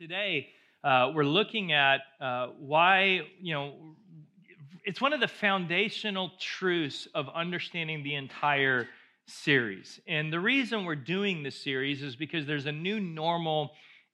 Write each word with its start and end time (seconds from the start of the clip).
Today, 0.00 0.48
uh, 0.82 1.12
we're 1.14 1.24
looking 1.24 1.72
at 1.72 2.00
uh, 2.22 2.46
why, 2.58 3.20
you 3.38 3.52
know, 3.52 3.74
it's 4.82 4.98
one 4.98 5.12
of 5.12 5.20
the 5.20 5.28
foundational 5.28 6.30
truths 6.40 7.06
of 7.14 7.28
understanding 7.34 8.02
the 8.02 8.14
entire 8.14 8.88
series. 9.26 10.00
And 10.08 10.32
the 10.32 10.40
reason 10.40 10.86
we're 10.86 10.94
doing 10.94 11.42
this 11.42 11.62
series 11.62 12.02
is 12.02 12.16
because 12.16 12.46
there's 12.46 12.64
a 12.64 12.72
new 12.72 12.98
normal 12.98 13.72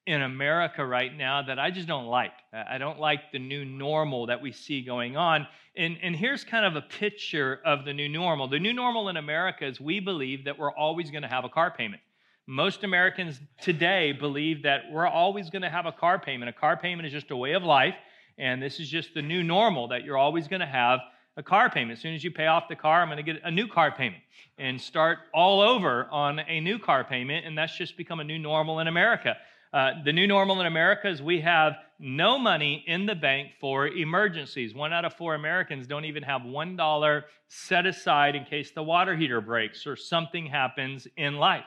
in 0.08 0.22
America 0.22 0.84
right 0.84 1.16
now 1.16 1.42
that 1.42 1.60
I 1.60 1.70
just 1.70 1.86
don't 1.86 2.06
like. 2.06 2.32
I 2.52 2.78
don't 2.78 2.98
like 2.98 3.30
the 3.30 3.38
new 3.38 3.64
normal 3.64 4.26
that 4.26 4.42
we 4.42 4.50
see 4.50 4.82
going 4.82 5.16
on. 5.16 5.46
And, 5.76 5.98
and 6.02 6.16
here's 6.16 6.42
kind 6.42 6.66
of 6.66 6.74
a 6.74 6.82
picture 6.84 7.60
of 7.64 7.84
the 7.84 7.92
new 7.92 8.08
normal. 8.08 8.48
The 8.48 8.58
new 8.58 8.72
normal 8.72 9.08
in 9.08 9.16
America 9.16 9.64
is 9.64 9.80
we 9.80 10.00
believe 10.00 10.46
that 10.46 10.58
we're 10.58 10.74
always 10.74 11.12
going 11.12 11.22
to 11.22 11.28
have 11.28 11.44
a 11.44 11.48
car 11.48 11.70
payment. 11.70 12.02
Most 12.48 12.84
Americans 12.84 13.40
today 13.60 14.12
believe 14.12 14.62
that 14.62 14.82
we're 14.92 15.08
always 15.08 15.50
going 15.50 15.62
to 15.62 15.68
have 15.68 15.84
a 15.84 15.90
car 15.90 16.16
payment. 16.16 16.48
A 16.48 16.52
car 16.52 16.76
payment 16.76 17.04
is 17.04 17.12
just 17.12 17.32
a 17.32 17.36
way 17.36 17.54
of 17.54 17.64
life, 17.64 17.96
and 18.38 18.62
this 18.62 18.78
is 18.78 18.88
just 18.88 19.14
the 19.14 19.22
new 19.22 19.42
normal 19.42 19.88
that 19.88 20.04
you're 20.04 20.16
always 20.16 20.46
going 20.46 20.60
to 20.60 20.66
have 20.66 21.00
a 21.36 21.42
car 21.42 21.68
payment. 21.68 21.98
As 21.98 22.02
soon 22.02 22.14
as 22.14 22.22
you 22.22 22.30
pay 22.30 22.46
off 22.46 22.68
the 22.68 22.76
car, 22.76 23.02
I'm 23.02 23.08
going 23.08 23.16
to 23.16 23.24
get 23.24 23.42
a 23.42 23.50
new 23.50 23.66
car 23.66 23.90
payment 23.90 24.22
and 24.58 24.80
start 24.80 25.18
all 25.34 25.60
over 25.60 26.06
on 26.12 26.38
a 26.38 26.60
new 26.60 26.78
car 26.78 27.02
payment, 27.02 27.46
and 27.46 27.58
that's 27.58 27.76
just 27.76 27.96
become 27.96 28.20
a 28.20 28.24
new 28.24 28.38
normal 28.38 28.78
in 28.78 28.86
America. 28.86 29.36
Uh, 29.72 29.94
the 30.04 30.12
new 30.12 30.28
normal 30.28 30.60
in 30.60 30.68
America 30.68 31.08
is 31.08 31.20
we 31.20 31.40
have 31.40 31.72
no 31.98 32.38
money 32.38 32.84
in 32.86 33.06
the 33.06 33.16
bank 33.16 33.54
for 33.60 33.88
emergencies. 33.88 34.72
One 34.72 34.92
out 34.92 35.04
of 35.04 35.14
four 35.14 35.34
Americans 35.34 35.88
don't 35.88 36.04
even 36.04 36.22
have 36.22 36.42
$1 36.42 37.22
set 37.48 37.86
aside 37.86 38.36
in 38.36 38.44
case 38.44 38.70
the 38.70 38.84
water 38.84 39.16
heater 39.16 39.40
breaks 39.40 39.84
or 39.84 39.96
something 39.96 40.46
happens 40.46 41.08
in 41.16 41.38
life. 41.38 41.64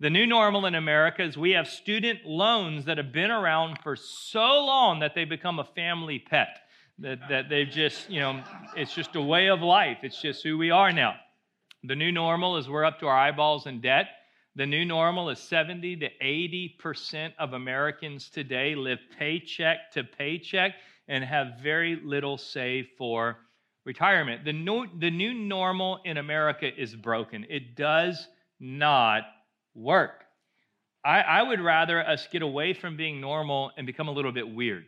The 0.00 0.10
new 0.10 0.26
normal 0.26 0.66
in 0.66 0.74
America 0.74 1.22
is 1.22 1.36
we 1.36 1.52
have 1.52 1.68
student 1.68 2.26
loans 2.26 2.86
that 2.86 2.98
have 2.98 3.12
been 3.12 3.30
around 3.30 3.78
for 3.82 3.94
so 3.94 4.64
long 4.64 5.00
that 5.00 5.14
they 5.14 5.24
become 5.24 5.58
a 5.58 5.64
family 5.64 6.18
pet. 6.18 6.48
That, 6.98 7.18
that 7.28 7.48
they've 7.48 7.68
just, 7.68 8.08
you 8.08 8.20
know, 8.20 8.42
it's 8.76 8.94
just 8.94 9.16
a 9.16 9.20
way 9.20 9.48
of 9.48 9.60
life. 9.60 9.98
It's 10.02 10.20
just 10.20 10.42
who 10.42 10.56
we 10.58 10.70
are 10.70 10.92
now. 10.92 11.14
The 11.82 11.96
new 11.96 12.12
normal 12.12 12.56
is 12.56 12.68
we're 12.68 12.84
up 12.84 13.00
to 13.00 13.06
our 13.06 13.16
eyeballs 13.16 13.66
in 13.66 13.80
debt. 13.80 14.06
The 14.56 14.66
new 14.66 14.84
normal 14.84 15.30
is 15.30 15.40
70 15.40 15.96
to 15.96 16.08
80% 16.22 17.32
of 17.38 17.52
Americans 17.52 18.30
today 18.30 18.76
live 18.76 19.00
paycheck 19.18 19.90
to 19.92 20.04
paycheck 20.04 20.74
and 21.08 21.24
have 21.24 21.58
very 21.60 22.00
little 22.02 22.38
saved 22.38 22.88
for 22.96 23.38
retirement. 23.84 24.44
The 24.44 24.52
new, 24.52 24.86
the 24.98 25.10
new 25.10 25.34
normal 25.34 26.00
in 26.04 26.16
America 26.16 26.70
is 26.74 26.94
broken. 26.94 27.44
It 27.50 27.74
does 27.74 28.28
not 28.60 29.24
work. 29.74 30.24
I, 31.04 31.20
I 31.20 31.42
would 31.42 31.60
rather 31.60 32.06
us 32.06 32.26
get 32.30 32.42
away 32.42 32.72
from 32.72 32.96
being 32.96 33.20
normal 33.20 33.72
and 33.76 33.86
become 33.86 34.08
a 34.08 34.12
little 34.12 34.32
bit 34.32 34.48
weird 34.48 34.86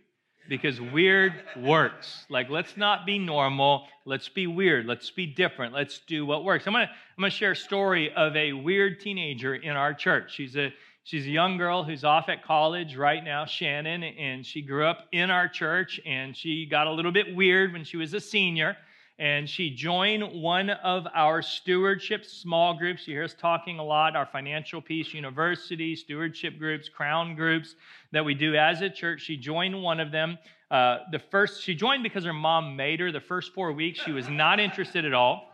because 0.49 0.81
weird 0.81 1.35
works. 1.59 2.25
Like, 2.31 2.49
let's 2.49 2.77
not 2.77 3.05
be 3.05 3.19
normal. 3.19 3.87
Let's 4.05 4.29
be 4.29 4.47
weird. 4.47 4.87
Let's 4.87 5.11
be 5.11 5.27
different. 5.27 5.75
Let's 5.75 6.01
do 6.07 6.25
what 6.25 6.45
works. 6.45 6.67
I'm 6.67 6.73
gonna, 6.73 6.85
I'm 6.85 7.23
gonna 7.23 7.31
share 7.31 7.53
a 7.53 7.57
story 7.57 8.13
of 8.15 8.35
a 8.37 8.53
weird 8.53 9.01
teenager 9.01 9.55
in 9.55 9.73
our 9.73 9.93
church. 9.93 10.35
She's 10.35 10.57
a 10.57 10.73
she's 11.05 11.27
a 11.27 11.31
young 11.31 11.59
girl 11.59 11.85
who's 11.85 12.05
off 12.05 12.29
at 12.29 12.45
college 12.45 12.97
right 12.97 13.23
now, 13.23 13.45
Shannon, 13.45 14.03
and 14.03 14.45
she 14.45 14.63
grew 14.63 14.87
up 14.87 15.07
in 15.13 15.31
our 15.31 15.49
church 15.49 16.01
and 16.07 16.37
she 16.37 16.67
got 16.67 16.87
a 16.87 16.93
little 16.93 17.13
bit 17.13 17.35
weird 17.35 17.73
when 17.73 17.85
she 17.85 17.97
was 17.97 18.15
a 18.15 18.21
senior 18.21 18.77
and 19.19 19.49
she 19.49 19.71
joined 19.71 20.43
one 20.43 20.69
of 20.69 21.07
our 21.15 21.41
stewardship 21.41 22.25
small 22.25 22.75
groups. 22.75 23.07
You 23.09 23.15
hear 23.15 23.25
us 23.25 23.35
talking 23.35 23.79
a 23.79 23.85
lot, 23.85 24.15
our 24.15 24.27
Financial 24.27 24.83
Peace 24.83 25.15
University, 25.15 25.97
stewardship 25.97 26.59
groups, 26.59 26.89
crown 26.89 27.35
groups 27.35 27.75
that 28.13 28.25
we 28.25 28.35
do 28.35 28.55
as 28.55 28.83
a 28.83 28.91
church. 28.91 29.23
She 29.23 29.37
joined 29.37 29.83
one 29.83 30.01
of 30.01 30.13
them. 30.13 30.39
Uh, 30.71 30.99
the 31.13 31.21
first, 31.31 31.63
she 31.63 31.75
joined 31.75 32.03
because 32.03 32.25
her 32.25 32.33
mom 32.35 32.77
made 32.77 33.01
her. 33.01 33.11
The 33.11 33.21
first 33.21 33.55
four 33.55 33.73
weeks, 33.73 34.01
she 34.05 34.13
was 34.13 34.29
not 34.29 34.61
interested 34.61 35.05
at 35.05 35.15
all, 35.15 35.51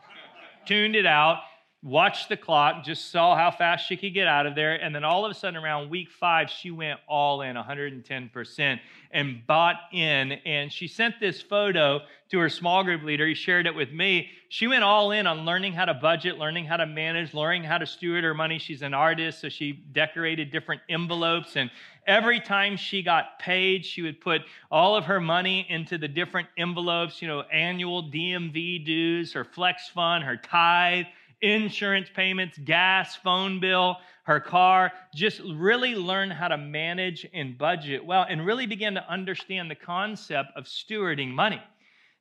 tuned 0.66 0.96
it 0.96 1.06
out 1.06 1.38
watched 1.82 2.28
the 2.28 2.36
clock, 2.36 2.84
just 2.84 3.10
saw 3.10 3.34
how 3.34 3.50
fast 3.50 3.88
she 3.88 3.96
could 3.96 4.14
get 4.14 4.28
out 4.28 4.46
of 4.46 4.54
there. 4.54 4.74
And 4.74 4.94
then 4.94 5.02
all 5.02 5.24
of 5.24 5.32
a 5.32 5.34
sudden, 5.34 5.56
around 5.56 5.90
week 5.90 6.10
five, 6.10 6.48
she 6.48 6.70
went 6.70 7.00
all 7.08 7.42
in 7.42 7.56
110% 7.56 8.80
and 9.10 9.46
bought 9.46 9.76
in. 9.92 10.32
And 10.32 10.72
she 10.72 10.86
sent 10.86 11.18
this 11.18 11.42
photo 11.42 12.00
to 12.30 12.38
her 12.38 12.48
small 12.48 12.84
group 12.84 13.02
leader. 13.02 13.26
He 13.26 13.34
shared 13.34 13.66
it 13.66 13.74
with 13.74 13.90
me. 13.90 14.30
She 14.48 14.68
went 14.68 14.84
all 14.84 15.10
in 15.10 15.26
on 15.26 15.44
learning 15.44 15.72
how 15.72 15.86
to 15.86 15.94
budget, 15.94 16.38
learning 16.38 16.66
how 16.66 16.76
to 16.76 16.86
manage, 16.86 17.34
learning 17.34 17.64
how 17.64 17.78
to 17.78 17.86
steward 17.86 18.22
her 18.22 18.34
money. 18.34 18.58
She's 18.58 18.82
an 18.82 18.94
artist, 18.94 19.40
so 19.40 19.48
she 19.48 19.72
decorated 19.72 20.52
different 20.52 20.82
envelopes. 20.88 21.56
And 21.56 21.68
every 22.06 22.38
time 22.38 22.76
she 22.76 23.02
got 23.02 23.40
paid, 23.40 23.84
she 23.84 24.02
would 24.02 24.20
put 24.20 24.42
all 24.70 24.94
of 24.94 25.06
her 25.06 25.20
money 25.20 25.66
into 25.68 25.98
the 25.98 26.08
different 26.08 26.46
envelopes, 26.56 27.20
you 27.20 27.26
know, 27.26 27.40
annual 27.52 28.04
DMV 28.04 28.86
dues, 28.86 29.32
her 29.32 29.44
flex 29.44 29.88
fund, 29.88 30.22
her 30.22 30.36
tithe 30.36 31.06
insurance 31.42 32.08
payments, 32.14 32.56
gas, 32.64 33.16
phone 33.16 33.60
bill, 33.60 33.98
her 34.24 34.40
car, 34.40 34.92
just 35.14 35.40
really 35.40 35.94
learn 35.94 36.30
how 36.30 36.48
to 36.48 36.56
manage 36.56 37.26
and 37.34 37.58
budget 37.58 38.04
well 38.04 38.24
and 38.28 38.46
really 38.46 38.66
begin 38.66 38.94
to 38.94 39.10
understand 39.10 39.70
the 39.70 39.74
concept 39.74 40.50
of 40.56 40.64
stewarding 40.64 41.28
money. 41.28 41.60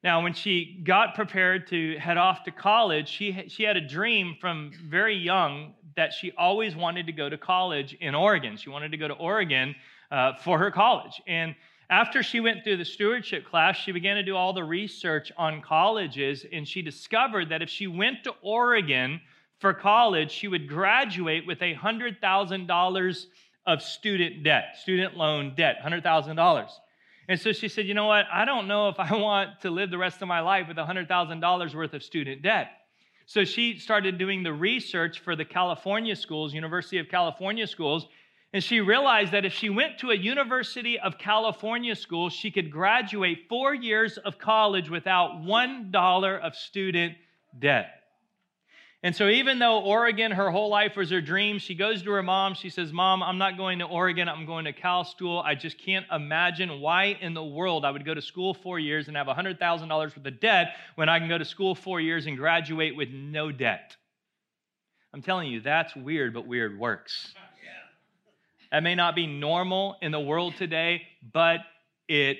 Now, 0.03 0.23
when 0.23 0.33
she 0.33 0.81
got 0.83 1.13
prepared 1.13 1.67
to 1.67 1.95
head 1.99 2.17
off 2.17 2.43
to 2.45 2.51
college, 2.51 3.07
she, 3.07 3.45
she 3.49 3.61
had 3.61 3.77
a 3.77 3.87
dream 3.87 4.35
from 4.41 4.71
very 4.89 5.15
young 5.15 5.75
that 5.95 6.11
she 6.11 6.31
always 6.31 6.75
wanted 6.75 7.05
to 7.05 7.11
go 7.11 7.29
to 7.29 7.37
college 7.37 7.95
in 8.01 8.15
Oregon. 8.15 8.57
She 8.57 8.71
wanted 8.71 8.91
to 8.91 8.97
go 8.97 9.07
to 9.07 9.13
Oregon 9.13 9.75
uh, 10.09 10.33
for 10.43 10.57
her 10.57 10.71
college. 10.71 11.21
And 11.27 11.55
after 11.91 12.23
she 12.23 12.39
went 12.39 12.63
through 12.63 12.77
the 12.77 12.85
stewardship 12.85 13.45
class, 13.45 13.75
she 13.75 13.91
began 13.91 14.15
to 14.15 14.23
do 14.23 14.33
all 14.33 14.53
the 14.53 14.63
research 14.63 15.29
on 15.37 15.61
colleges, 15.61 16.45
and 16.51 16.65
she 16.65 16.81
discovered 16.81 17.49
that 17.49 17.61
if 17.61 17.69
she 17.69 17.85
went 17.85 18.23
to 18.23 18.33
Oregon 18.41 19.19
for 19.59 19.73
college, 19.73 20.31
she 20.31 20.47
would 20.47 20.69
graduate 20.69 21.45
with 21.45 21.59
$100,000 21.59 23.25
of 23.67 23.81
student 23.81 24.43
debt, 24.43 24.77
student 24.81 25.17
loan 25.17 25.53
debt, 25.55 25.79
$100,000. 25.83 26.69
And 27.27 27.39
so 27.39 27.51
she 27.51 27.67
said, 27.67 27.85
You 27.85 27.93
know 27.93 28.07
what? 28.07 28.25
I 28.31 28.45
don't 28.45 28.69
know 28.69 28.87
if 28.87 28.97
I 28.97 29.13
want 29.15 29.59
to 29.61 29.69
live 29.69 29.91
the 29.91 29.97
rest 29.97 30.21
of 30.21 30.29
my 30.29 30.39
life 30.39 30.69
with 30.69 30.77
$100,000 30.77 31.75
worth 31.75 31.93
of 31.93 32.03
student 32.03 32.41
debt. 32.41 32.69
So 33.25 33.43
she 33.43 33.77
started 33.77 34.17
doing 34.17 34.43
the 34.43 34.53
research 34.53 35.19
for 35.19 35.35
the 35.35 35.45
California 35.45 36.15
schools, 36.15 36.53
University 36.53 36.97
of 36.99 37.09
California 37.09 37.67
schools, 37.67 38.07
and 38.53 38.63
she 38.63 38.81
realized 38.81 39.31
that 39.31 39.45
if 39.45 39.53
she 39.53 39.69
went 39.69 39.99
to 39.99 40.11
a 40.11 40.15
University 40.15 40.99
of 40.99 41.17
California 41.17 41.95
school, 41.95 42.29
she 42.29 42.51
could 42.51 42.69
graduate 42.69 43.45
four 43.47 43.73
years 43.73 44.17
of 44.17 44.37
college 44.37 44.89
without 44.89 45.41
$1 45.43 46.39
of 46.39 46.55
student 46.55 47.15
debt. 47.57 48.01
And 49.03 49.15
so, 49.15 49.29
even 49.29 49.57
though 49.57 49.79
Oregon, 49.79 50.31
her 50.31 50.51
whole 50.51 50.69
life 50.69 50.95
was 50.95 51.09
her 51.09 51.21
dream, 51.21 51.57
she 51.57 51.73
goes 51.73 52.03
to 52.03 52.11
her 52.11 52.21
mom. 52.21 52.53
She 52.53 52.69
says, 52.69 52.93
Mom, 52.93 53.23
I'm 53.23 53.39
not 53.39 53.57
going 53.57 53.79
to 53.79 53.85
Oregon. 53.85 54.29
I'm 54.29 54.45
going 54.45 54.65
to 54.65 54.73
Cal 54.73 55.05
School. 55.05 55.39
I 55.39 55.55
just 55.55 55.79
can't 55.79 56.05
imagine 56.11 56.79
why 56.79 57.17
in 57.19 57.33
the 57.33 57.43
world 57.43 57.83
I 57.83 57.89
would 57.89 58.05
go 58.05 58.13
to 58.13 58.21
school 58.21 58.53
four 58.53 58.77
years 58.77 59.07
and 59.07 59.17
have 59.17 59.25
$100,000 59.25 59.89
worth 59.89 60.17
of 60.17 60.39
debt 60.39 60.75
when 60.95 61.09
I 61.09 61.17
can 61.17 61.29
go 61.29 61.39
to 61.39 61.45
school 61.45 61.73
four 61.73 61.99
years 61.99 62.27
and 62.27 62.37
graduate 62.37 62.95
with 62.95 63.09
no 63.09 63.51
debt. 63.51 63.95
I'm 65.15 65.23
telling 65.23 65.49
you, 65.49 65.61
that's 65.61 65.95
weird, 65.95 66.35
but 66.35 66.45
weird 66.45 66.77
works. 66.77 67.33
That 68.71 68.83
may 68.83 68.95
not 68.95 69.15
be 69.15 69.27
normal 69.27 69.97
in 70.01 70.11
the 70.11 70.19
world 70.19 70.55
today, 70.55 71.01
but 71.33 71.59
it 72.07 72.37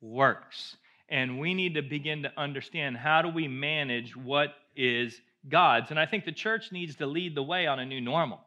works. 0.00 0.76
And 1.08 1.38
we 1.38 1.54
need 1.54 1.74
to 1.74 1.82
begin 1.82 2.22
to 2.22 2.32
understand 2.36 2.96
how 2.96 3.22
do 3.22 3.28
we 3.28 3.46
manage 3.46 4.16
what 4.16 4.54
is 4.74 5.20
God's. 5.48 5.90
And 5.90 6.00
I 6.00 6.06
think 6.06 6.24
the 6.24 6.32
church 6.32 6.72
needs 6.72 6.96
to 6.96 7.06
lead 7.06 7.34
the 7.34 7.42
way 7.42 7.66
on 7.66 7.78
a 7.78 7.84
new 7.84 8.00
normal. 8.00 8.40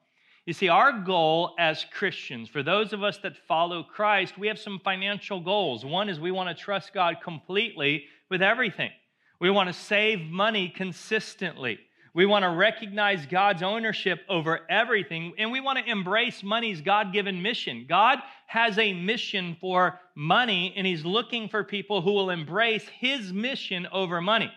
You 0.45 0.53
see, 0.53 0.67
our 0.67 0.91
goal 0.91 1.53
as 1.59 1.85
Christians, 1.94 2.50
for 2.50 2.63
those 2.63 2.91
of 2.91 3.03
us 3.03 3.19
that 3.19 3.38
follow 3.47 3.84
Christ, 3.84 4.38
we 4.38 4.47
have 4.47 4.57
some 4.57 4.79
financial 4.84 5.40
goals. 5.40 5.85
One 5.85 6.09
is 6.09 6.20
we 6.20 6.32
want 6.32 6.49
to 6.49 6.64
trust 6.64 6.93
God 6.93 7.17
completely 7.23 8.05
with 8.29 8.41
everything. 8.41 8.90
We 9.40 9.52
want 9.52 9.67
to 9.67 9.73
save 9.73 10.22
money 10.22 10.70
consistently. 10.70 11.79
We 12.14 12.26
want 12.26 12.44
to 12.44 12.50
recognize 12.50 13.26
God's 13.26 13.61
ownership 13.61 14.22
over 14.28 14.61
everything, 14.70 15.34
and 15.38 15.52
we 15.52 15.61
want 15.61 15.79
to 15.79 15.90
embrace 15.90 16.44
money's 16.44 16.82
God 16.82 17.14
given 17.14 17.41
mission. 17.41 17.85
God 17.88 18.20
has 18.47 18.78
a 18.78 18.94
mission 18.94 19.58
for 19.61 20.00
money, 20.16 20.73
and 20.76 20.88
He's 20.88 21.06
looking 21.06 21.50
for 21.50 21.64
people 21.64 22.02
who 22.02 22.14
will 22.14 22.29
embrace 22.29 22.88
His 23.00 23.32
mission 23.32 23.88
over 23.91 24.22
money. 24.22 24.52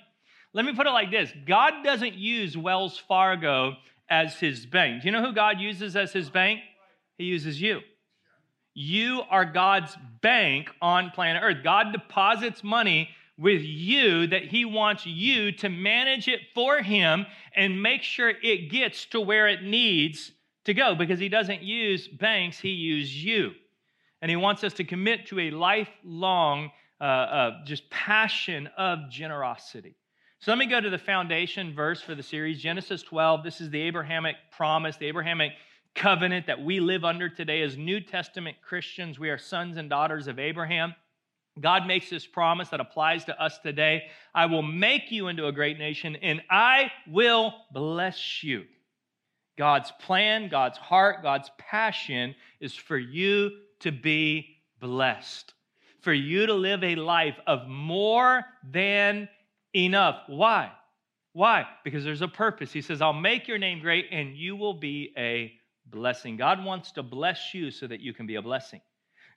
Let 0.54 0.64
me 0.64 0.75
put 0.75 0.87
it 0.87 0.90
like 0.90 1.10
this 1.10 1.31
God 1.46 1.84
doesn't 1.84 2.14
use 2.14 2.56
Wells 2.56 2.99
Fargo 2.99 3.75
as 4.08 4.37
His 4.37 4.64
bank. 4.64 5.02
Do 5.02 5.08
you 5.08 5.12
know 5.12 5.25
who 5.25 5.34
God 5.34 5.60
uses 5.60 5.94
as 5.94 6.12
His 6.12 6.31
bank? 6.31 6.60
He 7.19 7.25
uses 7.25 7.60
you. 7.60 7.81
You 8.75 9.22
are 9.28 9.44
God's 9.44 9.94
bank 10.22 10.70
on 10.81 11.10
planet 11.10 11.43
Earth. 11.44 11.58
God 11.62 11.93
deposits 11.93 12.64
money 12.64 13.10
with 13.42 13.62
you 13.62 14.26
that 14.28 14.44
he 14.44 14.64
wants 14.64 15.04
you 15.04 15.52
to 15.52 15.68
manage 15.68 16.28
it 16.28 16.40
for 16.54 16.80
him 16.80 17.26
and 17.54 17.82
make 17.82 18.02
sure 18.02 18.30
it 18.30 18.70
gets 18.70 19.04
to 19.06 19.20
where 19.20 19.48
it 19.48 19.62
needs 19.62 20.32
to 20.64 20.72
go 20.72 20.94
because 20.94 21.18
he 21.18 21.28
doesn't 21.28 21.62
use 21.62 22.06
banks, 22.08 22.58
he 22.58 22.70
uses 22.70 23.24
you. 23.24 23.52
And 24.22 24.30
He 24.30 24.36
wants 24.36 24.62
us 24.62 24.72
to 24.74 24.84
commit 24.84 25.26
to 25.26 25.40
a 25.40 25.50
lifelong, 25.50 26.70
uh, 27.00 27.04
uh, 27.04 27.64
just 27.64 27.90
passion 27.90 28.68
of 28.78 29.10
generosity. 29.10 29.96
So 30.38 30.52
let 30.52 30.58
me 30.58 30.66
go 30.66 30.80
to 30.80 30.90
the 30.90 30.98
foundation 30.98 31.74
verse 31.74 32.00
for 32.00 32.14
the 32.14 32.22
series 32.22 32.62
Genesis 32.62 33.02
12. 33.02 33.42
This 33.42 33.60
is 33.60 33.68
the 33.70 33.80
Abrahamic 33.82 34.36
promise, 34.52 34.96
the 34.96 35.06
Abrahamic 35.06 35.52
covenant 35.96 36.46
that 36.46 36.62
we 36.62 36.78
live 36.78 37.04
under 37.04 37.28
today 37.28 37.62
as 37.62 37.76
New 37.76 38.00
Testament 38.00 38.56
Christians. 38.62 39.18
We 39.18 39.28
are 39.28 39.38
sons 39.38 39.76
and 39.76 39.90
daughters 39.90 40.28
of 40.28 40.38
Abraham. 40.38 40.94
God 41.60 41.87
makes 41.87 42.08
this 42.08 42.26
promise 42.26 42.70
that 42.70 42.81
applies 42.81 43.25
to 43.26 43.43
us 43.43 43.58
today 43.58 44.04
I 44.34 44.46
will 44.46 44.62
make 44.62 45.10
you 45.10 45.28
into 45.28 45.46
a 45.46 45.52
great 45.52 45.78
nation, 45.78 46.16
and 46.16 46.43
I 46.50 46.90
will 47.06 47.54
bless 47.72 48.43
you. 48.43 48.64
God's 49.58 49.93
plan, 50.00 50.49
God's 50.49 50.78
heart, 50.78 51.22
God's 51.22 51.50
passion 51.58 52.34
is 52.60 52.75
for 52.75 52.96
you 52.96 53.50
to 53.81 53.93
be 53.93 54.56
blessed, 54.81 55.52
for 56.00 56.12
you 56.12 56.46
to 56.46 56.54
live 56.54 56.82
a 56.82 56.94
life 56.94 57.38
of 57.46 57.69
more 57.69 58.43
than 58.64 59.28
enough. 59.75 60.22
Why? 60.26 60.72
Why? 61.34 61.66
Because 61.84 62.04
there's 62.04 62.22
a 62.22 62.28
purpose. 62.28 62.72
He 62.72 62.82
says, 62.82 63.00
I'll 63.00 63.12
make 63.12 63.49
your 63.49 63.58
name 63.58 63.81
great 63.81 64.06
and 64.10 64.37
you 64.37 64.56
will 64.56 64.75
be 64.75 65.12
a 65.16 65.52
blessing. 65.87 66.37
God 66.37 66.64
wants 66.64 66.93
to 66.93 67.02
bless 67.02 67.54
you 67.54 67.70
so 67.70 67.87
that 67.87 68.00
you 68.00 68.12
can 68.12 68.26
be 68.26 68.37
a 68.37 68.43
blessing. 68.43 68.81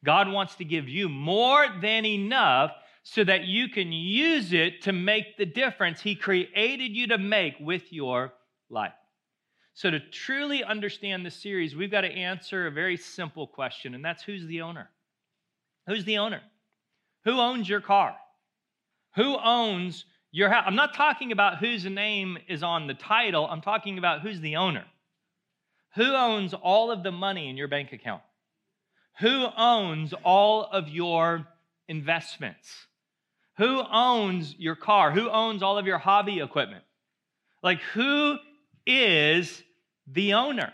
God 0.05 0.29
wants 0.29 0.55
to 0.55 0.65
give 0.65 0.87
you 0.87 1.09
more 1.09 1.65
than 1.81 2.05
enough 2.05 2.71
so 3.03 3.23
that 3.23 3.45
you 3.45 3.69
can 3.69 3.91
use 3.91 4.53
it 4.53 4.81
to 4.83 4.93
make 4.93 5.37
the 5.37 5.45
difference 5.45 6.01
He 6.01 6.15
created 6.15 6.95
you 6.95 7.07
to 7.07 7.17
make 7.17 7.55
with 7.59 7.91
your 7.91 8.33
life. 8.69 8.93
So, 9.73 9.91
to 9.91 9.99
truly 9.99 10.63
understand 10.63 11.25
the 11.25 11.31
series, 11.31 11.75
we've 11.75 11.91
got 11.91 12.01
to 12.01 12.07
answer 12.07 12.65
a 12.65 12.71
very 12.71 12.95
simple 12.95 13.45
question, 13.45 13.93
and 13.93 14.05
that's 14.05 14.23
who's 14.23 14.45
the 14.47 14.61
owner? 14.61 14.89
Who's 15.87 16.05
the 16.05 16.17
owner? 16.19 16.41
Who 17.25 17.39
owns 17.39 17.67
your 17.67 17.81
car? 17.81 18.15
Who 19.15 19.37
owns 19.37 20.05
your 20.31 20.49
house? 20.49 20.63
I'm 20.65 20.75
not 20.75 20.93
talking 20.93 21.31
about 21.31 21.57
whose 21.57 21.85
name 21.85 22.37
is 22.47 22.63
on 22.63 22.87
the 22.87 22.93
title, 22.93 23.47
I'm 23.47 23.61
talking 23.61 23.97
about 23.97 24.21
who's 24.21 24.39
the 24.39 24.55
owner. 24.55 24.85
Who 25.95 26.13
owns 26.13 26.53
all 26.53 26.91
of 26.91 27.03
the 27.03 27.11
money 27.11 27.49
in 27.49 27.57
your 27.57 27.67
bank 27.67 27.93
account? 27.93 28.21
Who 29.19 29.47
owns 29.57 30.13
all 30.23 30.63
of 30.63 30.89
your 30.89 31.47
investments? 31.87 32.87
Who 33.57 33.81
owns 33.89 34.55
your 34.57 34.75
car? 34.75 35.11
Who 35.11 35.29
owns 35.29 35.63
all 35.63 35.77
of 35.77 35.85
your 35.85 35.97
hobby 35.97 36.39
equipment? 36.39 36.83
Like, 37.63 37.79
who 37.93 38.37
is 38.85 39.63
the 40.07 40.33
owner? 40.33 40.73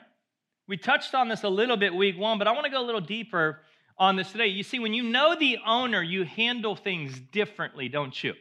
We 0.67 0.77
touched 0.77 1.13
on 1.13 1.27
this 1.27 1.43
a 1.43 1.49
little 1.49 1.77
bit 1.77 1.93
week 1.93 2.17
one, 2.17 2.37
but 2.37 2.47
I 2.47 2.53
want 2.53 2.65
to 2.65 2.71
go 2.71 2.81
a 2.81 2.85
little 2.85 3.01
deeper 3.01 3.59
on 3.97 4.15
this 4.15 4.31
today. 4.31 4.47
You 4.47 4.63
see, 4.63 4.79
when 4.79 4.93
you 4.93 5.03
know 5.03 5.35
the 5.35 5.59
owner, 5.65 6.01
you 6.01 6.23
handle 6.23 6.75
things 6.75 7.19
differently, 7.19 7.89
don't 7.89 8.23
you? 8.23 8.33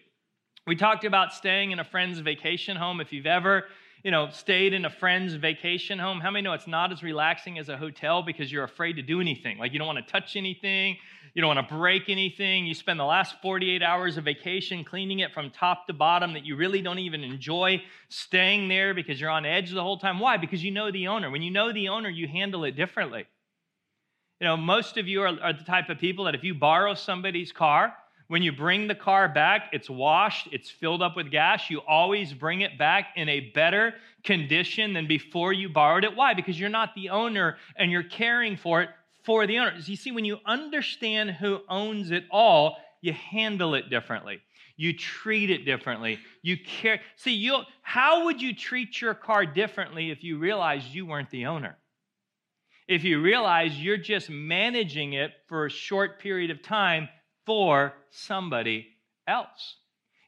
We 0.66 0.76
talked 0.76 1.04
about 1.04 1.34
staying 1.34 1.72
in 1.72 1.78
a 1.78 1.84
friend's 1.84 2.18
vacation 2.20 2.76
home. 2.76 3.00
If 3.00 3.12
you've 3.12 3.26
ever 3.26 3.64
you 4.02 4.10
know, 4.10 4.30
stayed 4.30 4.72
in 4.72 4.84
a 4.84 4.90
friend's 4.90 5.34
vacation 5.34 5.98
home, 5.98 6.20
how 6.20 6.30
many 6.30 6.42
know 6.42 6.52
it's 6.52 6.66
not 6.66 6.92
as 6.92 7.02
relaxing 7.02 7.58
as 7.58 7.68
a 7.68 7.76
hotel 7.76 8.22
because 8.22 8.50
you're 8.50 8.64
afraid 8.64 8.94
to 8.94 9.02
do 9.02 9.20
anything? 9.20 9.58
Like 9.58 9.72
you 9.72 9.78
don't 9.78 9.86
want 9.86 10.04
to 10.04 10.12
touch 10.12 10.36
anything, 10.36 10.96
you 11.34 11.42
don't 11.42 11.54
want 11.54 11.68
to 11.68 11.74
break 11.74 12.08
anything. 12.08 12.66
You 12.66 12.74
spend 12.74 12.98
the 12.98 13.04
last 13.04 13.36
48 13.40 13.82
hours 13.82 14.16
of 14.16 14.24
vacation 14.24 14.84
cleaning 14.84 15.20
it 15.20 15.32
from 15.32 15.50
top 15.50 15.86
to 15.86 15.92
bottom 15.92 16.32
that 16.32 16.44
you 16.44 16.56
really 16.56 16.82
don't 16.82 16.98
even 16.98 17.22
enjoy 17.22 17.82
staying 18.08 18.68
there 18.68 18.94
because 18.94 19.20
you're 19.20 19.30
on 19.30 19.46
edge 19.46 19.70
the 19.70 19.82
whole 19.82 19.98
time. 19.98 20.18
Why? 20.18 20.36
Because 20.36 20.64
you 20.64 20.70
know 20.70 20.90
the 20.90 21.08
owner. 21.08 21.30
When 21.30 21.42
you 21.42 21.50
know 21.50 21.72
the 21.72 21.88
owner, 21.88 22.08
you 22.08 22.26
handle 22.26 22.64
it 22.64 22.72
differently. 22.72 23.26
You 24.40 24.46
know, 24.46 24.56
most 24.56 24.96
of 24.96 25.06
you 25.06 25.22
are, 25.22 25.38
are 25.40 25.52
the 25.52 25.64
type 25.64 25.88
of 25.88 25.98
people 25.98 26.24
that 26.24 26.34
if 26.34 26.42
you 26.42 26.54
borrow 26.54 26.94
somebody's 26.94 27.52
car, 27.52 27.94
when 28.30 28.44
you 28.44 28.52
bring 28.52 28.86
the 28.86 28.94
car 28.94 29.28
back, 29.28 29.70
it's 29.72 29.90
washed, 29.90 30.46
it's 30.52 30.70
filled 30.70 31.02
up 31.02 31.16
with 31.16 31.32
gas. 31.32 31.68
You 31.68 31.80
always 31.80 32.32
bring 32.32 32.60
it 32.60 32.78
back 32.78 33.08
in 33.16 33.28
a 33.28 33.50
better 33.50 33.94
condition 34.22 34.92
than 34.92 35.08
before 35.08 35.52
you 35.52 35.68
borrowed 35.68 36.04
it. 36.04 36.14
Why? 36.14 36.34
Because 36.34 36.58
you're 36.58 36.68
not 36.68 36.94
the 36.94 37.08
owner 37.08 37.56
and 37.74 37.90
you're 37.90 38.04
caring 38.04 38.56
for 38.56 38.82
it 38.82 38.90
for 39.24 39.48
the 39.48 39.58
owner. 39.58 39.74
You 39.84 39.96
see, 39.96 40.12
when 40.12 40.24
you 40.24 40.38
understand 40.46 41.32
who 41.32 41.58
owns 41.68 42.12
it 42.12 42.22
all, 42.30 42.76
you 43.00 43.14
handle 43.14 43.74
it 43.74 43.90
differently. 43.90 44.38
You 44.76 44.96
treat 44.96 45.50
it 45.50 45.64
differently. 45.64 46.20
You 46.42 46.56
care. 46.56 47.00
See, 47.16 47.34
you 47.34 47.62
how 47.82 48.26
would 48.26 48.40
you 48.40 48.54
treat 48.54 49.00
your 49.00 49.14
car 49.14 49.44
differently 49.44 50.12
if 50.12 50.22
you 50.22 50.38
realized 50.38 50.94
you 50.94 51.04
weren't 51.04 51.30
the 51.30 51.46
owner? 51.46 51.78
If 52.86 53.02
you 53.02 53.20
realize 53.20 53.76
you're 53.76 53.96
just 53.96 54.30
managing 54.30 55.14
it 55.14 55.32
for 55.48 55.66
a 55.66 55.70
short 55.70 56.20
period 56.20 56.52
of 56.52 56.62
time 56.62 57.08
for 57.50 57.94
somebody 58.10 58.86
else. 59.26 59.74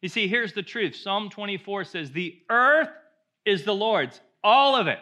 You 0.01 0.09
see, 0.09 0.27
here's 0.27 0.55
the 0.55 0.63
truth 0.65 0.97
Psalm 0.97 1.31
24 1.31 1.85
says, 1.85 2.11
The 2.11 2.37
earth 2.51 2.89
is 3.45 3.63
the 3.63 3.73
Lord's, 3.73 4.21
all 4.43 4.75
of 4.75 4.89
it, 4.89 4.99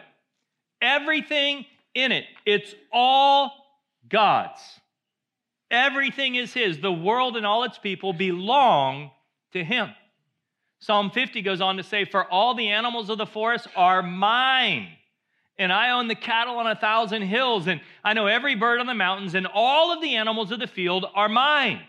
everything 0.83 1.65
in 1.95 2.11
it. 2.11 2.25
It's 2.45 2.75
all 2.93 3.51
God's. 4.07 4.61
Everything 5.71 6.35
is 6.35 6.53
His. 6.53 6.77
The 6.77 6.91
world 6.91 7.37
and 7.37 7.43
all 7.43 7.63
its 7.63 7.79
people 7.79 8.13
belong 8.13 9.09
to 9.53 9.63
Him. 9.63 9.89
Psalm 10.77 11.09
50 11.09 11.41
goes 11.41 11.59
on 11.59 11.77
to 11.77 11.83
say, 11.83 12.05
For 12.05 12.23
all 12.25 12.53
the 12.53 12.67
animals 12.67 13.09
of 13.09 13.17
the 13.17 13.25
forest 13.25 13.67
are 13.75 14.03
mine, 14.03 14.89
and 15.57 15.73
I 15.73 15.89
own 15.89 16.07
the 16.07 16.13
cattle 16.13 16.57
on 16.57 16.67
a 16.67 16.75
thousand 16.75 17.23
hills, 17.23 17.65
and 17.65 17.81
I 18.03 18.13
know 18.13 18.27
every 18.27 18.53
bird 18.53 18.79
on 18.79 18.85
the 18.85 18.93
mountains, 18.93 19.33
and 19.33 19.47
all 19.51 19.91
of 19.91 20.03
the 20.03 20.17
animals 20.17 20.51
of 20.51 20.59
the 20.59 20.67
field 20.67 21.07
are 21.15 21.27
mine 21.27 21.81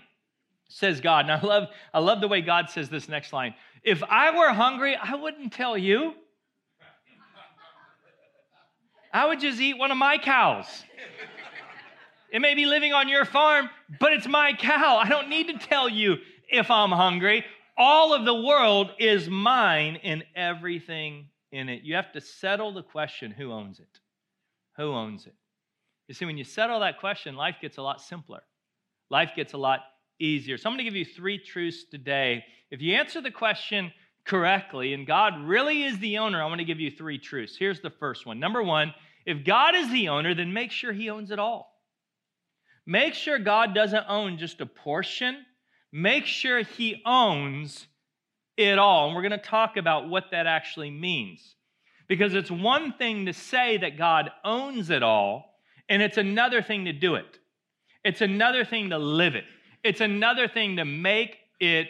says 0.72 1.00
God. 1.00 1.26
And 1.26 1.32
I 1.32 1.40
love, 1.40 1.68
I 1.92 1.98
love 2.00 2.20
the 2.20 2.28
way 2.28 2.40
God 2.40 2.70
says 2.70 2.88
this 2.88 3.08
next 3.08 3.32
line. 3.32 3.54
If 3.82 4.02
I 4.02 4.36
were 4.36 4.52
hungry, 4.52 4.96
I 4.96 5.14
wouldn't 5.14 5.52
tell 5.52 5.76
you. 5.76 6.14
I 9.12 9.26
would 9.26 9.40
just 9.40 9.60
eat 9.60 9.76
one 9.76 9.90
of 9.90 9.98
my 9.98 10.18
cows. 10.18 10.66
It 12.32 12.40
may 12.40 12.54
be 12.54 12.64
living 12.64 12.94
on 12.94 13.08
your 13.08 13.26
farm, 13.26 13.68
but 14.00 14.14
it's 14.14 14.26
my 14.26 14.54
cow. 14.54 14.96
I 14.96 15.08
don't 15.08 15.28
need 15.28 15.48
to 15.48 15.58
tell 15.58 15.88
you 15.88 16.16
if 16.50 16.70
I'm 16.70 16.90
hungry. 16.90 17.44
All 17.76 18.14
of 18.14 18.24
the 18.24 18.34
world 18.34 18.92
is 18.98 19.28
mine 19.28 19.98
and 20.02 20.24
everything 20.34 21.26
in 21.50 21.68
it. 21.68 21.82
You 21.82 21.94
have 21.96 22.12
to 22.12 22.20
settle 22.22 22.72
the 22.72 22.82
question 22.82 23.30
who 23.30 23.52
owns 23.52 23.80
it? 23.80 24.00
Who 24.78 24.92
owns 24.92 25.26
it? 25.26 25.34
You 26.08 26.14
see, 26.14 26.24
when 26.24 26.38
you 26.38 26.44
settle 26.44 26.80
that 26.80 26.98
question, 27.00 27.36
life 27.36 27.56
gets 27.60 27.76
a 27.76 27.82
lot 27.82 28.00
simpler. 28.00 28.42
Life 29.10 29.32
gets 29.36 29.52
a 29.52 29.58
lot 29.58 29.80
easier. 30.22 30.56
So 30.56 30.68
I'm 30.68 30.74
going 30.74 30.84
to 30.84 30.90
give 30.90 30.96
you 30.96 31.04
three 31.04 31.38
truths 31.38 31.84
today. 31.90 32.44
If 32.70 32.80
you 32.80 32.94
answer 32.94 33.20
the 33.20 33.30
question 33.30 33.92
correctly 34.24 34.94
and 34.94 35.06
God 35.06 35.42
really 35.42 35.82
is 35.82 35.98
the 35.98 36.18
owner, 36.18 36.42
I 36.42 36.46
want 36.46 36.60
to 36.60 36.64
give 36.64 36.80
you 36.80 36.90
three 36.90 37.18
truths. 37.18 37.56
Here's 37.58 37.80
the 37.80 37.90
first 37.90 38.24
one. 38.24 38.38
Number 38.38 38.62
one, 38.62 38.94
if 39.26 39.44
God 39.44 39.74
is 39.74 39.90
the 39.90 40.08
owner, 40.08 40.34
then 40.34 40.52
make 40.52 40.70
sure 40.70 40.92
he 40.92 41.10
owns 41.10 41.30
it 41.30 41.38
all. 41.38 41.72
Make 42.86 43.14
sure 43.14 43.38
God 43.38 43.74
doesn't 43.74 44.04
own 44.08 44.38
just 44.38 44.60
a 44.60 44.66
portion. 44.66 45.44
Make 45.92 46.26
sure 46.26 46.62
he 46.62 47.02
owns 47.04 47.86
it 48.56 48.78
all. 48.78 49.06
And 49.06 49.14
we're 49.14 49.22
going 49.22 49.32
to 49.32 49.38
talk 49.38 49.76
about 49.76 50.08
what 50.08 50.30
that 50.32 50.46
actually 50.46 50.90
means. 50.90 51.54
Because 52.08 52.34
it's 52.34 52.50
one 52.50 52.92
thing 52.94 53.26
to 53.26 53.32
say 53.32 53.76
that 53.78 53.96
God 53.96 54.30
owns 54.44 54.90
it 54.90 55.02
all, 55.02 55.60
and 55.88 56.02
it's 56.02 56.18
another 56.18 56.60
thing 56.60 56.86
to 56.86 56.92
do 56.92 57.14
it. 57.14 57.38
It's 58.04 58.20
another 58.20 58.64
thing 58.64 58.90
to 58.90 58.98
live 58.98 59.34
it. 59.34 59.44
It's 59.82 60.00
another 60.00 60.46
thing 60.46 60.76
to 60.76 60.84
make 60.84 61.38
it 61.58 61.88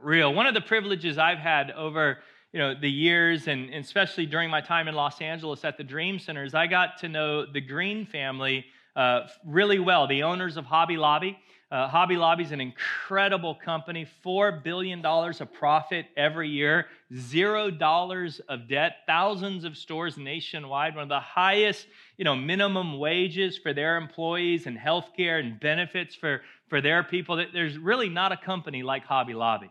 real. 0.00 0.34
One 0.34 0.46
of 0.46 0.54
the 0.54 0.60
privileges 0.60 1.16
I've 1.16 1.38
had 1.38 1.70
over 1.70 2.18
you 2.52 2.60
know 2.60 2.72
the 2.72 2.90
years 2.90 3.48
and, 3.48 3.74
especially 3.74 4.26
during 4.26 4.48
my 4.48 4.60
time 4.60 4.86
in 4.86 4.94
los 4.94 5.20
angeles 5.20 5.64
at 5.64 5.76
the 5.76 5.82
dream 5.82 6.20
centers 6.20 6.54
i 6.54 6.68
got 6.68 6.96
to 6.98 7.08
know 7.08 7.44
the 7.44 7.60
green 7.60 8.06
family 8.06 8.64
uh, 8.94 9.22
really 9.44 9.80
well 9.80 10.06
the 10.06 10.22
owners 10.22 10.56
of 10.56 10.64
hobby 10.64 10.96
lobby 10.96 11.36
uh, 11.72 11.88
hobby 11.88 12.14
lobby 12.16 12.44
is 12.44 12.52
an 12.52 12.60
incredible 12.60 13.56
company 13.56 14.06
$4 14.24 14.62
billion 14.62 15.04
of 15.04 15.52
profit 15.52 16.06
every 16.16 16.48
year 16.48 16.86
zero 17.16 17.70
dollars 17.70 18.40
of 18.48 18.68
debt 18.68 18.96
thousands 19.06 19.64
of 19.64 19.76
stores 19.76 20.16
nationwide 20.16 20.94
one 20.94 21.02
of 21.02 21.08
the 21.08 21.20
highest 21.20 21.86
you 22.16 22.24
know 22.24 22.34
minimum 22.34 22.98
wages 22.98 23.56
for 23.56 23.72
their 23.72 23.96
employees 23.96 24.66
and 24.66 24.76
health 24.76 25.10
care 25.16 25.38
and 25.38 25.60
benefits 25.60 26.14
for 26.14 26.42
for 26.68 26.80
their 26.80 27.02
people. 27.04 27.44
There's 27.52 27.78
really 27.78 28.08
not 28.08 28.32
a 28.32 28.36
company 28.36 28.82
like 28.82 29.04
Hobby 29.04 29.34
Lobby. 29.34 29.70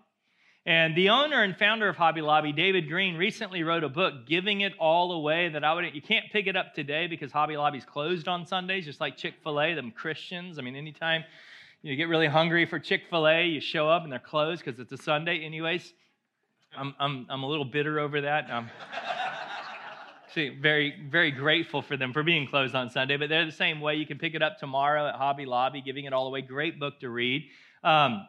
And 0.65 0.95
the 0.95 1.09
owner 1.09 1.43
and 1.43 1.57
founder 1.57 1.89
of 1.89 1.97
Hobby 1.97 2.21
Lobby, 2.21 2.53
David 2.53 2.87
Green, 2.87 3.17
recently 3.17 3.63
wrote 3.63 3.83
a 3.83 3.89
book, 3.89 4.25
Giving 4.25 4.61
It 4.61 4.71
All 4.79 5.11
Away, 5.11 5.49
that 5.49 5.65
I 5.65 5.73
would, 5.73 5.93
you 5.93 6.01
can't 6.01 6.31
pick 6.31 6.47
it 6.47 6.55
up 6.55 6.73
today 6.73 7.07
because 7.07 7.33
Hobby 7.33 7.57
Lobby's 7.57 7.83
closed 7.83 8.29
on 8.29 8.45
Sundays, 8.45 8.85
just 8.85 9.01
like 9.01 9.17
Chick 9.17 9.33
fil 9.43 9.59
A, 9.59 9.73
them 9.73 9.91
Christians. 9.91 10.57
I 10.57 10.61
mean, 10.61 10.77
anytime 10.77 11.25
you 11.81 11.93
get 11.97 12.07
really 12.07 12.27
hungry 12.27 12.65
for 12.65 12.79
Chick 12.79 13.01
fil 13.09 13.27
A, 13.27 13.45
you 13.45 13.59
show 13.59 13.89
up 13.89 14.03
and 14.03 14.11
they're 14.11 14.19
closed 14.19 14.63
because 14.63 14.79
it's 14.79 14.93
a 14.93 14.97
Sunday. 14.97 15.43
Anyways, 15.43 15.93
I'm, 16.77 16.95
I'm, 16.99 17.27
I'm 17.29 17.43
a 17.43 17.47
little 17.47 17.65
bitter 17.65 17.99
over 17.99 18.21
that. 18.21 18.49
Um, 18.49 18.69
See, 20.33 20.49
very, 20.49 20.95
very 21.11 21.29
grateful 21.29 21.83
for 21.83 21.95
them 21.95 22.11
for 22.11 22.23
being 22.23 22.47
closed 22.47 22.73
on 22.73 22.89
Sunday, 22.89 23.17
but 23.17 23.29
they're 23.29 23.45
the 23.45 23.51
same 23.51 23.79
way. 23.79 23.95
You 23.95 24.07
can 24.07 24.17
pick 24.17 24.33
it 24.33 24.41
up 24.41 24.57
tomorrow 24.57 25.07
at 25.07 25.15
Hobby 25.15 25.45
Lobby, 25.45 25.81
giving 25.81 26.05
it 26.05 26.13
all 26.13 26.25
away. 26.25 26.41
Great 26.41 26.79
book 26.79 26.99
to 27.01 27.09
read. 27.09 27.43
Um, 27.83 28.25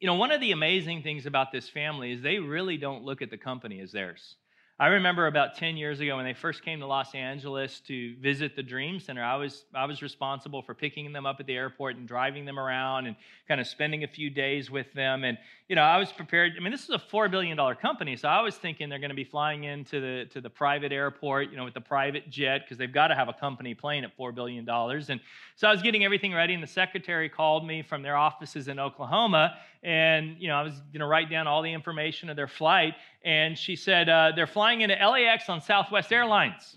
you 0.00 0.06
know, 0.06 0.16
one 0.16 0.32
of 0.32 0.40
the 0.42 0.52
amazing 0.52 1.02
things 1.02 1.24
about 1.24 1.50
this 1.50 1.66
family 1.68 2.12
is 2.12 2.20
they 2.20 2.38
really 2.38 2.76
don't 2.76 3.04
look 3.04 3.22
at 3.22 3.30
the 3.30 3.38
company 3.38 3.80
as 3.80 3.90
theirs. 3.90 4.36
I 4.80 4.86
remember 4.86 5.26
about 5.26 5.56
10 5.56 5.76
years 5.76 6.00
ago 6.00 6.16
when 6.16 6.24
they 6.24 6.32
first 6.32 6.64
came 6.64 6.80
to 6.80 6.86
Los 6.86 7.14
Angeles 7.14 7.80
to 7.80 8.16
visit 8.16 8.56
the 8.56 8.62
Dream 8.62 8.98
Center, 8.98 9.22
I 9.22 9.36
was, 9.36 9.66
I 9.74 9.84
was 9.84 10.00
responsible 10.00 10.62
for 10.62 10.72
picking 10.72 11.12
them 11.12 11.26
up 11.26 11.36
at 11.38 11.44
the 11.44 11.54
airport 11.54 11.96
and 11.96 12.08
driving 12.08 12.46
them 12.46 12.58
around 12.58 13.04
and 13.04 13.14
kind 13.46 13.60
of 13.60 13.66
spending 13.66 14.04
a 14.04 14.08
few 14.08 14.30
days 14.30 14.70
with 14.70 14.90
them. 14.94 15.22
And, 15.22 15.36
you 15.68 15.76
know, 15.76 15.82
I 15.82 15.98
was 15.98 16.10
prepared. 16.12 16.52
I 16.56 16.62
mean, 16.62 16.72
this 16.72 16.84
is 16.84 16.88
a 16.88 16.98
$4 16.98 17.30
billion 17.30 17.58
company, 17.76 18.16
so 18.16 18.28
I 18.28 18.40
was 18.40 18.56
thinking 18.56 18.88
they're 18.88 18.98
going 18.98 19.10
to 19.10 19.14
be 19.14 19.22
flying 19.22 19.64
into 19.64 20.00
the, 20.00 20.24
to 20.30 20.40
the 20.40 20.48
private 20.48 20.92
airport, 20.92 21.50
you 21.50 21.58
know, 21.58 21.64
with 21.64 21.74
the 21.74 21.82
private 21.82 22.30
jet 22.30 22.62
because 22.64 22.78
they've 22.78 22.90
got 22.90 23.08
to 23.08 23.14
have 23.14 23.28
a 23.28 23.34
company 23.34 23.74
plane 23.74 24.02
at 24.04 24.16
$4 24.16 24.34
billion. 24.34 24.66
And 24.66 25.20
so 25.56 25.68
I 25.68 25.72
was 25.72 25.82
getting 25.82 26.06
everything 26.06 26.32
ready, 26.32 26.54
and 26.54 26.62
the 26.62 26.66
secretary 26.66 27.28
called 27.28 27.66
me 27.66 27.82
from 27.82 28.00
their 28.00 28.16
offices 28.16 28.66
in 28.66 28.78
Oklahoma. 28.78 29.58
And, 29.82 30.36
you 30.38 30.48
know, 30.48 30.56
I 30.56 30.62
was 30.62 30.74
going 30.92 31.00
to 31.00 31.06
write 31.06 31.30
down 31.30 31.46
all 31.46 31.62
the 31.62 31.72
information 31.72 32.28
of 32.28 32.36
their 32.36 32.48
flight. 32.48 32.94
And 33.24 33.56
she 33.56 33.76
said, 33.76 34.08
uh, 34.08 34.32
they're 34.36 34.46
flying 34.46 34.82
into 34.82 34.94
LAX 34.94 35.48
on 35.48 35.62
Southwest 35.62 36.12
Airlines. 36.12 36.76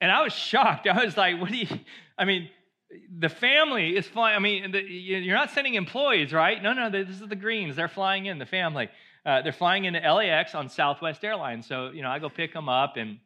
And 0.00 0.10
I 0.10 0.22
was 0.22 0.32
shocked. 0.32 0.86
I 0.86 1.04
was 1.04 1.16
like, 1.16 1.40
what 1.40 1.50
do 1.50 1.56
you, 1.56 1.68
I 2.18 2.26
mean, 2.26 2.50
the 3.18 3.28
family 3.28 3.96
is 3.96 4.06
flying. 4.06 4.36
I 4.36 4.38
mean, 4.38 4.72
the, 4.72 4.80
you're 4.80 5.36
not 5.36 5.50
sending 5.50 5.74
employees, 5.74 6.32
right? 6.32 6.62
No, 6.62 6.72
no, 6.72 6.90
this 6.90 7.08
is 7.08 7.20
the 7.20 7.36
Greens. 7.36 7.76
They're 7.76 7.88
flying 7.88 8.26
in, 8.26 8.38
the 8.38 8.46
family. 8.46 8.88
Uh, 9.24 9.42
they're 9.42 9.52
flying 9.52 9.86
into 9.86 10.00
LAX 10.00 10.54
on 10.54 10.68
Southwest 10.68 11.24
Airlines. 11.24 11.66
So, 11.66 11.90
you 11.90 12.02
know, 12.02 12.10
I 12.10 12.18
go 12.18 12.28
pick 12.28 12.52
them 12.52 12.68
up 12.68 12.96
and 12.96 13.18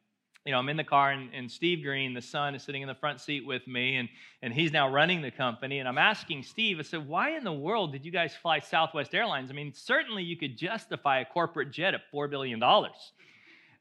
you 0.50 0.54
know, 0.56 0.58
I'm 0.58 0.68
in 0.68 0.76
the 0.76 0.82
car 0.82 1.12
and, 1.12 1.32
and, 1.32 1.48
Steve 1.48 1.84
Green, 1.84 2.12
the 2.12 2.20
son, 2.20 2.56
is 2.56 2.64
sitting 2.64 2.82
in 2.82 2.88
the 2.88 2.94
front 2.96 3.20
seat 3.20 3.46
with 3.46 3.64
me, 3.68 3.98
and, 3.98 4.08
and 4.42 4.52
he's 4.52 4.72
now 4.72 4.92
running 4.92 5.22
the 5.22 5.30
company. 5.30 5.78
And 5.78 5.88
I'm 5.88 5.96
asking 5.96 6.42
Steve, 6.42 6.80
I 6.80 6.82
said, 6.82 7.06
why 7.06 7.36
in 7.36 7.44
the 7.44 7.52
world 7.52 7.92
did 7.92 8.04
you 8.04 8.10
guys 8.10 8.34
fly 8.34 8.58
Southwest 8.58 9.14
Airlines? 9.14 9.48
I 9.48 9.54
mean, 9.54 9.72
certainly 9.72 10.24
you 10.24 10.36
could 10.36 10.58
justify 10.58 11.20
a 11.20 11.24
corporate 11.24 11.70
jet 11.70 11.94
at 11.94 12.00
$4 12.12 12.28
billion. 12.28 12.60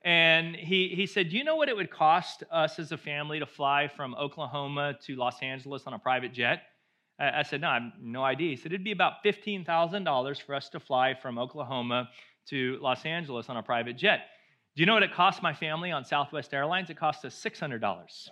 And 0.03 0.55
he, 0.55 0.89
he 0.89 1.07
said, 1.07 1.33
you 1.33 1.43
know 1.43 1.55
what 1.55 1.69
it 1.69 1.75
would 1.75 1.89
cost 1.89 2.43
us 2.51 2.77
as 2.77 2.91
a 2.91 2.97
family 2.99 3.39
to 3.39 3.47
fly 3.47 3.87
from 3.87 4.13
Oklahoma 4.13 4.93
to 5.07 5.15
Los 5.15 5.41
Angeles 5.41 5.87
on 5.87 5.95
a 5.95 5.99
private 5.99 6.33
jet? 6.33 6.61
I, 7.19 7.39
I 7.39 7.41
said, 7.41 7.61
No, 7.61 7.69
I 7.69 7.73
have 7.79 7.93
no 7.99 8.23
idea. 8.23 8.51
He 8.51 8.57
said, 8.57 8.73
It'd 8.73 8.83
be 8.83 8.91
about 8.91 9.23
$15,000 9.25 10.41
for 10.43 10.53
us 10.53 10.69
to 10.69 10.79
fly 10.79 11.15
from 11.19 11.39
Oklahoma 11.39 12.09
to 12.49 12.77
Los 12.79 13.05
Angeles 13.05 13.49
on 13.49 13.57
a 13.57 13.63
private 13.63 13.97
jet. 13.97 14.19
Do 14.75 14.81
you 14.81 14.85
know 14.85 14.93
what 14.93 15.03
it 15.03 15.13
cost 15.13 15.41
my 15.41 15.53
family 15.53 15.91
on 15.91 16.05
Southwest 16.05 16.53
Airlines? 16.53 16.89
It 16.89 16.97
cost 16.97 17.25
us 17.25 17.35
$600. 17.43 18.29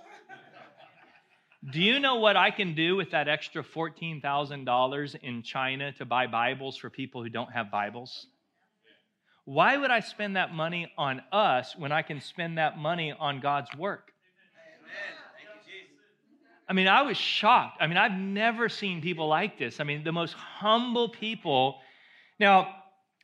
do 1.72 1.82
you 1.82 2.00
know 2.00 2.15
what 2.15 2.38
I 2.38 2.51
can 2.51 2.75
do 2.75 2.96
with 2.96 3.12
that 3.12 3.27
extra 3.27 3.63
$14,000 3.63 5.15
in 5.22 5.41
China 5.44 5.91
to 5.94 6.06
buy 6.06 6.27
Bibles 6.27 6.77
for 6.77 6.89
people 6.89 7.24
who 7.24 7.29
don't 7.29 7.51
have 7.51 7.72
Bibles? 7.72 8.27
Why 9.46 9.77
would 9.77 9.91
I 9.91 10.01
spend 10.01 10.36
that 10.36 10.53
money 10.53 10.91
on 10.98 11.22
us 11.32 11.75
when 11.77 11.91
I 11.91 12.01
can 12.01 12.22
spend 12.22 12.58
that 12.58 12.77
money 12.77 13.13
on 13.17 13.39
God's 13.39 13.74
work? 13.77 14.12
I 16.70 16.74
mean, 16.74 16.88
I 16.88 17.03
was 17.03 17.15
shocked. 17.15 17.77
I 17.79 17.88
mean, 17.88 17.98
I've 17.98 18.12
never 18.12 18.67
seen 18.67 19.01
people 19.01 19.27
like 19.27 19.58
this. 19.58 19.79
I 19.79 19.86
mean, 19.86 20.03
the 20.03 20.12
most 20.12 20.34
humble 20.34 21.08
people. 21.08 21.79
Now, 22.39 22.76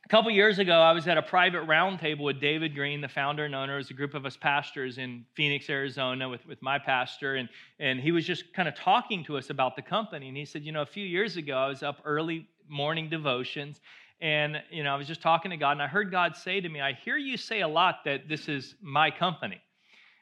a 0.04 0.08
couple 0.08 0.30
years 0.30 0.58
ago, 0.58 0.74
I 0.74 0.92
was 0.92 1.08
at 1.08 1.16
a 1.16 1.22
private 1.22 1.66
roundtable 1.66 2.24
with 2.24 2.38
David 2.38 2.74
Green, 2.74 3.00
the 3.00 3.08
founder 3.08 3.46
and 3.46 3.54
owner. 3.54 3.74
It 3.74 3.78
was 3.78 3.90
a 3.90 3.94
group 3.94 4.12
of 4.12 4.26
us 4.26 4.36
pastors 4.36 4.98
in 4.98 5.24
Phoenix, 5.34 5.70
Arizona, 5.70 6.28
with, 6.28 6.44
with 6.46 6.60
my 6.60 6.78
pastor. 6.78 7.36
And, 7.36 7.48
and 7.78 7.98
he 7.98 8.12
was 8.12 8.26
just 8.26 8.52
kind 8.52 8.68
of 8.68 8.74
talking 8.74 9.24
to 9.24 9.38
us 9.38 9.48
about 9.48 9.76
the 9.76 9.82
company. 9.82 10.28
And 10.28 10.36
he 10.36 10.44
said, 10.44 10.62
You 10.62 10.72
know, 10.72 10.82
a 10.82 10.86
few 10.86 11.06
years 11.06 11.38
ago, 11.38 11.56
I 11.56 11.68
was 11.68 11.82
up 11.82 12.02
early 12.04 12.46
morning 12.68 13.08
devotions. 13.08 13.80
And, 14.20 14.62
you 14.70 14.82
know, 14.84 14.92
I 14.92 14.96
was 14.96 15.06
just 15.06 15.22
talking 15.22 15.50
to 15.52 15.56
God. 15.56 15.72
And 15.72 15.82
I 15.82 15.86
heard 15.86 16.10
God 16.10 16.36
say 16.36 16.60
to 16.60 16.68
me, 16.68 16.82
I 16.82 16.92
hear 16.92 17.16
you 17.16 17.38
say 17.38 17.62
a 17.62 17.68
lot 17.68 18.04
that 18.04 18.28
this 18.28 18.46
is 18.46 18.74
my 18.82 19.10
company. 19.10 19.60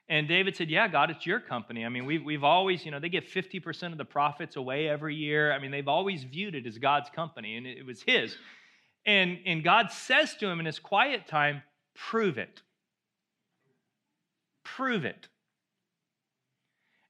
And 0.08 0.28
David 0.28 0.54
said, 0.54 0.70
Yeah, 0.70 0.86
God, 0.86 1.10
it's 1.10 1.26
your 1.26 1.40
company. 1.40 1.84
I 1.84 1.88
mean, 1.88 2.06
we've, 2.06 2.24
we've 2.24 2.44
always, 2.44 2.84
you 2.84 2.92
know, 2.92 3.00
they 3.00 3.08
get 3.08 3.28
50% 3.28 3.90
of 3.90 3.98
the 3.98 4.04
profits 4.04 4.54
away 4.54 4.88
every 4.88 5.16
year. 5.16 5.52
I 5.52 5.58
mean, 5.58 5.72
they've 5.72 5.88
always 5.88 6.22
viewed 6.22 6.54
it 6.54 6.66
as 6.66 6.78
God's 6.78 7.10
company, 7.10 7.56
and 7.56 7.66
it 7.66 7.84
was 7.84 8.02
His. 8.02 8.36
And, 9.04 9.38
and 9.47 9.64
God 9.64 9.90
says 9.90 10.35
to 10.37 10.49
him 10.49 10.61
in 10.61 10.66
his 10.66 10.78
quiet 10.78 11.26
time, 11.26 11.62
prove 11.94 12.38
it. 12.38 12.62
Prove 14.64 15.04
it. 15.04 15.28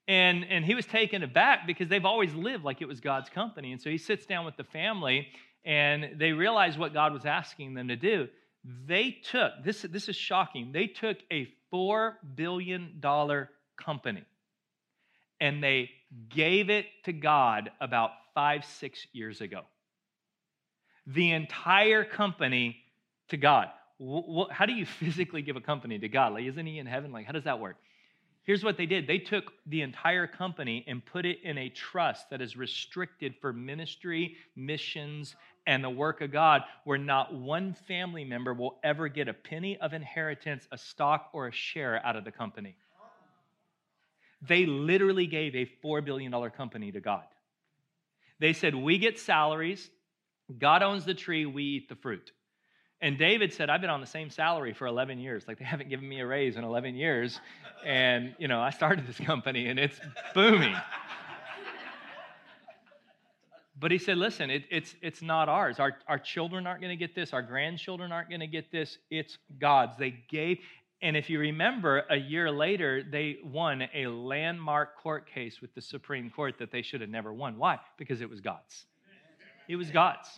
And, 0.09 0.45
and 0.49 0.65
he 0.65 0.75
was 0.75 0.87
taken 0.87 1.23
aback 1.23 1.67
because 1.67 1.89
they've 1.89 2.05
always 2.05 2.35
lived 2.35 2.65
like 2.65 2.83
it 2.83 2.89
was 2.89 3.01
God's 3.01 3.29
company. 3.31 3.73
And 3.73 3.81
so 3.81 3.91
he 3.91 3.99
sits 3.99 4.27
down 4.27 4.45
with 4.45 4.57
the 4.57 4.65
family 4.65 5.29
and 5.65 6.19
they 6.19 6.33
realize 6.33 6.77
what 6.77 6.93
God 6.93 7.13
was 7.13 7.25
asking 7.25 7.75
them 7.75 7.89
to 7.89 7.97
do. 7.97 8.29
They 8.65 9.19
took, 9.31 9.53
this, 9.65 9.83
this 9.83 10.09
is 10.09 10.17
shocking, 10.17 10.73
they 10.73 10.87
took 10.87 11.19
a 11.31 11.49
$4 11.73 12.15
billion 12.35 13.01
company 13.77 14.25
and 15.41 15.63
they 15.63 15.91
gave 16.29 16.71
it 16.71 16.87
to 17.05 17.13
God 17.13 17.71
about 17.81 18.11
five, 18.35 18.65
six 18.65 19.07
years 19.13 19.41
ago 19.41 19.63
the 21.07 21.33
entire 21.33 22.05
company 22.05 22.77
to 23.29 23.37
God. 23.37 23.69
How 24.51 24.67
do 24.67 24.73
you 24.73 24.87
physically 25.01 25.43
give 25.43 25.57
a 25.57 25.61
company 25.61 25.99
to 25.99 26.09
God? 26.09 26.35
Like, 26.35 26.45
isn't 26.45 26.67
He 26.67 26.79
in 26.79 26.87
heaven? 26.87 27.13
Like, 27.13 27.27
how 27.27 27.33
does 27.33 27.45
that 27.45 27.61
work? 27.61 27.77
Here's 28.45 28.65
what 28.65 28.77
they 28.77 28.87
did 28.87 29.07
they 29.07 29.19
took 29.19 29.53
the 29.67 29.83
entire 29.83 30.27
company 30.27 30.85
and 30.89 31.05
put 31.05 31.25
it 31.25 31.39
in 31.45 31.59
a 31.59 31.69
trust 31.69 32.31
that 32.31 32.43
is 32.43 32.57
restricted 32.57 33.35
for 33.41 33.53
ministry, 33.53 34.37
missions, 34.57 35.37
and 35.67 35.85
the 35.85 35.91
work 35.91 36.21
of 36.21 36.33
God, 36.33 36.63
where 36.85 36.99
not 36.99 37.33
one 37.33 37.75
family 37.87 38.25
member 38.25 38.53
will 38.53 38.81
ever 38.83 39.09
get 39.09 39.29
a 39.29 39.35
penny 39.35 39.79
of 39.79 39.93
inheritance, 39.93 40.67
a 40.73 40.79
stock, 40.79 41.31
or 41.33 41.47
a 41.47 41.53
share 41.53 42.05
out 42.05 42.17
of 42.17 42.25
the 42.25 42.33
company. 42.33 42.77
They 44.41 44.67
literally 44.67 45.29
gave 45.29 45.55
a 45.55 45.71
$4 45.85 46.05
billion 46.05 46.33
company 46.51 46.91
to 46.91 47.01
God. 47.01 47.25
They 48.41 48.53
said, 48.53 48.75
We 48.75 48.99
get 48.99 49.21
salaries, 49.21 49.89
God 50.59 50.83
owns 50.83 51.05
the 51.05 51.15
tree, 51.15 51.47
we 51.47 51.65
eat 51.65 51.89
the 51.89 51.97
fruit. 51.97 52.33
And 53.01 53.19
David 53.19 53.53
said, 53.53 53.69
I've 53.69 53.81
been 53.81 53.91
on 53.91 54.01
the 54.01 54.07
same 54.07 54.31
salary 54.31 54.73
for 54.73 54.87
11 54.87 55.19
years. 55.19 55.45
Like, 55.49 55.59
they 55.59 55.65
haven't 55.65 55.91
given 55.91 56.09
me 56.09 56.21
a 56.21 56.27
raise 56.27 56.57
in 56.57 56.63
11 56.63 56.95
years. 56.95 57.41
And, 57.85 58.35
you 58.39 58.47
know, 58.47 58.61
I 58.61 58.71
started 58.71 59.09
this 59.09 59.19
company 59.19 59.67
and 59.67 59.79
it's 59.79 59.99
booming. 60.35 60.77
But 63.83 63.91
he 63.91 63.99
said, 63.99 64.17
listen, 64.19 64.49
it, 64.49 64.63
it's, 64.71 64.95
it's 65.03 65.21
not 65.21 65.49
ours. 65.49 65.81
Our, 65.81 65.97
our 66.07 66.21
children 66.21 66.69
aren't 66.69 66.81
going 66.81 66.97
to 66.97 66.97
get 66.97 67.17
this. 67.17 67.33
Our 67.33 67.43
grandchildren 67.43 68.13
aren't 68.13 68.29
going 68.29 68.41
to 68.41 68.47
get 68.47 68.71
this. 68.71 68.97
It's 69.11 69.37
God's. 69.59 69.97
They 69.97 70.15
gave. 70.31 70.61
And 71.03 71.17
if 71.17 71.29
you 71.29 71.41
remember, 71.41 72.05
a 72.09 72.17
year 72.17 72.49
later, 72.53 73.03
they 73.03 73.39
won 73.43 73.83
a 73.93 74.07
landmark 74.07 74.97
court 75.03 75.27
case 75.27 75.61
with 75.61 75.75
the 75.75 75.83
Supreme 75.83 76.31
Court 76.31 76.59
that 76.61 76.71
they 76.71 76.83
should 76.83 77.01
have 77.01 77.11
never 77.11 77.33
won. 77.33 77.59
Why? 77.59 77.81
Because 77.99 78.21
it 78.21 78.31
was 78.31 78.41
God's. 78.41 78.87
It 79.69 79.75
was 79.75 79.91
God's. 79.91 80.29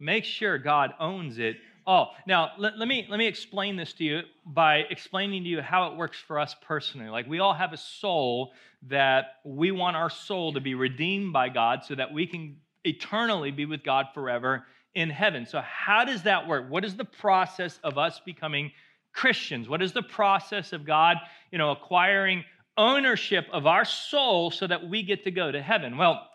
Make 0.00 0.24
sure 0.24 0.58
God 0.58 0.92
owns 0.98 1.38
it 1.38 1.56
all. 1.86 2.14
Now, 2.26 2.52
let, 2.58 2.78
let, 2.78 2.88
me, 2.88 3.06
let 3.08 3.18
me 3.18 3.26
explain 3.26 3.76
this 3.76 3.92
to 3.94 4.04
you 4.04 4.20
by 4.46 4.78
explaining 4.90 5.44
to 5.44 5.48
you 5.48 5.60
how 5.60 5.90
it 5.92 5.96
works 5.96 6.18
for 6.18 6.38
us 6.38 6.54
personally. 6.66 7.08
Like, 7.08 7.28
we 7.28 7.40
all 7.40 7.54
have 7.54 7.72
a 7.72 7.76
soul 7.76 8.52
that 8.88 9.36
we 9.44 9.70
want 9.70 9.96
our 9.96 10.10
soul 10.10 10.52
to 10.54 10.60
be 10.60 10.74
redeemed 10.74 11.32
by 11.32 11.48
God 11.48 11.84
so 11.84 11.94
that 11.94 12.12
we 12.12 12.26
can 12.26 12.56
eternally 12.84 13.50
be 13.50 13.66
with 13.66 13.82
God 13.82 14.06
forever 14.14 14.66
in 14.94 15.10
heaven. 15.10 15.46
So, 15.46 15.60
how 15.60 16.04
does 16.04 16.22
that 16.22 16.46
work? 16.46 16.70
What 16.70 16.84
is 16.84 16.96
the 16.96 17.04
process 17.04 17.78
of 17.82 17.98
us 17.98 18.20
becoming 18.24 18.72
Christians? 19.12 19.68
What 19.68 19.82
is 19.82 19.92
the 19.92 20.02
process 20.02 20.72
of 20.72 20.84
God, 20.84 21.18
you 21.50 21.58
know, 21.58 21.70
acquiring 21.70 22.44
ownership 22.76 23.46
of 23.52 23.66
our 23.66 23.84
soul 23.84 24.50
so 24.50 24.66
that 24.66 24.88
we 24.88 25.02
get 25.02 25.24
to 25.24 25.30
go 25.30 25.50
to 25.50 25.62
heaven? 25.62 25.96
Well, 25.96 26.28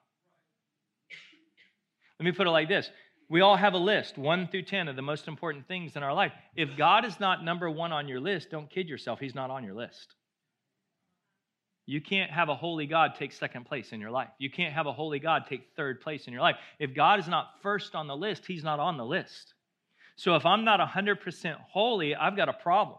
Let 2.19 2.25
me 2.25 2.33
put 2.33 2.47
it 2.47 2.50
like 2.50 2.69
this 2.69 2.91
we 3.28 3.40
all 3.40 3.56
have 3.56 3.75
a 3.75 3.78
list, 3.78 4.16
one 4.16 4.49
through 4.49 4.62
10, 4.62 4.88
of 4.88 4.97
the 4.97 5.02
most 5.02 5.26
important 5.26 5.66
things 5.66 5.97
in 5.97 6.02
our 6.02 6.14
life. 6.14 6.33
If 6.54 6.76
God 6.76 7.04
is 7.04 7.18
not 7.18 7.45
number 7.45 7.68
one 7.71 7.92
on 7.92 8.09
your 8.09 8.21
list, 8.21 8.50
don't 8.50 8.71
kid 8.71 8.88
yourself, 8.88 9.18
He's 9.18 9.35
not 9.35 9.50
on 9.50 9.64
your 9.64 9.75
list. 9.75 10.14
You 11.87 12.00
can't 12.00 12.30
have 12.30 12.49
a 12.49 12.54
holy 12.54 12.87
God 12.87 13.12
take 13.16 13.33
second 13.33 13.66
place 13.66 13.92
in 13.92 14.00
your 14.00 14.11
life. 14.11 14.28
You 14.38 14.50
can't 14.50 14.75
have 14.75 14.87
a 14.87 14.92
holy 14.92 15.21
God 15.21 15.45
take 15.49 15.68
third 15.76 16.00
place 16.00 16.26
in 16.26 16.33
your 16.33 16.42
life. 16.42 16.56
If 16.80 16.95
God 16.95 17.21
is 17.21 17.28
not 17.28 17.50
first 17.62 17.95
on 17.95 18.06
the 18.06 18.16
list, 18.16 18.45
He's 18.47 18.64
not 18.64 18.80
on 18.80 18.97
the 18.97 19.04
list. 19.04 19.54
So 20.16 20.35
if 20.35 20.47
I'm 20.47 20.64
not 20.64 20.80
100% 20.80 21.56
holy, 21.71 22.14
I've 22.14 22.37
got 22.37 22.49
a 22.49 22.54
problem. 22.54 22.99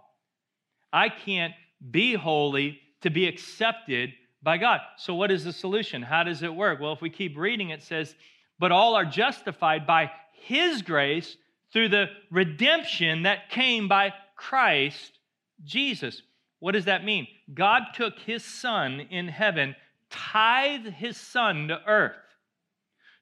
I 0.93 1.09
can't 1.09 1.53
be 1.91 2.13
holy 2.13 2.79
to 3.01 3.09
be 3.09 3.27
accepted 3.27 4.13
by 4.41 4.57
God. 4.57 4.79
So, 4.97 5.15
what 5.15 5.31
is 5.31 5.43
the 5.43 5.53
solution? 5.53 6.01
How 6.01 6.23
does 6.23 6.43
it 6.43 6.53
work? 6.53 6.79
Well, 6.79 6.93
if 6.93 7.01
we 7.01 7.09
keep 7.09 7.37
reading, 7.37 7.71
it 7.71 7.83
says, 7.83 8.15
But 8.59 8.71
all 8.71 8.95
are 8.95 9.05
justified 9.05 9.85
by 9.85 10.11
His 10.33 10.81
grace 10.81 11.37
through 11.73 11.89
the 11.89 12.07
redemption 12.31 13.23
that 13.23 13.49
came 13.49 13.87
by 13.87 14.13
Christ 14.35 15.19
Jesus. 15.63 16.21
What 16.59 16.71
does 16.71 16.85
that 16.85 17.03
mean? 17.03 17.27
God 17.53 17.83
took 17.93 18.17
His 18.19 18.43
Son 18.43 18.99
in 18.99 19.27
heaven, 19.27 19.75
tithed 20.09 20.87
His 20.87 21.17
Son 21.17 21.67
to 21.67 21.79
earth 21.87 22.15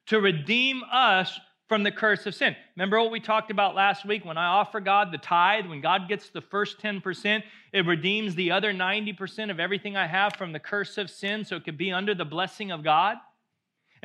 to 0.06 0.20
redeem 0.20 0.82
us 0.90 1.38
from 1.68 1.82
the 1.82 1.90
curse 1.90 2.26
of 2.26 2.34
sin. 2.34 2.54
Remember 2.76 3.00
what 3.00 3.10
we 3.10 3.18
talked 3.18 3.50
about 3.50 3.74
last 3.74 4.06
week 4.06 4.24
when 4.24 4.38
I 4.38 4.46
offer 4.46 4.78
God 4.80 5.10
the 5.12 5.18
tithe, 5.18 5.66
when 5.66 5.80
God 5.80 6.08
gets 6.08 6.30
the 6.30 6.40
first 6.40 6.78
10%, 6.78 7.42
it 7.72 7.86
redeems 7.86 8.34
the 8.34 8.52
other 8.52 8.72
90% 8.72 9.50
of 9.50 9.58
everything 9.58 9.96
I 9.96 10.06
have 10.06 10.34
from 10.34 10.52
the 10.52 10.60
curse 10.60 10.96
of 10.96 11.10
sin 11.10 11.44
so 11.44 11.56
it 11.56 11.64
could 11.64 11.76
be 11.76 11.92
under 11.92 12.14
the 12.14 12.24
blessing 12.24 12.70
of 12.70 12.84
God. 12.84 13.16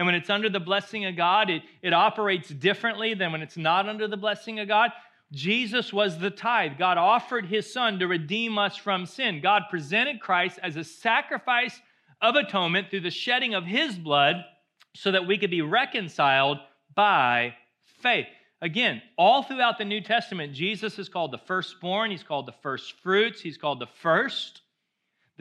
And 0.02 0.08
when 0.08 0.16
it's 0.16 0.32
under 0.32 0.50
the 0.50 0.60
blessing 0.60 1.06
of 1.06 1.16
God, 1.16 1.52
it, 1.52 1.62
it 1.84 1.94
operates 1.94 2.50
differently 2.50 3.14
than 3.14 3.32
when 3.32 3.44
it's 3.44 3.56
not 3.56 3.88
under 3.88 4.08
the 4.08 4.18
blessing 4.18 4.58
of 4.58 4.68
God. 4.68 4.90
Jesus 5.32 5.94
was 5.94 6.18
the 6.18 6.32
tithe. 6.32 6.80
God 6.80 6.98
offered 6.98 7.46
his 7.46 7.72
son 7.72 8.00
to 8.00 8.08
redeem 8.08 8.58
us 8.58 8.76
from 8.76 9.06
sin. 9.06 9.42
God 9.42 9.66
presented 9.70 10.20
Christ 10.20 10.58
as 10.64 10.76
a 10.76 10.84
sacrifice 10.84 11.80
of 12.20 12.34
atonement 12.34 12.90
through 12.90 13.02
the 13.02 13.12
shedding 13.12 13.54
of 13.54 13.64
his 13.64 13.96
blood 13.96 14.38
so 14.96 15.12
that 15.12 15.28
we 15.28 15.38
could 15.38 15.52
be 15.52 15.62
reconciled 15.62 16.58
by 16.96 17.54
faith. 18.02 18.26
Again, 18.60 19.04
all 19.20 19.44
throughout 19.44 19.78
the 19.78 19.86
New 19.86 20.02
Testament, 20.02 20.54
Jesus 20.54 20.98
is 20.98 21.10
called 21.10 21.32
the 21.32 21.38
firstborn, 21.38 22.10
he's 22.10 22.24
called 22.24 22.48
the 22.48 22.56
first 22.64 23.00
fruits, 23.04 23.40
he's 23.40 23.60
called 23.60 23.80
the 23.80 23.86
first. 24.02 24.62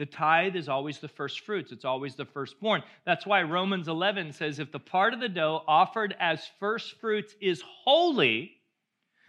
The 0.01 0.07
tithe 0.07 0.55
is 0.55 0.67
always 0.67 0.97
the 0.97 1.07
first 1.07 1.41
fruits, 1.41 1.71
it's 1.71 1.85
always 1.85 2.15
the 2.15 2.25
firstborn. 2.25 2.81
That's 3.05 3.27
why 3.27 3.43
Romans 3.43 3.87
11 3.87 4.33
says 4.33 4.57
if 4.57 4.71
the 4.71 4.79
part 4.79 5.13
of 5.13 5.19
the 5.19 5.29
dough 5.29 5.63
offered 5.67 6.15
as 6.19 6.49
first 6.59 6.99
fruits 6.99 7.35
is 7.39 7.61
holy, 7.83 8.53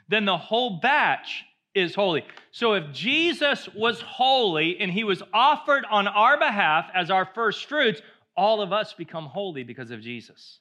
then 0.08 0.24
the 0.24 0.38
whole 0.38 0.80
batch 0.80 1.44
is 1.74 1.94
holy. 1.94 2.24
So 2.52 2.72
if 2.72 2.90
Jesus 2.90 3.68
was 3.74 4.00
holy 4.00 4.80
and 4.80 4.90
he 4.90 5.04
was 5.04 5.22
offered 5.34 5.84
on 5.90 6.08
our 6.08 6.38
behalf 6.38 6.86
as 6.94 7.10
our 7.10 7.26
first 7.26 7.66
fruits, 7.66 8.00
all 8.34 8.62
of 8.62 8.72
us 8.72 8.94
become 8.94 9.26
holy 9.26 9.64
because 9.64 9.90
of 9.90 10.00
Jesus. 10.00 10.60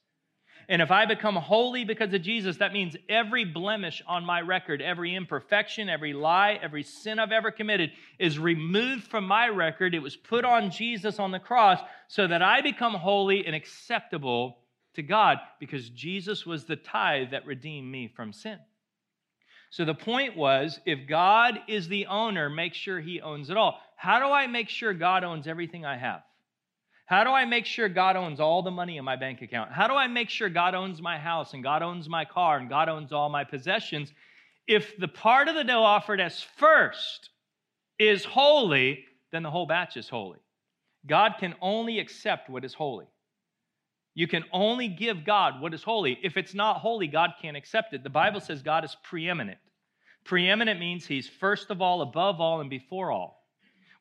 And 0.70 0.82
if 0.82 0.92
I 0.92 1.06
become 1.06 1.36
holy 1.36 1.84
because 1.84 2.14
of 2.14 2.22
Jesus, 2.22 2.58
that 2.58 2.74
means 2.74 2.96
every 3.10 3.46
blemish 3.46 4.02
on 4.08 4.26
my 4.26 4.42
record, 4.42 4.82
every 4.82 5.16
imperfection, 5.16 5.90
every 5.90 6.14
lie, 6.14 6.60
every 6.62 6.84
sin 6.84 7.20
I've 7.20 7.32
ever 7.32 7.52
committed 7.52 7.92
is 8.20 8.40
removed 8.40 9.04
from 9.04 9.26
my 9.26 9.48
record. 9.48 9.94
It 9.94 10.00
was 10.00 10.16
put 10.16 10.46
on 10.46 10.72
Jesus 10.72 11.20
on 11.20 11.32
the 11.32 11.40
cross 11.40 11.80
so 12.08 12.28
that 12.28 12.42
I 12.42 12.62
become 12.62 12.94
holy 12.94 13.46
and 13.46 13.56
acceptable 13.56 14.58
to 14.96 15.04
God 15.04 15.38
because 15.60 15.90
Jesus 15.90 16.46
was 16.46 16.66
the 16.66 16.76
tithe 16.76 17.32
that 17.32 17.46
redeemed 17.46 17.92
me 17.92 18.08
from 18.08 18.34
sin. 18.34 18.60
So 19.70 19.86
the 19.86 19.94
point 19.94 20.36
was 20.36 20.80
if 20.86 21.08
God 21.08 21.60
is 21.68 21.88
the 21.88 22.08
owner, 22.08 22.50
make 22.50 22.74
sure 22.74 23.00
he 23.00 23.22
owns 23.22 23.50
it 23.50 23.58
all. 23.58 23.80
How 23.96 24.20
do 24.20 24.26
I 24.26 24.48
make 24.48 24.68
sure 24.68 24.94
God 24.94 25.24
owns 25.24 25.48
everything 25.48 25.86
I 25.86 25.98
have? 25.98 26.24
How 27.12 27.26
do 27.26 27.32
I 27.32 27.44
make 27.44 27.66
sure 27.66 27.90
God 27.90 28.16
owns 28.16 28.40
all 28.40 28.64
the 28.64 28.72
money 28.72 28.96
in 28.96 29.04
my 29.04 29.18
bank 29.18 29.42
account? 29.42 29.74
How 29.74 29.90
do 29.90 29.96
I 29.96 30.08
make 30.08 30.30
sure 30.30 30.48
God 30.48 30.74
owns 30.74 31.02
my 31.02 31.18
house 31.18 31.54
and 31.54 31.62
God 31.62 31.84
owns 31.84 32.08
my 32.08 32.24
car 32.24 32.58
and 32.58 32.70
God 32.70 32.88
owns 32.88 33.12
all 33.12 33.28
my 33.28 33.44
possessions? 33.44 34.14
If 34.66 34.96
the 34.98 35.10
part 35.10 35.50
of 35.50 35.56
the 35.56 35.66
dough 35.66 35.84
offered 35.84 36.22
as 36.22 36.42
first 36.42 37.30
is 38.00 38.24
holy, 38.24 39.04
then 39.34 39.44
the 39.44 39.52
whole 39.52 39.66
batch 39.66 39.98
is 39.98 40.08
holy. 40.08 40.40
God 41.06 41.34
can 41.38 41.54
only 41.60 42.00
accept 42.00 42.50
what 42.50 42.64
is 42.64 42.74
holy. 42.74 43.08
You 44.14 44.30
can 44.30 44.46
only 44.54 44.88
give 44.88 45.26
God 45.26 45.60
what 45.60 45.74
is 45.74 45.84
holy. 45.84 46.18
If 46.24 46.38
it's 46.38 46.54
not 46.54 46.78
holy, 46.78 47.08
God 47.08 47.32
can't 47.42 47.58
accept 47.58 47.94
it. 47.94 48.04
The 48.04 48.10
Bible 48.10 48.40
says 48.40 48.62
God 48.62 48.86
is 48.86 48.96
preeminent. 49.04 49.60
Preeminent 50.24 50.80
means 50.80 51.06
he's 51.06 51.28
first 51.28 51.72
of 51.72 51.82
all, 51.82 52.04
above 52.04 52.40
all, 52.40 52.62
and 52.62 52.70
before 52.70 53.12
all 53.12 53.41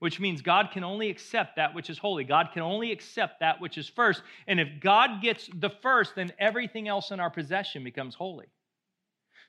which 0.01 0.19
means 0.19 0.43
God 0.43 0.71
can 0.73 0.83
only 0.83 1.09
accept 1.11 1.57
that 1.57 1.75
which 1.75 1.89
is 1.89 1.99
holy. 1.99 2.25
God 2.25 2.49
can 2.53 2.63
only 2.63 2.91
accept 2.91 3.41
that 3.41 3.61
which 3.61 3.79
is 3.79 3.89
first. 3.89 4.23
And 4.49 4.59
if 4.59 4.69
God 4.81 5.23
gets 5.23 5.49
the 5.55 5.71
first, 5.71 6.17
then 6.17 6.33
everything 6.39 6.89
else 6.89 7.11
in 7.11 7.21
our 7.21 7.31
possession 7.31 7.85
becomes 7.85 8.15
holy. 8.15 8.47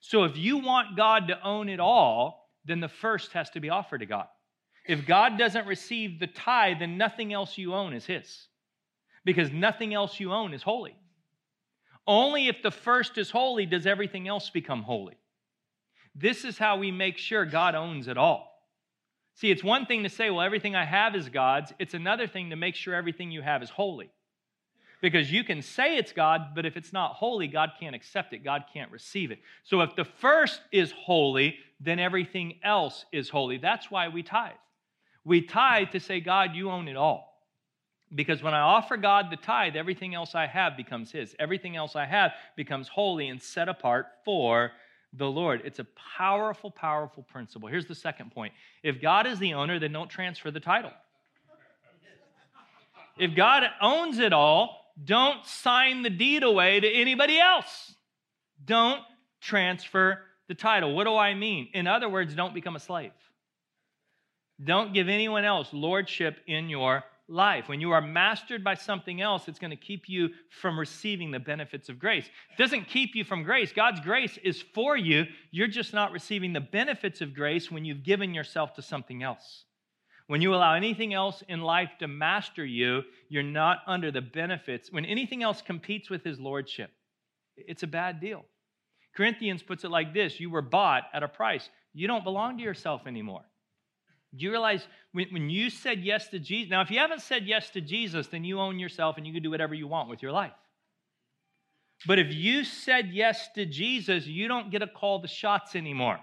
So 0.02 0.26
if 0.26 0.38
you 0.38 0.58
want 0.58 0.98
God 0.98 1.30
to 1.30 1.42
own 1.42 1.70
it 1.70 1.80
all, 1.80 2.50
then 2.66 2.82
the 2.82 2.90
first 2.90 3.32
has 3.32 3.50
to 3.52 3.60
be 3.60 3.70
offered 3.70 4.00
to 4.00 4.06
God. 4.06 4.28
If 4.86 5.06
God 5.06 5.38
doesn't 5.38 5.68
receive 5.68 6.20
the 6.20 6.28
tithe, 6.28 6.80
then 6.80 6.98
nothing 6.98 7.32
else 7.32 7.58
you 7.58 7.74
own 7.74 7.94
is 7.94 8.06
His, 8.06 8.48
because 9.24 9.52
nothing 9.52 9.94
else 9.94 10.20
you 10.20 10.34
own 10.34 10.54
is 10.54 10.64
holy. 10.64 10.96
Only 12.06 12.48
if 12.48 12.62
the 12.62 12.72
first 12.72 13.18
is 13.18 13.30
holy 13.30 13.66
does 13.66 13.86
everything 13.86 14.28
else 14.28 14.50
become 14.50 14.82
holy. 14.82 15.18
This 16.16 16.44
is 16.44 16.58
how 16.58 16.78
we 16.78 16.92
make 16.92 17.18
sure 17.18 17.46
God 17.46 17.74
owns 17.74 18.08
it 18.08 18.18
all. 18.18 18.51
See, 19.42 19.50
it's 19.50 19.64
one 19.64 19.88
thing 19.88 20.04
to 20.04 20.10
say, 20.10 20.30
well, 20.30 20.42
everything 20.42 20.76
I 20.76 20.86
have 20.86 21.16
is 21.16 21.28
God's. 21.28 21.74
It's 21.80 21.96
another 21.96 22.28
thing 22.28 22.52
to 22.52 22.56
make 22.56 22.76
sure 22.76 22.94
everything 22.94 23.32
you 23.32 23.42
have 23.42 23.64
is 23.64 23.72
holy. 23.72 24.12
Because 25.02 25.32
you 25.32 25.44
can 25.44 25.64
say 25.64 25.98
it's 25.98 26.12
God, 26.12 26.54
but 26.54 26.64
if 26.64 26.78
it's 26.78 26.94
not 26.94 27.14
holy, 27.14 27.48
God 27.48 27.72
can't 27.80 27.96
accept 27.96 28.34
it. 28.34 28.44
God 28.44 28.66
can't 28.72 28.92
receive 28.92 29.32
it. 29.32 29.40
So 29.64 29.82
if 29.82 29.96
the 29.96 30.06
first 30.06 30.62
is 30.72 30.92
holy, 30.92 31.56
then 31.80 31.98
everything 31.98 32.60
else 32.64 33.06
is 33.12 33.30
holy. 33.30 33.58
That's 33.58 33.90
why 33.90 34.10
we 34.10 34.22
tithe. 34.22 34.52
We 35.26 35.42
tithe 35.42 35.90
to 35.94 36.00
say, 36.00 36.20
God, 36.20 36.54
you 36.54 36.70
own 36.70 36.88
it 36.88 36.96
all. 36.96 37.42
Because 38.14 38.44
when 38.44 38.54
I 38.54 38.60
offer 38.60 38.96
God 38.96 39.32
the 39.32 39.38
tithe, 39.38 39.76
everything 39.76 40.14
else 40.14 40.36
I 40.36 40.46
have 40.46 40.78
becomes 40.78 41.12
His. 41.12 41.36
Everything 41.40 41.76
else 41.76 41.96
I 41.96 42.06
have 42.06 42.34
becomes 42.56 42.88
holy 42.90 43.28
and 43.30 43.42
set 43.42 43.70
apart 43.70 44.06
for 44.24 44.72
the 45.14 45.30
Lord. 45.30 45.62
It's 45.66 45.80
a 45.80 45.88
powerful, 46.18 46.72
powerful 46.72 47.24
principle. 47.24 47.68
Here's 47.68 47.86
the 47.86 47.96
second 47.96 48.32
point 48.32 48.54
if 48.84 49.02
God 49.02 49.28
is 49.28 49.40
the 49.40 49.54
owner, 49.54 49.80
then 49.80 49.92
don't 49.92 50.10
transfer 50.10 50.52
the 50.52 50.60
title. 50.60 50.92
If 53.18 53.36
God 53.36 53.64
owns 53.82 54.20
it 54.20 54.34
all, 54.34 54.94
don't 55.04 55.46
sign 55.46 56.02
the 56.02 56.10
deed 56.10 56.44
away 56.44 56.80
to 56.80 56.88
anybody 56.88 57.40
else. 57.40 57.94
Don't 58.64 59.02
transfer 59.42 60.20
the 60.48 60.56
title. 60.56 60.96
What 60.96 61.06
do 61.06 61.16
I 61.16 61.34
mean? 61.34 61.70
In 61.74 61.88
other 61.88 62.10
words, 62.10 62.36
don't 62.36 62.54
become 62.54 62.76
a 62.76 62.80
slave. 62.80 63.12
Don't 64.64 64.94
give 64.94 65.10
anyone 65.10 65.44
else 65.44 65.70
lordship 65.72 66.40
in 66.46 66.70
your 66.70 67.04
life. 67.32 67.68
When 67.68 67.82
you 67.82 67.92
are 67.92 68.02
mastered 68.02 68.64
by 68.64 68.76
something 68.76 69.22
else, 69.22 69.48
it's 69.48 69.60
going 69.60 69.72
to 69.72 69.78
keep 69.78 70.08
you 70.08 70.30
from 70.50 70.78
receiving 70.78 71.32
the 71.32 71.40
benefits 71.40 71.90
of 71.90 71.98
grace. 71.98 72.26
It 72.26 72.62
doesn't 72.62 72.90
keep 72.90 73.16
you 73.16 73.24
from 73.24 73.44
grace. 73.44 73.72
God's 73.72 74.02
grace 74.02 74.38
is 74.44 74.62
for 74.74 74.98
you. 74.98 75.26
You're 75.50 75.68
just 75.68 75.94
not 75.94 76.12
receiving 76.12 76.54
the 76.54 76.60
benefits 76.60 77.22
of 77.22 77.34
grace 77.34 77.72
when 77.72 77.86
you've 77.86 78.04
given 78.04 78.34
yourself 78.34 78.74
to 78.76 78.82
something 78.82 79.24
else. 79.24 79.64
When 80.28 80.42
you 80.42 80.54
allow 80.54 80.76
anything 80.76 81.14
else 81.14 81.44
in 81.48 81.62
life 81.62 81.90
to 82.00 82.08
master 82.08 82.66
you, 82.66 83.02
you're 83.28 83.44
not 83.44 83.80
under 83.88 84.12
the 84.12 84.22
benefits. 84.22 84.92
When 84.92 85.06
anything 85.06 85.44
else 85.44 85.62
competes 85.62 86.10
with 86.10 86.24
his 86.24 86.40
lordship, 86.40 86.92
it's 87.58 87.84
a 87.84 87.88
bad 87.88 88.22
deal. 88.22 88.46
Corinthians 89.16 89.62
puts 89.62 89.84
it 89.84 89.92
like 89.92 90.14
this 90.14 90.40
You 90.40 90.50
were 90.50 90.62
bought 90.62 91.04
at 91.14 91.24
a 91.24 91.28
price. 91.28 91.70
You 91.94 92.08
don't 92.08 92.24
belong 92.24 92.58
to 92.58 92.64
yourself 92.64 93.08
anymore. 93.08 93.44
Do 94.36 94.46
you 94.46 94.52
realize 94.52 94.88
when, 95.12 95.28
when 95.32 95.50
you 95.50 95.70
said 95.70 96.00
yes 96.00 96.28
to 96.30 96.40
Jesus? 96.40 96.72
Now, 96.72 96.82
if 96.82 96.92
you 96.92 97.00
haven't 97.00 97.22
said 97.22 97.46
yes 97.46 97.70
to 97.72 97.82
Jesus, 97.82 98.28
then 98.28 98.44
you 98.44 98.60
own 98.60 98.80
yourself 98.80 99.18
and 99.18 99.28
you 99.28 99.34
can 99.34 99.44
do 99.44 99.52
whatever 99.52 99.74
you 99.74 99.88
want 99.88 100.10
with 100.10 100.22
your 100.22 100.32
life. 100.32 100.54
But 102.08 102.18
if 102.18 102.34
you 102.34 102.64
said 102.64 103.10
yes 103.12 103.50
to 103.56 103.66
Jesus, 103.66 104.26
you 104.26 104.48
don't 104.48 104.72
get 104.72 104.80
to 104.80 104.88
call 104.88 105.20
the 105.20 105.28
shots 105.28 105.76
anymore. 105.76 106.20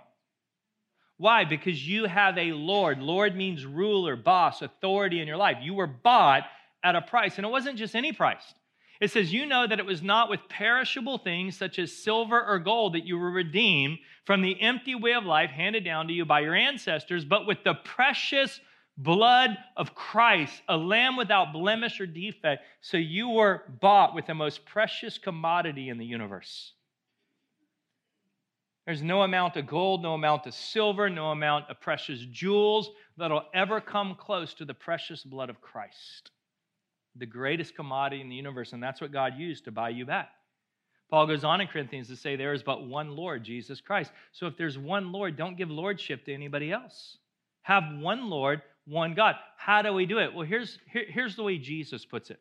Why? 1.19 1.45
Because 1.45 1.87
you 1.87 2.07
have 2.07 2.39
a 2.39 2.53
Lord. 2.53 3.01
Lord 3.01 3.37
means 3.37 3.67
ruler, 3.67 4.17
boss, 4.17 4.63
authority 4.63 5.21
in 5.21 5.29
your 5.29 5.37
life. 5.37 5.59
You 5.61 5.75
were 5.75 5.87
bought 5.87 6.45
at 6.83 6.97
a 6.97 7.03
price, 7.03 7.37
and 7.37 7.45
it 7.45 7.51
wasn't 7.51 7.77
just 7.77 7.95
any 7.97 8.13
price. 8.13 8.55
It 9.01 9.13
says, 9.13 9.33
You 9.33 9.47
know 9.47 9.67
that 9.67 9.79
it 9.79 9.87
was 9.87 10.03
not 10.03 10.29
with 10.29 10.49
perishable 10.49 11.19
things 11.19 11.57
such 11.57 11.79
as 11.79 11.93
silver 11.93 12.45
or 12.45 12.59
gold 12.59 12.95
that 12.95 13.07
you 13.07 13.17
were 13.17 13.31
redeemed 13.31 13.99
from 14.25 14.43
the 14.43 14.61
empty 14.61 14.95
way 14.95 15.15
of 15.15 15.25
life 15.25 15.51
handed 15.51 15.85
down 15.85 16.09
to 16.09 16.13
you 16.13 16.25
by 16.25 16.41
your 16.41 16.55
ancestors, 16.55 17.25
but 17.25 17.47
with 17.47 17.63
the 17.65 17.75
precious 17.75 18.61
blood 18.97 19.57
of 19.77 19.95
Christ, 19.95 20.61
a 20.69 20.77
lamb 20.77 21.17
without 21.17 21.53
blemish 21.53 22.01
or 22.01 22.07
defect. 22.07 22.65
So 22.81 22.97
you 22.97 23.29
were 23.29 23.63
bought 23.81 24.15
with 24.15 24.27
the 24.27 24.35
most 24.35 24.67
precious 24.67 25.17
commodity 25.17 25.89
in 25.89 25.99
the 25.99 26.05
universe. 26.05 26.73
There's 28.85 29.03
no 29.03 29.23
amount 29.23 29.57
of 29.57 29.67
gold, 29.67 30.03
no 30.03 30.15
amount 30.15 30.47
of 30.47 30.55
silver, 30.55 31.09
no 31.09 31.27
amount 31.27 31.71
of 31.71 31.79
precious 31.79 32.21
jewels 32.33 32.91
that'll 33.17 33.45
ever 33.55 33.81
come 33.81 34.17
close 34.17 34.55
to 34.55 34.65
the 34.65 34.75
precious 34.75 35.23
blood 35.23 35.51
of 35.51 35.61
Christ 35.61 36.31
the 37.19 37.27
greatest 37.27 37.75
commodity 37.75 38.21
in 38.21 38.29
the 38.29 38.37
universe, 38.37 38.73
and 38.73 38.83
that's 38.83 39.01
what 39.01 39.13
God 39.13 39.35
used 39.37 39.65
to 39.65 39.73
buy 39.73 39.91
you 39.91 40.07
back. 40.07 40.31
Paul 41.11 41.27
goes 41.27 41.45
on 41.45 41.61
in 41.61 41.67
Corinthians 41.67 42.09
to 42.09 42.17
say 42.17 42.37
there 42.37 42.53
is 42.53 42.63
but 42.63 42.87
one 42.87 43.17
Lord, 43.17 43.43
Jesus 43.43 43.81
Christ. 43.81 44.13
So 44.33 44.47
if 44.47 44.57
there's 44.57 44.79
one 44.79 45.11
Lord, 45.11 45.37
don't 45.37 45.57
give 45.57 45.71
lordship 45.71 46.25
to 46.27 46.35
anybody 46.35 46.71
else. 46.71 47.17
Have 47.63 47.85
one 47.99 48.29
Lord, 48.29 48.63
one 48.85 49.15
God. 49.15 49.37
How 49.57 49.81
do 49.83 49.93
we 49.93 50.07
do 50.07 50.19
it? 50.19 50.35
Well, 50.35 50.47
here's, 50.47 50.79
here, 50.93 51.07
here's 51.09 51.37
the 51.37 51.43
way 51.43 51.59
Jesus 51.59 52.05
puts 52.05 52.31
it 52.31 52.41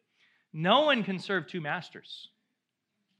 no 0.54 0.82
one 0.82 1.04
can 1.04 1.20
serve 1.20 1.48
two 1.48 1.62
masters. 1.62 2.30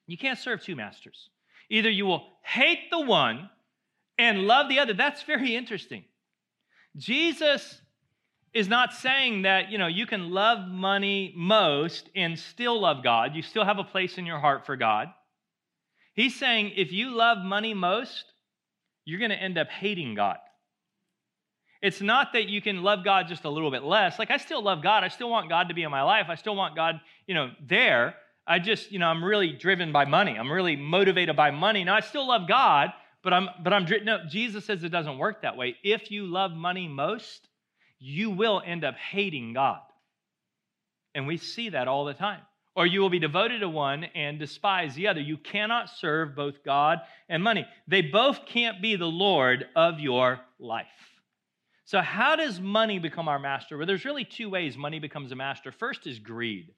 You 0.08 0.18
can't 0.18 0.40
serve 0.40 0.64
two 0.64 0.76
masters. 0.76 1.30
Either 1.70 1.90
you 1.90 2.06
will 2.06 2.26
hate 2.42 2.90
the 2.90 3.02
one 3.02 3.50
and 4.18 4.48
love 4.48 4.70
the 4.70 4.80
other. 4.80 4.94
That's 4.94 5.24
very 5.24 5.56
interesting. 5.56 6.06
Jesus 6.96 7.82
is 8.58 8.68
not 8.68 8.92
saying 8.92 9.44
that, 9.44 9.72
you 9.72 9.78
know, 9.78 9.86
you 9.86 10.08
can 10.08 10.32
love 10.32 10.68
money 10.68 11.32
most 11.38 12.10
and 12.16 12.40
still 12.40 12.82
love 12.82 13.04
God. 13.04 13.36
You 13.36 13.44
still 13.44 13.64
have 13.64 13.78
a 13.78 13.84
place 13.84 14.18
in 14.18 14.26
your 14.26 14.40
heart 14.40 14.66
for 14.66 14.76
God. 14.76 15.10
He's 16.16 16.36
saying 16.36 16.72
if 16.76 16.92
you 16.92 17.12
love 17.12 17.38
money 17.38 17.76
most, 17.76 18.26
you're 19.06 19.20
going 19.20 19.30
to 19.30 19.38
end 19.38 19.60
up 19.60 19.70
hating 19.70 20.16
God. 20.16 20.38
It's 21.84 22.02
not 22.02 22.34
that 22.34 22.50
you 22.50 22.60
can 22.60 22.82
love 22.82 23.04
God 23.04 23.28
just 23.28 23.44
a 23.44 23.50
little 23.50 23.70
bit 23.70 23.84
less. 23.84 24.18
Like 24.18 24.32
I 24.32 24.38
still 24.38 24.64
love 24.64 24.82
God. 24.82 25.04
I 25.04 25.10
still 25.10 25.30
want 25.30 25.50
God 25.50 25.68
to 25.68 25.76
be 25.76 25.84
in 25.84 25.92
my 25.92 26.02
life. 26.02 26.26
I 26.28 26.34
still 26.34 26.56
want 26.56 26.76
God, 26.76 27.00
you 27.28 27.36
know, 27.36 27.52
there. 27.70 28.16
I 28.48 28.58
just, 28.58 28.92
you 28.92 28.98
know, 28.98 29.06
I'm 29.06 29.24
really 29.24 29.52
driven 29.52 29.92
by 29.92 30.06
money. 30.06 30.36
I'm 30.36 30.52
really 30.52 30.76
motivated 30.76 31.36
by 31.36 31.52
money. 31.52 31.84
Now 31.84 31.96
I 31.96 32.00
still 32.00 32.28
love 32.28 32.48
God, 32.48 32.90
but 33.24 33.34
I'm 33.34 33.50
but 33.64 33.72
I'm 33.72 33.86
no, 34.04 34.22
Jesus 34.28 34.66
says 34.66 34.84
it 34.84 34.90
doesn't 34.90 35.20
work 35.20 35.44
that 35.44 35.58
way. 35.58 35.76
If 35.84 36.10
you 36.10 36.26
love 36.26 36.54
money 36.54 36.88
most, 36.88 37.47
you 38.00 38.30
will 38.30 38.62
end 38.66 38.84
up 38.84 38.96
hating 38.96 39.54
God. 39.54 39.82
And 41.16 41.28
we 41.28 41.38
see 41.38 41.70
that 41.70 41.88
all 41.88 42.06
the 42.06 42.14
time. 42.14 42.42
Or 42.76 42.86
you 42.86 43.02
will 43.02 43.10
be 43.10 43.18
devoted 43.18 43.62
to 43.62 43.70
one 43.70 44.04
and 44.04 44.38
despise 44.38 44.94
the 44.94 45.08
other. 45.08 45.20
You 45.20 45.38
cannot 45.38 45.90
serve 45.90 46.36
both 46.36 46.64
God 46.64 47.00
and 47.28 47.44
money. 47.44 47.66
They 47.88 48.04
both 48.04 48.46
can't 48.46 48.84
be 48.84 48.96
the 48.96 49.06
Lord 49.06 49.66
of 49.76 50.00
your 50.00 50.40
life. 50.60 50.86
So, 51.86 52.02
how 52.02 52.36
does 52.36 52.60
money 52.60 53.00
become 53.00 53.28
our 53.30 53.40
master? 53.40 53.78
Well, 53.78 53.88
there's 53.88 54.06
really 54.06 54.26
two 54.26 54.50
ways 54.50 54.78
money 54.78 55.00
becomes 55.00 55.32
a 55.32 55.36
master. 55.36 55.72
First 55.72 56.06
is 56.06 56.20
greed. 56.20 56.74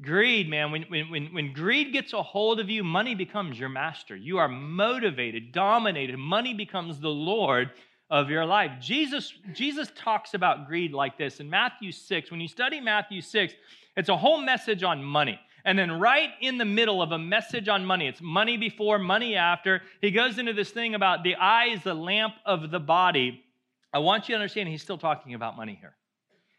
Greed, 0.00 0.48
man, 0.48 0.72
when, 0.72 0.84
when, 0.84 1.26
when 1.34 1.52
greed 1.52 1.92
gets 1.92 2.14
a 2.14 2.22
hold 2.22 2.58
of 2.58 2.70
you, 2.70 2.82
money 2.82 3.14
becomes 3.14 3.58
your 3.58 3.68
master. 3.68 4.16
You 4.16 4.38
are 4.38 4.48
motivated, 4.48 5.52
dominated. 5.52 6.16
Money 6.16 6.54
becomes 6.54 6.98
the 7.00 7.10
Lord 7.10 7.70
of 8.10 8.28
your 8.28 8.44
life. 8.44 8.72
Jesus, 8.80 9.32
Jesus 9.52 9.90
talks 9.94 10.34
about 10.34 10.66
greed 10.66 10.92
like 10.92 11.16
this 11.16 11.40
in 11.40 11.48
Matthew 11.48 11.92
6. 11.92 12.30
When 12.30 12.40
you 12.40 12.48
study 12.48 12.80
Matthew 12.80 13.20
6, 13.20 13.54
it's 13.96 14.08
a 14.08 14.16
whole 14.16 14.40
message 14.40 14.82
on 14.82 15.02
money. 15.02 15.38
And 15.64 15.78
then, 15.78 15.92
right 15.92 16.30
in 16.40 16.58
the 16.58 16.64
middle 16.64 17.02
of 17.02 17.12
a 17.12 17.18
message 17.18 17.68
on 17.68 17.84
money, 17.84 18.08
it's 18.08 18.20
money 18.22 18.56
before, 18.56 18.98
money 18.98 19.36
after, 19.36 19.82
he 20.00 20.10
goes 20.10 20.38
into 20.38 20.54
this 20.54 20.70
thing 20.70 20.94
about 20.94 21.22
the 21.22 21.34
eye 21.34 21.66
is 21.66 21.82
the 21.82 21.94
lamp 21.94 22.34
of 22.46 22.70
the 22.70 22.80
body. 22.80 23.44
I 23.92 23.98
want 23.98 24.28
you 24.28 24.34
to 24.34 24.40
understand 24.40 24.68
he's 24.68 24.82
still 24.82 24.98
talking 24.98 25.34
about 25.34 25.56
money 25.56 25.76
here. 25.78 25.94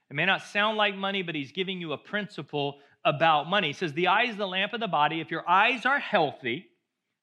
It 0.09 0.13
may 0.13 0.25
not 0.25 0.43
sound 0.43 0.77
like 0.77 0.95
money, 0.95 1.23
but 1.23 1.35
he's 1.35 1.51
giving 1.51 1.81
you 1.81 1.93
a 1.93 1.97
principle 1.97 2.77
about 3.03 3.49
money. 3.49 3.67
He 3.67 3.73
says, 3.73 3.93
The 3.93 4.07
eye 4.07 4.23
is 4.23 4.37
the 4.37 4.47
lamp 4.47 4.73
of 4.73 4.79
the 4.79 4.87
body. 4.87 5.19
If 5.19 5.31
your 5.31 5.47
eyes 5.49 5.85
are 5.85 5.99
healthy, 5.99 6.57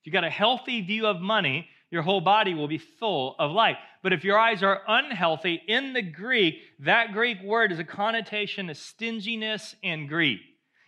if 0.01 0.07
you've 0.07 0.13
got 0.13 0.25
a 0.25 0.31
healthy 0.31 0.81
view 0.81 1.07
of 1.07 1.21
money, 1.21 1.69
your 1.91 2.03
whole 2.03 2.21
body 2.21 2.55
will 2.55 2.69
be 2.69 2.79
full 2.79 3.37
of 3.39 3.53
light. 3.53 3.77
But 4.03 4.13
if 4.13 4.25
your 4.25 4.39
eyes 4.39 4.63
are 4.63 4.83
unhealthy, 4.87 5.61
in 5.67 5.93
the 5.93 6.03
Greek, 6.03 6.57
that 6.81 7.13
Greek 7.13 7.43
word 7.43 7.73
is 7.73 7.79
a 7.79 7.85
connotation 7.85 8.71
of 8.71 8.77
stinginess 8.77 9.75
and 9.83 10.09
greed. 10.09 10.41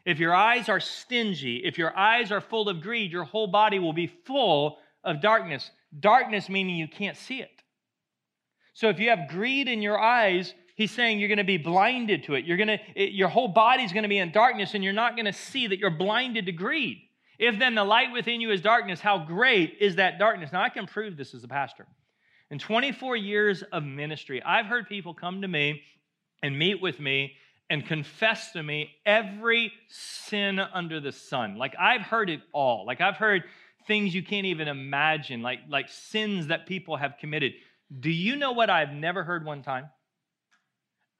If 0.05 0.18
your 0.18 0.35
eyes 0.35 0.68
are 0.68 0.81
stingy, 0.81 1.57
if 1.64 1.77
your 1.77 1.96
eyes 1.96 2.33
are 2.33 2.40
full 2.40 2.68
of 2.68 2.81
greed, 2.81 3.12
your 3.12 3.25
whole 3.25 3.49
body 3.49 3.79
will 3.79 3.92
be 3.92 4.07
full 4.07 4.79
of 5.05 5.20
darkness. 5.20 5.70
Darkness 5.99 6.49
meaning 6.49 6.77
you 6.77 6.88
can't 6.88 7.16
see 7.16 7.40
it. 7.40 7.51
So 8.73 8.88
if 8.88 8.99
you 8.99 9.11
have 9.11 9.29
greed 9.29 9.68
in 9.68 9.83
your 9.83 9.99
eyes, 9.99 10.55
he's 10.77 10.92
saying 10.92 11.18
you're 11.18 11.29
going 11.29 11.38
to 11.38 11.44
be 11.44 11.59
blinded 11.59 12.25
to 12.25 12.35
it. 12.35 12.44
You're 12.44 12.57
going 12.57 12.79
to 12.79 13.11
your 13.11 13.29
whole 13.29 13.49
body's 13.49 13.92
going 13.92 14.05
to 14.05 14.09
be 14.09 14.18
in 14.18 14.33
darkness 14.33 14.75
and 14.75 14.83
you're 14.83 14.92
not 14.92 15.16
going 15.16 15.27
to 15.27 15.33
see 15.33 15.66
that 15.66 15.79
you're 15.79 15.90
blinded 15.90 16.46
to 16.46 16.53
greed. 16.53 16.99
If 17.38 17.59
then 17.59 17.75
the 17.75 17.85
light 17.85 18.12
within 18.12 18.40
you 18.40 18.51
is 18.51 18.61
darkness, 18.61 19.01
how 19.01 19.18
great 19.18 19.79
is 19.81 19.96
that 19.96 20.18
darkness? 20.18 20.53
Now, 20.53 20.62
I 20.62 20.68
can 20.68 20.87
prove 20.87 21.16
this 21.16 21.35
as 21.35 21.42
a 21.42 21.49
pastor. 21.49 21.87
In 22.50 22.58
24 22.58 23.16
years 23.16 23.62
of 23.62 23.84
ministry, 23.84 24.42
I've 24.42 24.66
heard 24.66 24.88
people 24.88 25.14
come 25.14 25.42
to 25.42 25.48
me 25.48 25.82
and 26.42 26.58
meet 26.58 26.82
with 26.82 26.98
me 26.98 27.34
and 27.68 27.86
confess 27.86 28.50
to 28.52 28.62
me 28.62 28.90
every 29.06 29.72
sin 29.88 30.58
under 30.58 31.00
the 31.00 31.12
sun. 31.12 31.56
Like 31.56 31.74
I've 31.78 32.00
heard 32.00 32.28
it 32.28 32.40
all. 32.52 32.84
Like 32.84 33.00
I've 33.00 33.16
heard 33.16 33.44
things 33.86 34.14
you 34.14 34.22
can't 34.22 34.46
even 34.46 34.68
imagine, 34.68 35.42
like, 35.42 35.60
like 35.68 35.88
sins 35.88 36.48
that 36.48 36.66
people 36.66 36.96
have 36.96 37.18
committed. 37.18 37.52
Do 37.98 38.10
you 38.10 38.36
know 38.36 38.52
what 38.52 38.68
I've 38.68 38.92
never 38.92 39.22
heard 39.22 39.44
one 39.44 39.62
time? 39.62 39.88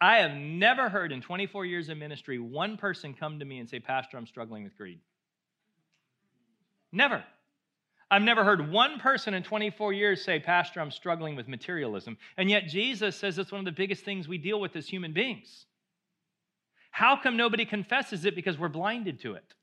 I 0.01 0.19
have 0.19 0.33
never 0.33 0.89
heard 0.89 1.13
in 1.13 1.21
24 1.21 1.65
years 1.67 1.89
of 1.89 1.99
ministry 1.99 2.39
one 2.39 2.77
person 2.77 3.15
come 3.15 3.39
to 3.39 3.45
me 3.45 3.59
and 3.59 3.69
say, 3.69 3.81
Pastor, 3.81 4.17
I'm 4.17 4.27
struggling 4.27 4.65
with 4.65 4.77
greed. 4.77 4.99
Never. 6.91 7.23
I've 8.11 8.23
never 8.23 8.43
heard 8.43 8.73
one 8.73 8.99
person 8.99 9.35
in 9.35 9.43
24 9.43 9.93
years 9.93 10.25
say, 10.25 10.41
Pastor, 10.41 10.81
I'm 10.81 10.91
struggling 10.91 11.37
with 11.37 11.47
materialism. 11.47 12.19
And 12.37 12.51
yet 12.51 12.67
Jesus 12.67 13.17
says 13.17 13.39
it's 13.39 13.53
one 13.53 13.61
of 13.61 13.65
the 13.65 13.73
biggest 13.73 14.05
things 14.05 14.27
we 14.27 14.39
deal 14.39 14.61
with 14.61 14.75
as 14.75 14.89
human 14.89 15.13
beings. 15.13 15.67
How 16.91 17.17
come 17.17 17.37
nobody 17.37 17.65
confesses 17.65 18.25
it? 18.25 18.35
Because 18.35 18.59
we're 18.59 18.69
blinded 18.69 19.21
to 19.21 19.35
it. 19.35 19.55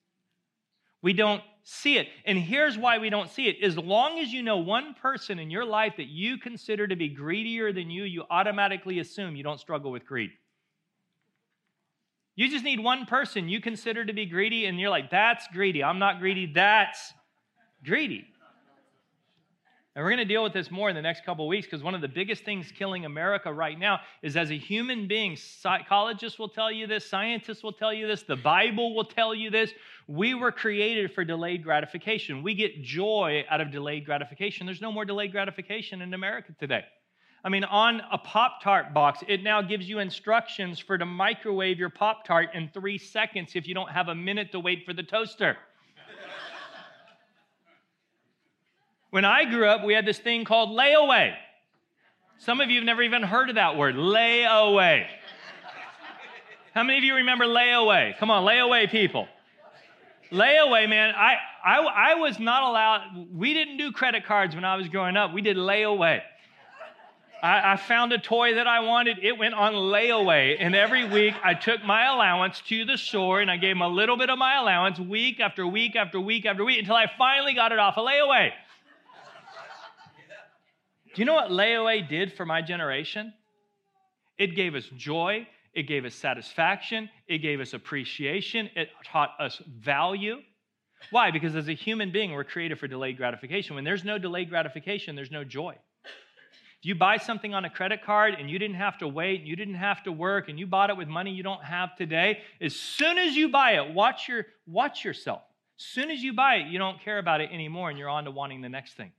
We 1.02 1.12
don't 1.12 1.44
see 1.64 1.98
it. 1.98 2.08
And 2.26 2.38
here's 2.38 2.78
why 2.78 2.98
we 3.00 3.10
don't 3.10 3.30
see 3.30 3.48
it. 3.48 3.58
As 3.62 3.78
long 3.78 4.18
as 4.20 4.32
you 4.32 4.42
know 4.42 4.58
one 4.58 4.94
person 4.94 5.40
in 5.40 5.52
your 5.52 5.66
life 5.66 5.96
that 5.98 6.08
you 6.08 6.38
consider 6.38 6.88
to 6.88 6.96
be 6.96 7.10
greedier 7.10 7.74
than 7.74 7.92
you, 7.92 8.04
you 8.04 8.24
automatically 8.30 9.00
assume 9.00 9.36
you 9.36 9.44
don't 9.44 9.60
struggle 9.60 9.92
with 9.92 10.06
greed. 10.06 10.32
You 12.36 12.50
just 12.50 12.64
need 12.64 12.80
one 12.80 13.06
person 13.06 13.50
you 13.50 13.60
consider 13.60 14.06
to 14.06 14.14
be 14.14 14.26
greedy, 14.26 14.66
and 14.66 14.80
you're 14.80 14.92
like, 14.92 15.10
that's 15.10 15.48
greedy. 15.52 15.84
I'm 15.84 16.00
not 16.00 16.20
greedy. 16.20 16.52
That's 16.54 17.14
greedy. 17.84 18.28
And 19.98 20.04
we're 20.04 20.12
going 20.12 20.28
to 20.28 20.32
deal 20.32 20.44
with 20.44 20.54
this 20.54 20.70
more 20.70 20.90
in 20.90 20.96
the 20.96 21.02
next 21.02 21.26
couple 21.26 21.48
weeks 21.48 21.66
because 21.66 21.82
one 21.82 21.96
of 21.96 22.02
the 22.02 22.08
biggest 22.08 22.44
things 22.44 22.72
killing 22.72 23.06
America 23.06 23.52
right 23.52 23.80
now 23.80 24.02
is 24.22 24.38
as 24.38 24.52
a 24.52 24.54
human 24.56 25.08
being, 25.08 25.36
psychologists 25.36 26.38
will 26.38 26.50
tell 26.50 26.72
you 26.72 26.86
this, 26.86 27.04
scientists 27.04 27.64
will 27.64 27.74
tell 27.74 27.92
you 27.92 28.06
this, 28.06 28.22
the 28.22 28.36
Bible 28.36 28.94
will 28.94 29.06
tell 29.06 29.34
you 29.34 29.50
this. 29.50 29.74
We 30.08 30.36
were 30.36 30.52
created 30.52 31.16
for 31.16 31.26
delayed 31.26 31.64
gratification. 31.64 32.44
We 32.44 32.54
get 32.54 32.84
joy 32.84 33.44
out 33.50 33.60
of 33.60 33.72
delayed 33.72 34.06
gratification. 34.06 34.68
There's 34.68 34.82
no 34.82 34.92
more 34.92 35.04
delayed 35.04 35.32
gratification 35.32 36.04
in 36.04 36.14
America 36.14 36.54
today. 36.60 36.86
I 37.44 37.50
mean, 37.50 37.64
on 37.64 38.04
a 38.12 38.20
Pop 38.20 38.62
Tart 38.62 38.94
box, 38.94 39.24
it 39.28 39.42
now 39.42 39.64
gives 39.64 39.90
you 39.90 39.98
instructions 39.98 40.78
for 40.78 41.00
to 41.00 41.08
microwave 41.08 41.80
your 41.80 41.90
Pop 41.90 42.24
Tart 42.24 42.50
in 42.54 42.70
three 42.72 43.00
seconds 43.00 43.54
if 43.56 43.68
you 43.68 43.74
don't 43.74 43.90
have 43.90 44.10
a 44.10 44.16
minute 44.16 44.52
to 44.52 44.60
wait 44.60 44.86
for 44.86 44.94
the 44.94 45.02
toaster. 45.02 45.58
When 49.10 49.24
I 49.26 49.46
grew 49.46 49.68
up, 49.68 49.84
we 49.84 49.94
had 49.94 50.06
this 50.06 50.20
thing 50.20 50.44
called 50.44 50.70
layaway. 50.70 51.34
Some 52.40 52.62
of 52.62 52.70
you 52.70 52.78
have 52.78 52.86
never 52.86 53.02
even 53.02 53.24
heard 53.24 53.50
of 53.50 53.56
that 53.56 53.78
word, 53.78 53.96
layaway. 53.96 55.08
How 56.74 56.84
many 56.84 57.00
of 57.00 57.04
you 57.04 57.16
remember 57.16 57.46
layaway? 57.46 58.18
Come 58.18 58.30
on, 58.30 58.44
layaway 58.46 58.90
people. 58.90 59.28
Layaway, 60.32 60.90
man, 60.90 61.16
I, 61.16 61.38
I, 61.64 61.78
I 61.78 62.16
was 62.16 62.38
not 62.38 62.64
allowed, 62.64 63.28
we 63.34 63.54
didn't 63.54 63.78
do 63.78 63.92
credit 63.92 64.26
cards 64.26 64.54
when 64.54 64.66
I 64.66 64.76
was 64.76 64.90
growing 64.90 65.16
up. 65.16 65.34
We 65.34 65.42
did 65.42 65.58
layaway. 65.58 66.22
I, 67.42 67.74
I, 67.74 67.78
found 67.78 68.14
a 68.14 68.18
toy 68.18 68.56
that 68.56 68.68
I 68.68 68.82
wanted. 68.82 69.20
It 69.22 69.38
went 69.38 69.54
on 69.54 69.74
layaway. 69.74 70.58
And 70.60 70.76
every 70.76 71.08
week 71.08 71.36
I 71.44 71.54
took 71.54 71.84
my 71.84 72.08
allowance 72.08 72.62
to 72.68 72.84
the 72.84 72.98
store 72.98 73.42
and 73.42 73.50
I 73.50 73.58
gave 73.58 73.76
him 73.76 73.82
a 73.82 73.88
little 73.88 74.18
bit 74.18 74.30
of 74.30 74.38
my 74.38 74.58
allowance 74.58 75.00
week 75.00 75.40
after 75.40 75.66
week 75.66 75.96
after 75.96 76.20
week 76.20 76.46
after 76.46 76.66
week 76.66 76.80
until 76.80 76.96
I 76.96 77.06
finally 77.18 77.54
got 77.54 77.72
it 77.72 77.80
off 77.80 77.96
a 77.96 78.02
of 78.02 78.08
layaway. 78.08 78.52
Do 81.18 81.22
you 81.24 81.26
know 81.26 81.34
what 81.34 81.50
layaway 81.50 82.08
did 82.08 82.34
for 82.34 82.46
my 82.46 82.62
generation? 82.62 83.34
It 84.38 84.56
gave 84.56 84.76
us 84.76 84.88
joy, 84.96 85.48
it 85.74 85.88
gave 85.88 86.06
us 86.06 86.14
satisfaction, 86.14 87.10
it 87.28 87.40
gave 87.40 87.60
us 87.60 87.74
appreciation, 87.74 88.70
it 88.76 88.90
taught 89.04 89.32
us 89.40 89.60
value. 89.68 90.36
Why? 91.10 91.32
Because 91.32 91.56
as 91.56 91.70
a 91.70 91.74
human 91.74 92.12
being, 92.12 92.34
we're 92.34 92.44
created 92.44 92.78
for 92.78 92.88
delayed 92.88 93.18
gratification. 93.18 93.74
When 93.74 93.84
there's 93.84 94.04
no 94.04 94.20
delayed 94.20 94.52
gratification, 94.52 95.16
there's 95.16 95.32
no 95.32 95.44
joy. 95.44 95.76
If 96.06 96.84
you 96.86 96.94
buy 96.94 97.18
something 97.18 97.52
on 97.56 97.66
a 97.66 97.70
credit 97.72 98.04
card 98.04 98.36
and 98.36 98.48
you 98.48 98.60
didn't 98.60 98.76
have 98.76 99.00
to 99.00 99.08
wait, 99.08 99.40
and 99.40 99.50
you 99.50 99.56
didn't 99.56 99.74
have 99.74 100.04
to 100.04 100.12
work, 100.12 100.50
and 100.50 100.60
you 100.60 100.68
bought 100.68 100.92
it 100.92 100.98
with 100.98 101.08
money 101.08 101.32
you 101.32 101.42
don't 101.42 101.64
have 101.64 101.96
today, 101.96 102.44
as 102.62 102.76
soon 102.76 103.18
as 103.18 103.36
you 103.36 103.50
buy 103.50 103.72
it, 103.72 103.92
watch, 103.92 104.28
your, 104.28 104.46
watch 104.68 105.04
yourself. 105.04 105.42
As 105.80 105.84
soon 105.84 106.12
as 106.12 106.22
you 106.22 106.34
buy 106.34 106.58
it, 106.58 106.68
you 106.68 106.78
don't 106.78 107.02
care 107.02 107.18
about 107.18 107.42
it 107.42 107.50
anymore 107.52 107.90
and 107.90 107.98
you're 107.98 108.08
on 108.08 108.26
to 108.26 108.32
wanting 108.32 108.62
the 108.62 108.70
next 108.70 108.94
thing. 108.94 109.12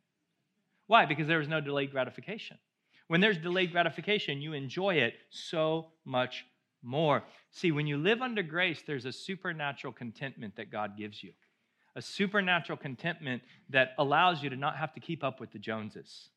Why? 0.89 1.07
Because 1.07 1.29
there 1.29 1.39
was 1.39 1.49
no 1.49 1.61
delayed 1.61 1.93
gratification. 1.93 2.59
When 3.07 3.21
there's 3.21 3.39
delayed 3.39 3.71
gratification, 3.73 4.43
you 4.43 4.53
enjoy 4.53 4.97
it 4.97 5.15
so 5.31 5.93
much 6.05 6.45
more. 6.83 7.23
See, 7.51 7.71
when 7.71 7.87
you 7.87 7.97
live 7.97 8.21
under 8.21 8.43
grace, 8.43 8.83
there's 8.87 9.05
a 9.05 9.13
supernatural 9.13 9.93
contentment 9.93 10.57
that 10.57 10.73
God 10.73 10.99
gives 10.99 11.23
you, 11.23 11.33
a 11.95 12.03
supernatural 12.03 12.77
contentment 12.77 13.43
that 13.71 13.93
allows 13.99 14.43
you 14.43 14.51
to 14.51 14.57
not 14.57 14.77
have 14.77 14.93
to 14.95 15.01
keep 15.01 15.23
up 15.23 15.41
with 15.41 15.53
the 15.53 15.59
Joneses 15.59 16.31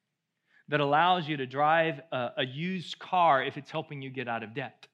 that 0.71 0.79
allows 0.79 1.27
you 1.27 1.35
to 1.35 1.45
drive 1.45 1.99
a, 2.13 2.29
a 2.37 2.45
used 2.45 2.97
car 2.97 3.43
if 3.43 3.57
it's 3.57 3.69
helping 3.69 4.01
you 4.01 4.09
get 4.09 4.29
out 4.29 4.41
of 4.41 4.55
debt. 4.55 4.87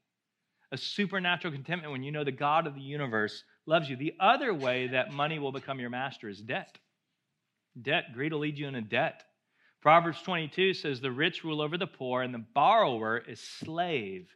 A 0.71 0.77
supernatural 0.77 1.53
contentment 1.53 1.91
when 1.91 2.01
you 2.01 2.11
know 2.11 2.23
the 2.23 2.31
God 2.31 2.65
of 2.65 2.73
the 2.73 2.81
universe 2.81 3.43
loves 3.67 3.87
you. 3.87 3.95
The 3.95 4.15
other 4.19 4.53
way 4.53 4.87
that 4.87 5.13
money 5.13 5.37
will 5.37 5.51
become 5.51 5.79
your 5.79 5.91
master 5.91 6.27
is 6.29 6.41
debt. 6.41 6.79
Debt, 7.79 8.05
greed 8.13 8.33
will 8.33 8.39
lead 8.39 8.57
you 8.57 8.67
into 8.67 8.81
debt. 8.81 9.23
Proverbs 9.81 10.21
22 10.21 10.73
says, 10.73 10.99
The 10.99 11.11
rich 11.11 11.43
rule 11.43 11.61
over 11.61 11.77
the 11.77 11.87
poor, 11.87 12.21
and 12.21 12.33
the 12.33 12.45
borrower 12.53 13.17
is 13.17 13.39
slave 13.39 14.27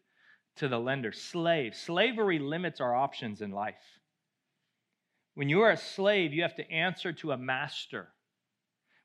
to 0.57 0.67
the 0.67 0.79
lender. 0.79 1.11
Slave. 1.11 1.75
Slavery 1.75 2.39
limits 2.39 2.79
our 2.79 2.95
options 2.95 3.41
in 3.41 3.51
life. 3.51 3.75
When 5.35 5.49
you 5.49 5.61
are 5.61 5.71
a 5.71 5.77
slave, 5.77 6.33
you 6.33 6.41
have 6.43 6.55
to 6.55 6.71
answer 6.71 7.13
to 7.13 7.31
a 7.31 7.37
master 7.37 8.09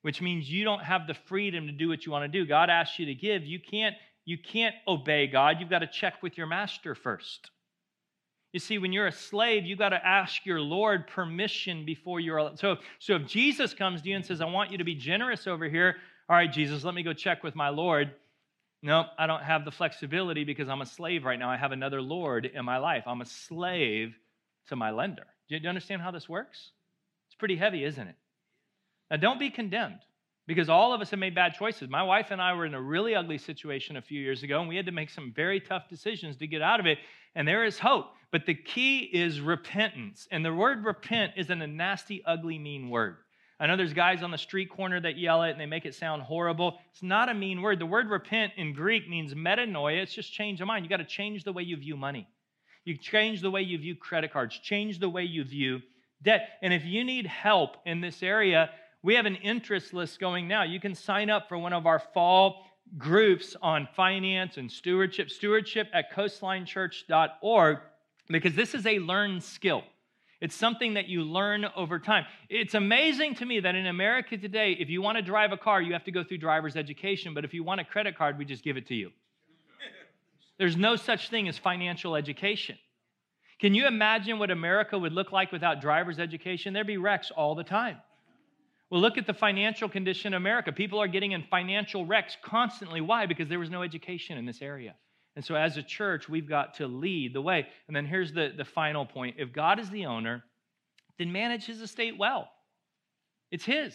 which 0.07 0.23
means 0.23 0.49
you 0.49 0.63
don't 0.63 0.85
have 0.85 1.09
the 1.09 1.15
freedom 1.15 1.67
to 1.67 1.73
do 1.73 1.89
what 1.89 2.07
you 2.07 2.13
want 2.13 2.23
to 2.23 2.29
do. 2.29 2.47
God 2.47 2.71
asks 2.71 2.97
you 2.97 3.07
to 3.07 3.15
give. 3.15 3.45
You 3.45 3.59
can't, 3.59 3.97
you 4.25 4.39
can't 4.39 4.77
obey 4.87 5.27
God. 5.27 5.57
You've 5.59 5.69
got 5.69 5.81
to 5.81 5.89
check 5.89 6.23
with 6.23 6.39
your 6.39 6.47
master 6.47 6.95
first. 6.95 7.51
You 8.53 8.61
see, 8.61 8.79
when 8.79 8.93
you're 8.93 9.09
a 9.09 9.13
slave, 9.13 9.67
you've 9.67 9.81
got 9.81 9.89
to 9.89 10.07
ask 10.07 10.47
your 10.47 10.61
Lord 10.61 11.09
permission 11.09 11.85
before 11.85 12.21
you're. 12.21 12.53
So, 12.55 12.77
so 13.01 13.17
if 13.17 13.27
Jesus 13.27 13.75
comes 13.75 14.01
to 14.03 14.09
you 14.09 14.15
and 14.15 14.25
says, 14.25 14.41
I 14.41 14.45
want 14.45 14.71
you 14.71 14.79
to 14.79 14.85
be 14.85 14.95
generous 14.95 15.49
over 15.49 15.69
here, 15.69 15.97
all 16.29 16.37
right, 16.37 16.53
Jesus, 16.53 16.85
let 16.85 16.95
me 16.95 17.03
go 17.03 17.13
check 17.13 17.45
with 17.45 17.55
my 17.55 17.69
Lord. 17.69 18.11
No, 18.83 19.05
I 19.19 19.27
don't 19.27 19.43
have 19.43 19.65
the 19.65 19.71
flexibility 19.71 20.45
because 20.45 20.69
I'm 20.69 20.81
a 20.81 20.87
slave 20.87 21.25
right 21.25 21.39
now. 21.39 21.51
I 21.51 21.57
have 21.57 21.73
another 21.73 22.03
Lord 22.03 22.47
in 22.47 22.65
my 22.65 22.79
life. 22.79 23.05
I'm 23.07 23.21
a 23.21 23.27
slave 23.27 24.15
to 24.69 24.77
my 24.77 24.91
lender. 24.91 25.27
Do 25.49 25.57
you 25.57 25.69
understand 25.69 26.03
how 26.03 26.11
this 26.11 26.29
works? 26.29 26.71
It's 27.29 27.37
pretty 27.37 27.57
heavy, 27.57 27.85
isn't 27.85 28.09
it? 28.09 28.17
Now, 29.11 29.19
don't 29.19 29.39
be 29.39 29.51
condemned 29.51 30.01
because 30.47 30.69
all 30.69 30.93
of 30.93 31.01
us 31.01 31.11
have 31.11 31.19
made 31.21 31.35
bad 31.35 31.55
choices. 31.55 31.89
My 31.89 32.03
wife 32.03 32.29
and 32.31 32.43
I 32.43 32.55
were 32.55 32.67
in 32.67 32.75
a 32.75 32.83
really 32.83 33.15
ugly 33.15 33.39
situation 33.39 33.97
a 33.97 34.03
few 34.03 34.21
years 34.21 34.43
ago, 34.43 34.61
and 34.61 34.69
we 34.69 34.77
had 34.77 34.87
to 34.87 34.93
make 34.93 35.11
some 35.11 35.33
very 35.35 35.61
tough 35.61 35.89
decisions 35.89 36.37
to 36.39 36.47
get 36.47 36.63
out 36.63 36.81
of 36.81 36.87
it. 36.87 36.99
And 37.35 37.47
there 37.47 37.65
is 37.65 37.79
hope. 37.79 38.07
But 38.33 38.47
the 38.47 38.55
key 38.55 38.99
is 39.01 39.41
repentance. 39.41 40.27
And 40.31 40.45
the 40.45 40.53
word 40.53 40.85
repent 40.85 41.35
isn't 41.37 41.63
a 41.63 41.67
nasty, 41.67 42.23
ugly, 42.25 42.59
mean 42.59 42.91
word. 42.91 43.19
I 43.59 43.67
know 43.67 43.77
there's 43.77 43.95
guys 43.95 44.23
on 44.23 44.31
the 44.31 44.39
street 44.39 44.69
corner 44.69 45.01
that 45.01 45.17
yell 45.17 45.43
it 45.43 45.51
and 45.51 45.61
they 45.61 45.67
make 45.67 45.87
it 45.87 45.95
sound 45.95 46.23
horrible. 46.23 46.79
It's 46.93 47.03
not 47.03 47.31
a 47.31 47.35
mean 47.35 47.63
word. 47.63 47.79
The 47.79 47.87
word 47.87 48.09
repent 48.09 48.53
in 48.57 48.75
Greek 48.75 49.09
means 49.09 49.33
metanoia. 49.33 50.03
It's 50.03 50.15
just 50.15 50.33
change 50.33 50.61
of 50.61 50.67
mind. 50.67 50.85
You 50.85 50.91
got 50.91 50.99
to 50.99 51.05
change 51.05 51.45
the 51.45 51.53
way 51.53 51.63
you 51.63 51.77
view 51.77 51.97
money. 51.97 52.29
You 52.85 52.97
change 52.97 53.41
the 53.41 53.51
way 53.51 53.63
you 53.63 53.79
view 53.79 53.97
credit 53.97 54.33
cards, 54.33 54.59
change 54.59 55.01
the 55.01 55.09
way 55.09 55.25
you 55.25 55.43
view 55.43 55.81
debt. 56.23 56.49
And 56.63 56.73
if 56.73 56.85
you 56.85 57.03
need 57.03 57.27
help 57.27 57.77
in 57.87 58.01
this 58.01 58.23
area, 58.23 58.71
we 59.03 59.15
have 59.15 59.27
an 59.27 59.37
interest 59.37 59.95
list 59.95 60.21
going 60.21 60.49
now. 60.49 60.63
You 60.63 60.79
can 60.79 60.95
sign 60.95 61.31
up 61.31 61.49
for 61.49 61.59
one 61.59 61.73
of 61.73 61.87
our 61.87 61.99
fall 61.99 62.65
groups 62.99 63.57
on 63.63 63.89
finance 63.97 64.57
and 64.57 64.71
stewardship, 64.71 65.31
stewardship 65.31 65.89
at 65.93 66.13
coastlinechurch.org, 66.13 67.79
because 68.29 68.55
this 68.55 68.75
is 68.75 68.87
a 68.87 68.99
learned 68.99 69.43
skill. 69.43 69.83
It's 70.41 70.55
something 70.55 70.95
that 70.95 71.09
you 71.09 71.23
learn 71.23 71.65
over 71.77 71.99
time. 71.99 72.27
It's 72.51 72.75
amazing 72.75 73.37
to 73.37 73.47
me 73.47 73.61
that 73.61 73.75
in 73.75 73.87
America 73.87 74.37
today, 74.37 74.77
if 74.79 74.91
you 74.91 75.01
want 75.01 75.17
to 75.17 75.23
drive 75.23 75.53
a 75.53 75.57
car, 75.57 75.81
you 75.81 75.95
have 75.95 76.05
to 76.05 76.11
go 76.11 76.23
through 76.23 76.39
driver's 76.39 76.77
education, 76.77 77.33
but 77.33 77.45
if 77.45 77.55
you 77.55 77.65
want 77.65 77.81
a 77.81 77.85
credit 77.85 78.19
card, 78.19 78.37
we 78.37 78.45
just 78.45 78.63
give 78.63 78.77
it 78.77 78.87
to 78.89 78.95
you. 78.95 79.13
There's 80.59 80.77
no 80.77 80.97
such 80.97 81.31
thing 81.31 81.49
as 81.49 81.57
financial 81.57 82.17
education. 82.17 82.77
Can 83.59 83.75
you 83.75 83.87
imagine 83.87 84.39
what 84.39 84.51
America 84.51 84.99
would 84.99 85.13
look 85.13 85.33
like 85.33 85.53
without 85.53 85.81
driver's 85.81 86.19
education? 86.19 86.75
There'd 86.75 86.87
be 86.87 86.99
wrecks 86.99 87.31
all 87.31 87.55
the 87.55 87.65
time. 87.65 87.97
Well, 88.91 89.01
look 89.01 89.17
at 89.17 89.27
the 89.27 89.35
financial 89.35 89.89
condition 89.89 90.35
of 90.35 90.43
America. 90.43 90.71
People 90.71 91.01
are 91.01 91.09
getting 91.09 91.33
in 91.33 91.43
financial 91.45 92.05
wrecks 92.05 92.37
constantly. 92.45 93.01
Why? 93.01 93.27
Because 93.27 93.49
there 93.49 93.59
was 93.59 93.71
no 93.71 93.83
education 93.83 94.37
in 94.37 94.45
this 94.45 94.61
area. 94.61 94.95
And 95.37 95.45
so, 95.45 95.55
as 95.55 95.77
a 95.77 95.83
church, 95.83 96.29
we've 96.29 96.49
got 96.49 96.75
to 96.75 96.87
lead 96.87 97.35
the 97.35 97.43
way. 97.43 97.67
And 97.87 97.95
then 97.95 98.07
here's 98.07 98.33
the, 98.33 98.53
the 98.57 98.65
final 98.65 99.05
point 99.05 99.37
if 99.39 99.53
God 99.53 99.79
is 99.79 99.91
the 99.91 100.07
owner, 100.07 100.43
then 101.19 101.31
manage 101.31 101.67
his 101.67 101.81
estate 101.81 102.17
well. 102.19 102.49
It's 103.51 103.65
his. 103.65 103.95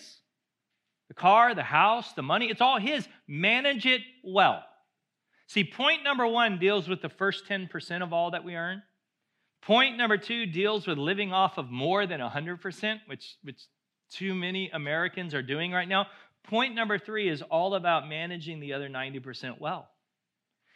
The 1.08 1.16
car, 1.16 1.54
the 1.54 1.64
house, 1.64 2.14
the 2.14 2.22
money, 2.22 2.50
it's 2.50 2.62
all 2.62 2.80
his. 2.80 3.08
Manage 3.28 3.86
it 3.86 4.02
well. 4.24 4.64
See, 5.48 5.66
point 5.66 6.04
number 6.04 6.26
one 6.26 6.60
deals 6.60 6.88
with 6.88 7.02
the 7.02 7.10
first 7.10 7.46
10% 7.46 8.02
of 8.02 8.14
all 8.14 8.32
that 8.32 8.46
we 8.46 8.56
earn. 8.56 8.84
Point 9.62 9.98
number 9.98 10.18
two 10.18 10.46
deals 10.46 10.88
with 10.88 10.98
living 10.98 11.34
off 11.34 11.58
of 11.58 11.70
more 11.70 12.08
than 12.08 12.22
100%, 12.22 13.00
which, 13.08 13.36
which 13.44 13.62
too 14.10 14.34
many 14.34 14.70
Americans 14.70 15.34
are 15.34 15.42
doing 15.42 15.72
right 15.72 15.88
now. 15.88 16.08
Point 16.46 16.74
number 16.74 16.98
three 16.98 17.28
is 17.28 17.42
all 17.42 17.76
about 17.76 18.08
managing 18.08 18.60
the 18.60 18.74
other 18.74 18.88
90% 18.90 19.60
well. 19.60 19.91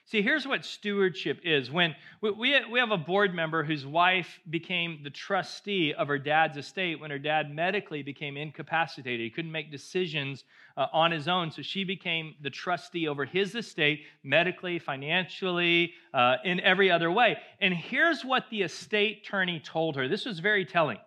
See, 0.08 0.22
here's 0.22 0.48
what 0.48 0.64
stewardship 0.64 1.40
is. 1.44 1.72
When 1.72 1.96
we, 2.22 2.32
we 2.72 2.80
have 2.80 2.92
a 2.92 2.98
board 2.98 3.34
member 3.34 3.64
whose 3.64 3.88
wife 3.88 4.40
became 4.48 5.00
the 5.04 5.10
trustee 5.10 5.96
of 5.96 6.08
her 6.08 6.20
dad's 6.20 6.58
estate 6.58 7.00
when 7.00 7.10
her 7.10 7.18
dad 7.18 7.52
medically 7.52 8.04
became 8.04 8.38
incapacitated. 8.38 9.22
He 9.22 9.32
couldn't 9.32 9.52
make 9.52 9.72
decisions 9.72 10.44
uh, 10.78 10.86
on 10.94 11.10
his 11.10 11.28
own, 11.28 11.50
so 11.50 11.64
she 11.64 11.84
became 11.84 12.36
the 12.44 12.52
trustee 12.52 13.08
over 13.08 13.26
his 13.26 13.56
estate 13.56 14.04
medically, 14.22 14.78
financially, 14.78 15.94
uh, 16.14 16.36
in 16.44 16.60
every 16.60 16.92
other 16.92 17.12
way. 17.12 17.38
And 17.60 17.74
here's 17.74 18.24
what 18.24 18.46
the 18.52 18.62
estate 18.62 19.24
attorney 19.24 19.60
told 19.60 19.96
her. 19.96 20.08
This 20.08 20.26
was 20.26 20.38
very 20.40 20.66
telling. 20.66 21.00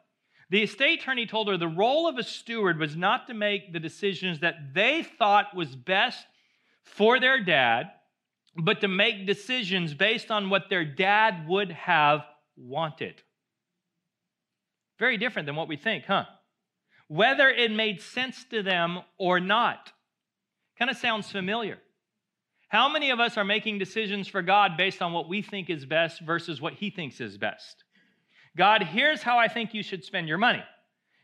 The 0.50 0.64
estate 0.64 1.02
attorney 1.02 1.26
told 1.26 1.46
her 1.46 1.56
the 1.56 1.68
role 1.68 2.08
of 2.08 2.18
a 2.18 2.24
steward 2.24 2.80
was 2.80 2.96
not 2.96 3.28
to 3.28 3.34
make 3.34 3.72
the 3.72 3.78
decisions 3.78 4.40
that 4.40 4.74
they 4.74 5.04
thought 5.04 5.54
was 5.54 5.76
best 5.76 6.26
for 6.82 7.20
their 7.20 7.44
dad, 7.44 7.92
but 8.56 8.80
to 8.80 8.88
make 8.88 9.26
decisions 9.26 9.94
based 9.94 10.30
on 10.30 10.50
what 10.50 10.68
their 10.68 10.84
dad 10.84 11.46
would 11.48 11.70
have 11.72 12.20
wanted. 12.56 13.22
Very 14.98 15.16
different 15.16 15.46
than 15.46 15.56
what 15.56 15.68
we 15.68 15.76
think, 15.76 16.04
huh? 16.06 16.24
Whether 17.06 17.48
it 17.48 17.70
made 17.70 18.02
sense 18.02 18.44
to 18.50 18.62
them 18.62 19.00
or 19.18 19.40
not. 19.40 19.92
Kind 20.78 20.90
of 20.90 20.96
sounds 20.96 21.30
familiar. 21.30 21.78
How 22.68 22.88
many 22.88 23.10
of 23.10 23.20
us 23.20 23.36
are 23.36 23.44
making 23.44 23.78
decisions 23.78 24.28
for 24.28 24.42
God 24.42 24.76
based 24.76 25.00
on 25.00 25.12
what 25.12 25.28
we 25.28 25.40
think 25.40 25.70
is 25.70 25.86
best 25.86 26.20
versus 26.20 26.60
what 26.60 26.74
He 26.74 26.90
thinks 26.90 27.20
is 27.20 27.38
best? 27.38 27.84
God, 28.56 28.82
here's 28.82 29.22
how 29.22 29.38
I 29.38 29.48
think 29.48 29.72
you 29.72 29.82
should 29.82 30.04
spend 30.04 30.28
your 30.28 30.38
money. 30.38 30.62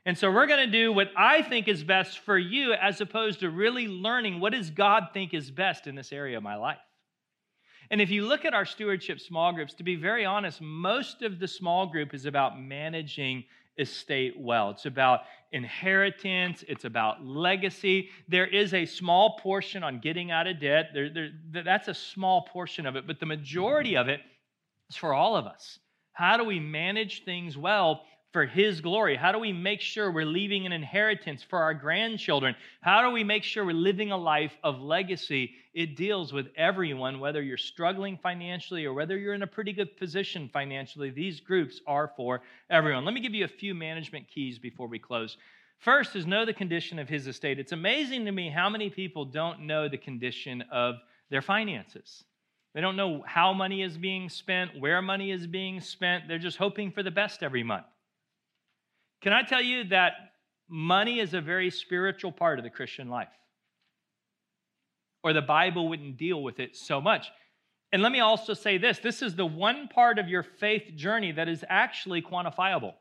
And 0.06 0.16
so 0.16 0.30
we're 0.30 0.46
going 0.46 0.64
to 0.64 0.70
do 0.70 0.92
what 0.92 1.10
I 1.16 1.42
think 1.42 1.66
is 1.66 1.82
best 1.82 2.18
for 2.20 2.38
you 2.38 2.74
as 2.74 3.00
opposed 3.00 3.40
to 3.40 3.50
really 3.50 3.88
learning 3.88 4.40
what 4.40 4.52
does 4.52 4.70
God 4.70 5.08
think 5.12 5.34
is 5.34 5.50
best 5.50 5.86
in 5.86 5.94
this 5.94 6.12
area 6.12 6.36
of 6.36 6.42
my 6.42 6.56
life. 6.56 6.78
And 7.90 8.00
if 8.00 8.10
you 8.10 8.26
look 8.26 8.44
at 8.44 8.54
our 8.54 8.64
stewardship 8.64 9.20
small 9.20 9.52
groups, 9.52 9.74
to 9.74 9.82
be 9.82 9.96
very 9.96 10.24
honest, 10.24 10.60
most 10.60 11.22
of 11.22 11.38
the 11.38 11.48
small 11.48 11.86
group 11.86 12.14
is 12.14 12.26
about 12.26 12.60
managing 12.60 13.44
estate 13.78 14.34
well. 14.38 14.70
It's 14.70 14.86
about 14.86 15.20
inheritance, 15.52 16.64
it's 16.68 16.84
about 16.84 17.24
legacy. 17.24 18.10
There 18.28 18.46
is 18.46 18.74
a 18.74 18.86
small 18.86 19.38
portion 19.38 19.82
on 19.82 20.00
getting 20.00 20.30
out 20.30 20.46
of 20.46 20.60
debt. 20.60 20.90
There, 20.94 21.10
there, 21.10 21.30
that's 21.64 21.88
a 21.88 21.94
small 21.94 22.42
portion 22.42 22.86
of 22.86 22.96
it, 22.96 23.06
but 23.06 23.20
the 23.20 23.26
majority 23.26 23.96
of 23.96 24.08
it 24.08 24.20
is 24.90 24.96
for 24.96 25.12
all 25.12 25.36
of 25.36 25.46
us. 25.46 25.78
How 26.12 26.36
do 26.36 26.44
we 26.44 26.60
manage 26.60 27.24
things 27.24 27.58
well 27.58 28.04
for 28.34 28.44
His 28.44 28.80
glory? 28.80 29.14
How 29.14 29.30
do 29.30 29.38
we 29.38 29.52
make 29.52 29.80
sure 29.80 30.10
we're 30.10 30.26
leaving 30.26 30.66
an 30.66 30.72
inheritance 30.72 31.44
for 31.44 31.60
our 31.60 31.72
grandchildren? 31.72 32.56
How 32.80 33.00
do 33.00 33.14
we 33.14 33.22
make 33.22 33.44
sure 33.44 33.64
we're 33.64 33.74
living 33.74 34.10
a 34.10 34.16
life 34.16 34.58
of 34.64 34.80
legacy? 34.80 35.52
It 35.72 35.96
deals 35.96 36.32
with 36.32 36.48
everyone, 36.56 37.20
whether 37.20 37.40
you're 37.40 37.56
struggling 37.56 38.18
financially 38.20 38.86
or 38.86 38.92
whether 38.92 39.16
you're 39.16 39.34
in 39.34 39.44
a 39.44 39.46
pretty 39.46 39.72
good 39.72 39.96
position 39.96 40.50
financially. 40.52 41.10
These 41.10 41.38
groups 41.38 41.80
are 41.86 42.10
for 42.16 42.42
everyone. 42.70 43.04
Let 43.04 43.14
me 43.14 43.20
give 43.20 43.34
you 43.34 43.44
a 43.44 43.48
few 43.48 43.72
management 43.72 44.26
keys 44.26 44.58
before 44.58 44.88
we 44.88 44.98
close. 44.98 45.36
First 45.78 46.16
is 46.16 46.26
know 46.26 46.44
the 46.44 46.52
condition 46.52 46.98
of 46.98 47.08
his 47.08 47.28
estate. 47.28 47.60
It's 47.60 47.70
amazing 47.70 48.24
to 48.24 48.32
me 48.32 48.50
how 48.50 48.68
many 48.68 48.90
people 48.90 49.24
don't 49.24 49.60
know 49.60 49.88
the 49.88 49.96
condition 49.96 50.64
of 50.72 50.96
their 51.30 51.42
finances. 51.42 52.24
They 52.74 52.80
don't 52.80 52.96
know 52.96 53.22
how 53.24 53.52
money 53.52 53.82
is 53.82 53.96
being 53.96 54.28
spent, 54.28 54.80
where 54.80 55.00
money 55.00 55.30
is 55.30 55.46
being 55.46 55.80
spent. 55.80 56.26
They're 56.26 56.38
just 56.40 56.56
hoping 56.56 56.90
for 56.90 57.04
the 57.04 57.12
best 57.12 57.44
every 57.44 57.62
month. 57.62 57.86
Can 59.24 59.32
I 59.32 59.42
tell 59.42 59.62
you 59.62 59.84
that 59.84 60.12
money 60.68 61.18
is 61.18 61.32
a 61.32 61.40
very 61.40 61.70
spiritual 61.70 62.30
part 62.30 62.58
of 62.58 62.62
the 62.62 62.68
Christian 62.68 63.08
life? 63.08 63.30
Or 65.22 65.32
the 65.32 65.40
Bible 65.40 65.88
wouldn't 65.88 66.18
deal 66.18 66.42
with 66.42 66.60
it 66.60 66.76
so 66.76 67.00
much. 67.00 67.28
And 67.90 68.02
let 68.02 68.12
me 68.12 68.20
also 68.20 68.52
say 68.52 68.76
this 68.76 68.98
this 68.98 69.22
is 69.22 69.34
the 69.34 69.46
one 69.46 69.88
part 69.88 70.18
of 70.18 70.28
your 70.28 70.42
faith 70.42 70.94
journey 70.94 71.32
that 71.32 71.48
is 71.48 71.64
actually 71.70 72.20
quantifiable. 72.20 72.92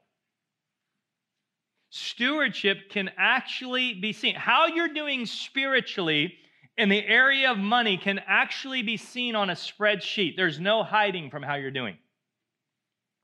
Stewardship 1.89 2.89
can 2.89 3.11
actually 3.17 3.93
be 3.95 4.13
seen. 4.13 4.35
How 4.35 4.67
you're 4.67 4.93
doing 4.93 5.25
spiritually 5.25 6.35
in 6.77 6.87
the 6.87 7.05
area 7.05 7.51
of 7.51 7.57
money 7.57 7.97
can 7.97 8.21
actually 8.25 8.81
be 8.81 8.95
seen 8.95 9.35
on 9.35 9.49
a 9.49 9.55
spreadsheet. 9.55 10.37
There's 10.37 10.57
no 10.57 10.83
hiding 10.83 11.31
from 11.31 11.43
how 11.43 11.55
you're 11.55 11.69
doing. 11.69 11.97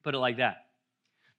Put 0.03 0.15
it 0.15 0.19
like 0.19 0.37
that. 0.37 0.68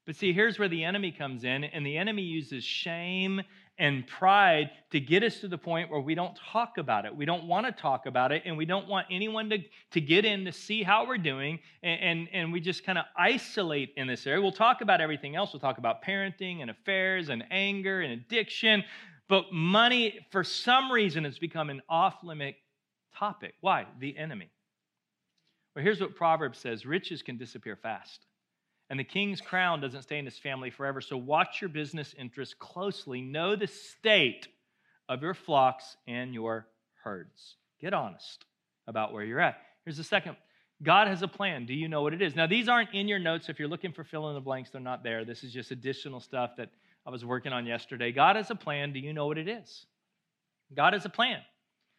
But 0.06 0.16
see, 0.16 0.32
here's 0.32 0.58
where 0.58 0.68
the 0.68 0.84
enemy 0.84 1.12
comes 1.12 1.44
in, 1.44 1.64
and 1.64 1.84
the 1.84 1.96
enemy 1.96 2.22
uses 2.22 2.64
shame 2.64 3.42
and 3.78 4.06
pride 4.06 4.70
to 4.90 5.00
get 5.00 5.22
us 5.22 5.40
to 5.40 5.48
the 5.48 5.56
point 5.56 5.90
where 5.90 6.00
we 6.00 6.14
don't 6.14 6.38
talk 6.52 6.78
about 6.78 7.06
it. 7.06 7.16
We 7.16 7.24
don't 7.24 7.44
want 7.44 7.64
to 7.66 7.72
talk 7.72 8.06
about 8.06 8.32
it, 8.32 8.42
and 8.44 8.56
we 8.56 8.66
don't 8.66 8.88
want 8.88 9.06
anyone 9.10 9.48
to, 9.50 9.58
to 9.92 10.00
get 10.00 10.24
in 10.24 10.44
to 10.44 10.52
see 10.52 10.82
how 10.82 11.06
we're 11.06 11.18
doing, 11.18 11.60
and, 11.82 12.00
and, 12.00 12.28
and 12.32 12.52
we 12.52 12.60
just 12.60 12.84
kind 12.84 12.98
of 12.98 13.04
isolate 13.16 13.94
in 13.96 14.06
this 14.06 14.26
area. 14.26 14.40
We'll 14.42 14.52
talk 14.52 14.80
about 14.82 15.00
everything 15.00 15.36
else. 15.36 15.52
We'll 15.52 15.60
talk 15.60 15.78
about 15.78 16.02
parenting 16.02 16.60
and 16.60 16.70
affairs 16.70 17.30
and 17.30 17.44
anger 17.50 18.00
and 18.02 18.12
addiction, 18.12 18.84
but 19.28 19.52
money, 19.52 20.26
for 20.30 20.44
some 20.44 20.90
reason, 20.90 21.24
has 21.24 21.38
become 21.38 21.70
an 21.70 21.80
off 21.88 22.16
limit 22.22 22.56
topic. 23.16 23.54
Why? 23.60 23.86
The 23.98 24.16
enemy. 24.18 24.50
Well, 25.74 25.84
here's 25.84 26.00
what 26.00 26.16
Proverbs 26.16 26.58
says 26.58 26.84
riches 26.84 27.22
can 27.22 27.36
disappear 27.36 27.76
fast. 27.76 28.26
And 28.90 28.98
the 28.98 29.05
king's 29.05 29.40
crown 29.40 29.81
doesn't 29.81 30.03
stay 30.03 30.18
in 30.18 30.24
his 30.24 30.37
family 30.37 30.68
forever. 30.68 31.00
So 31.00 31.16
watch 31.16 31.61
your 31.61 31.70
business 31.70 32.14
interests 32.18 32.55
closely. 32.59 33.20
Know 33.20 33.55
the 33.55 33.68
state 33.68 34.48
of 35.09 35.22
your 35.22 35.33
flocks 35.33 35.96
and 36.09 36.35
your 36.35 36.66
herds. 37.05 37.57
Get 37.81 37.94
honest 37.94 38.44
about 38.88 39.12
where 39.12 39.24
you're 39.24 39.40
at. 39.40 39.59
Here's 39.85 39.96
the 39.96 40.05
second 40.05 40.37
God 40.83 41.07
has 41.07 41.22
a 41.22 41.29
plan. 41.29 41.66
Do 41.66 41.74
you 41.74 41.88
know 41.88 42.03
what 42.03 42.14
it 42.14 42.20
is? 42.20 42.35
Now, 42.35 42.48
these 42.48 42.68
aren't 42.68 42.92
in 42.92 43.07
your 43.07 43.18
notes. 43.18 43.48
If 43.48 43.59
you're 43.59 43.68
looking 43.68 43.92
for 43.92 44.03
fill 44.03 44.29
in 44.29 44.35
the 44.35 44.40
blanks, 44.40 44.70
they're 44.70 44.81
not 44.81 45.05
there. 45.05 45.24
This 45.24 45.44
is 45.44 45.53
just 45.53 45.70
additional 45.70 46.20
stuff 46.20 46.53
that 46.57 46.70
I 47.07 47.11
was 47.11 47.24
working 47.24 47.53
on 47.53 47.66
yesterday. 47.66 48.12
God 48.12 48.37
has 48.37 48.50
a 48.50 48.55
plan. 48.55 48.92
Do 48.92 48.98
you 48.98 49.12
know 49.12 49.26
what 49.26 49.38
it 49.38 49.48
is? 49.48 49.87
God 50.74 50.94
has 50.94 51.05
a 51.05 51.11
plan. 51.11 51.40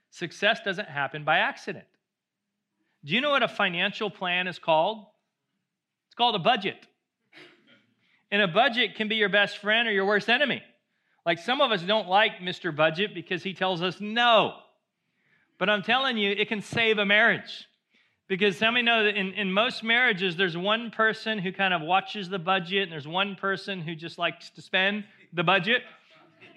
Success 0.10 0.60
doesn't 0.64 0.90
happen 0.90 1.24
by 1.24 1.40
accident. 1.40 1.86
Do 3.06 3.14
you 3.14 3.22
know 3.22 3.32
what 3.32 3.44
a 3.44 3.48
financial 3.48 4.10
plan 4.10 4.48
is 4.48 4.60
called? 4.60 5.06
Called 6.22 6.36
a 6.36 6.38
budget. 6.38 6.78
And 8.30 8.44
a 8.44 8.48
budget 8.48 8.94
can 8.94 9.08
be 9.08 9.16
your 9.16 9.28
best 9.28 9.58
friend 9.58 9.88
or 9.88 9.92
your 9.92 10.06
worst 10.06 10.30
enemy. 10.30 10.62
Like 11.26 11.40
some 11.40 11.62
of 11.62 11.72
us 11.72 11.82
don't 11.82 12.08
like 12.08 12.34
Mr. 12.44 12.76
Budget 12.76 13.16
because 13.16 13.42
he 13.42 13.56
tells 13.56 13.82
us 13.82 14.00
no. 14.00 14.54
But 15.58 15.68
I'm 15.68 15.82
telling 15.82 16.20
you, 16.20 16.30
it 16.30 16.48
can 16.48 16.62
save 16.62 17.00
a 17.00 17.08
marriage. 17.08 17.66
Because 18.28 18.60
how 18.60 18.70
many 18.70 18.84
know 18.84 19.06
that 19.06 19.16
in, 19.16 19.34
in 19.34 19.52
most 19.52 19.84
marriages, 19.84 20.36
there's 20.36 20.56
one 20.56 20.92
person 20.92 21.40
who 21.40 21.52
kind 21.52 21.74
of 21.74 21.82
watches 21.82 22.30
the 22.30 22.38
budget, 22.38 22.84
and 22.84 22.92
there's 22.92 23.08
one 23.08 23.36
person 23.36 23.82
who 23.82 23.96
just 23.96 24.20
likes 24.20 24.52
to 24.52 24.62
spend 24.62 25.06
the 25.34 25.44
budget. 25.44 25.82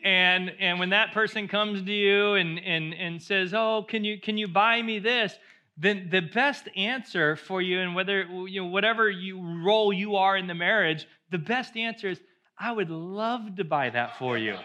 And, 0.05 0.53
and 0.61 0.79
when 0.79 0.91
that 0.91 1.15
person 1.15 1.49
comes 1.49 1.81
to 1.81 1.91
you 1.91 2.35
and, 2.35 2.59
and, 2.59 2.93
and 2.93 3.23
says, 3.23 3.55
Oh, 3.55 3.83
can 3.89 4.05
you, 4.05 4.21
can 4.21 4.37
you 4.37 4.47
buy 4.47 4.83
me 4.83 4.99
this? 4.99 5.35
Then 5.77 6.09
the 6.11 6.21
best 6.21 6.69
answer 6.77 7.37
for 7.37 7.61
you 7.61 7.81
and 7.81 7.95
whether 7.95 8.23
you 8.23 8.63
know 8.63 8.69
whatever 8.69 9.11
you 9.11 9.65
role 9.65 9.93
you 9.93 10.17
are 10.17 10.37
in 10.37 10.47
the 10.47 10.55
marriage 10.55 11.07
the 11.31 11.39
best 11.39 11.77
answer 11.77 12.09
is 12.09 12.21
i 12.59 12.71
would 12.71 12.91
love 12.91 13.57
to 13.57 13.65
buy 13.65 13.91
that 13.91 14.17
for 14.19 14.39
you. 14.39 14.57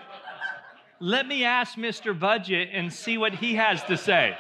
Let 1.00 1.28
me 1.28 1.46
ask 1.46 1.76
mr 1.76 2.18
budget 2.18 2.70
and 2.74 2.92
see 2.92 3.18
what 3.18 3.34
he 3.34 3.56
has 3.56 3.82
to 3.84 3.98
say. 3.98 4.36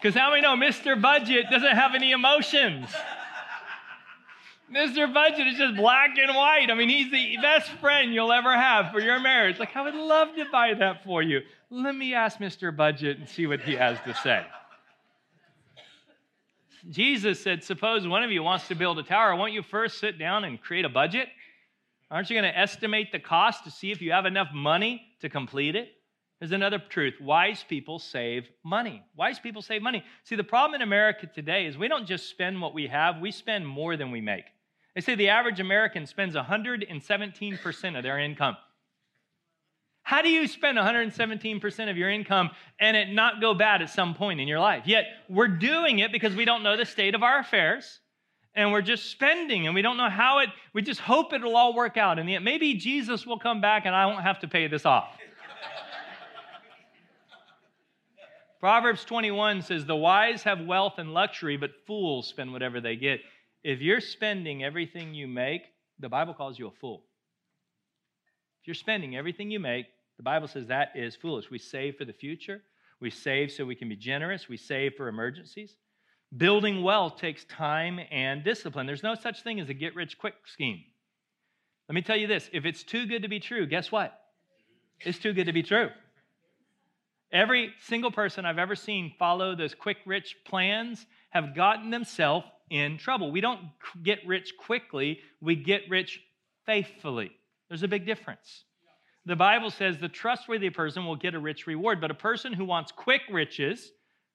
Because 0.00 0.14
how 0.14 0.30
many 0.30 0.42
know 0.42 0.56
mr 0.56 1.00
budget 1.00 1.46
doesn't 1.50 1.76
have 1.76 1.94
any 1.94 2.12
emotions 2.12 2.88
Mr. 4.72 5.12
Budget 5.12 5.46
is 5.46 5.58
just 5.58 5.76
black 5.76 6.16
and 6.18 6.34
white. 6.34 6.70
I 6.70 6.74
mean, 6.74 6.88
he's 6.88 7.10
the 7.10 7.36
best 7.42 7.70
friend 7.80 8.14
you'll 8.14 8.32
ever 8.32 8.52
have 8.52 8.92
for 8.92 9.00
your 9.00 9.20
marriage. 9.20 9.58
Like, 9.58 9.76
I 9.76 9.82
would 9.82 9.94
love 9.94 10.34
to 10.36 10.44
buy 10.50 10.74
that 10.74 11.04
for 11.04 11.22
you. 11.22 11.40
Let 11.70 11.94
me 11.94 12.14
ask 12.14 12.38
Mr. 12.38 12.74
Budget 12.74 13.18
and 13.18 13.28
see 13.28 13.46
what 13.46 13.60
he 13.60 13.74
has 13.74 13.98
to 14.06 14.14
say. 14.14 14.44
Jesus 16.88 17.40
said, 17.40 17.62
Suppose 17.62 18.06
one 18.06 18.22
of 18.22 18.30
you 18.30 18.42
wants 18.42 18.68
to 18.68 18.74
build 18.74 18.98
a 18.98 19.02
tower. 19.02 19.36
Won't 19.36 19.52
you 19.52 19.62
first 19.62 19.98
sit 19.98 20.18
down 20.18 20.44
and 20.44 20.60
create 20.60 20.84
a 20.84 20.90
budget? 20.90 21.28
Aren't 22.10 22.30
you 22.30 22.40
going 22.40 22.50
to 22.50 22.58
estimate 22.58 23.12
the 23.12 23.18
cost 23.18 23.64
to 23.64 23.70
see 23.70 23.90
if 23.90 24.00
you 24.00 24.12
have 24.12 24.26
enough 24.26 24.48
money 24.52 25.02
to 25.20 25.28
complete 25.28 25.76
it? 25.76 25.88
There's 26.38 26.52
another 26.52 26.78
truth. 26.78 27.14
Wise 27.20 27.64
people 27.66 27.98
save 27.98 28.48
money. 28.62 29.02
Wise 29.16 29.38
people 29.38 29.62
save 29.62 29.82
money. 29.82 30.04
See, 30.24 30.36
the 30.36 30.44
problem 30.44 30.74
in 30.74 30.82
America 30.82 31.26
today 31.26 31.66
is 31.66 31.78
we 31.78 31.88
don't 31.88 32.06
just 32.06 32.28
spend 32.28 32.60
what 32.60 32.74
we 32.74 32.88
have, 32.88 33.18
we 33.18 33.30
spend 33.30 33.66
more 33.66 33.96
than 33.96 34.10
we 34.10 34.20
make. 34.20 34.44
They 34.94 35.00
say 35.00 35.14
the 35.14 35.28
average 35.28 35.60
American 35.60 36.06
spends 36.06 36.34
117% 36.36 37.96
of 37.96 38.02
their 38.02 38.18
income. 38.18 38.56
How 40.02 40.20
do 40.20 40.28
you 40.28 40.46
spend 40.46 40.76
117% 40.76 41.90
of 41.90 41.96
your 41.96 42.10
income 42.10 42.50
and 42.78 42.96
it 42.96 43.08
not 43.08 43.40
go 43.40 43.54
bad 43.54 43.80
at 43.80 43.88
some 43.88 44.14
point 44.14 44.38
in 44.38 44.46
your 44.46 44.60
life? 44.60 44.84
Yet 44.86 45.06
we're 45.28 45.48
doing 45.48 45.98
it 46.00 46.12
because 46.12 46.36
we 46.36 46.44
don't 46.44 46.62
know 46.62 46.76
the 46.76 46.84
state 46.84 47.14
of 47.14 47.22
our 47.22 47.38
affairs 47.38 48.00
and 48.54 48.70
we're 48.70 48.82
just 48.82 49.10
spending 49.10 49.66
and 49.66 49.74
we 49.74 49.80
don't 49.80 49.96
know 49.96 50.10
how 50.10 50.40
it, 50.40 50.50
we 50.74 50.82
just 50.82 51.00
hope 51.00 51.32
it'll 51.32 51.56
all 51.56 51.74
work 51.74 51.96
out. 51.96 52.18
And 52.18 52.44
maybe 52.44 52.74
Jesus 52.74 53.26
will 53.26 53.38
come 53.38 53.62
back 53.62 53.86
and 53.86 53.94
I 53.96 54.04
won't 54.04 54.22
have 54.22 54.40
to 54.40 54.48
pay 54.48 54.68
this 54.68 54.84
off. 54.84 55.16
Proverbs 58.60 59.04
21 59.06 59.62
says, 59.62 59.86
The 59.86 59.96
wise 59.96 60.42
have 60.42 60.60
wealth 60.60 60.98
and 60.98 61.14
luxury, 61.14 61.56
but 61.56 61.70
fools 61.86 62.28
spend 62.28 62.52
whatever 62.52 62.78
they 62.80 62.96
get. 62.96 63.20
If 63.64 63.80
you're 63.80 64.02
spending 64.02 64.62
everything 64.62 65.14
you 65.14 65.26
make, 65.26 65.62
the 65.98 66.10
Bible 66.10 66.34
calls 66.34 66.58
you 66.58 66.68
a 66.68 66.70
fool. 66.70 67.04
If 68.60 68.68
you're 68.68 68.74
spending 68.74 69.16
everything 69.16 69.50
you 69.50 69.58
make, 69.58 69.86
the 70.18 70.22
Bible 70.22 70.48
says 70.48 70.66
that 70.66 70.90
is 70.94 71.16
foolish. 71.16 71.50
We 71.50 71.58
save 71.58 71.96
for 71.96 72.04
the 72.04 72.12
future, 72.12 72.62
we 73.00 73.10
save 73.10 73.50
so 73.50 73.64
we 73.64 73.74
can 73.74 73.88
be 73.88 73.96
generous, 73.96 74.48
we 74.50 74.58
save 74.58 74.94
for 74.96 75.08
emergencies. 75.08 75.76
Building 76.36 76.82
wealth 76.82 77.16
takes 77.16 77.44
time 77.44 78.00
and 78.10 78.44
discipline. 78.44 78.86
There's 78.86 79.02
no 79.02 79.14
such 79.14 79.42
thing 79.42 79.60
as 79.60 79.70
a 79.70 79.74
get 79.74 79.94
rich 79.94 80.18
quick 80.18 80.34
scheme. 80.44 80.82
Let 81.88 81.94
me 81.94 82.02
tell 82.02 82.16
you 82.16 82.26
this 82.26 82.50
if 82.52 82.66
it's 82.66 82.82
too 82.82 83.06
good 83.06 83.22
to 83.22 83.28
be 83.28 83.40
true, 83.40 83.66
guess 83.66 83.90
what? 83.90 84.12
It's 85.00 85.18
too 85.18 85.32
good 85.32 85.46
to 85.46 85.52
be 85.52 85.62
true. 85.62 85.88
Every 87.32 87.72
single 87.86 88.10
person 88.10 88.44
I've 88.44 88.58
ever 88.58 88.76
seen 88.76 89.14
follow 89.18 89.56
those 89.56 89.74
quick 89.74 89.98
rich 90.04 90.36
plans 90.44 91.04
have 91.30 91.54
gotten 91.54 91.90
themselves 91.90 92.46
in 92.70 92.98
trouble. 92.98 93.30
We 93.30 93.40
don't 93.40 93.60
get 94.02 94.20
rich 94.26 94.54
quickly, 94.58 95.20
we 95.40 95.56
get 95.56 95.82
rich 95.88 96.20
faithfully. 96.66 97.32
There's 97.68 97.82
a 97.82 97.88
big 97.88 98.06
difference. 98.06 98.64
The 99.26 99.36
Bible 99.36 99.70
says 99.70 99.98
the 99.98 100.08
trustworthy 100.08 100.70
person 100.70 101.06
will 101.06 101.16
get 101.16 101.34
a 101.34 101.38
rich 101.38 101.66
reward, 101.66 102.00
but 102.00 102.10
a 102.10 102.14
person 102.14 102.52
who 102.52 102.64
wants 102.64 102.92
quick 102.92 103.22
riches 103.30 103.90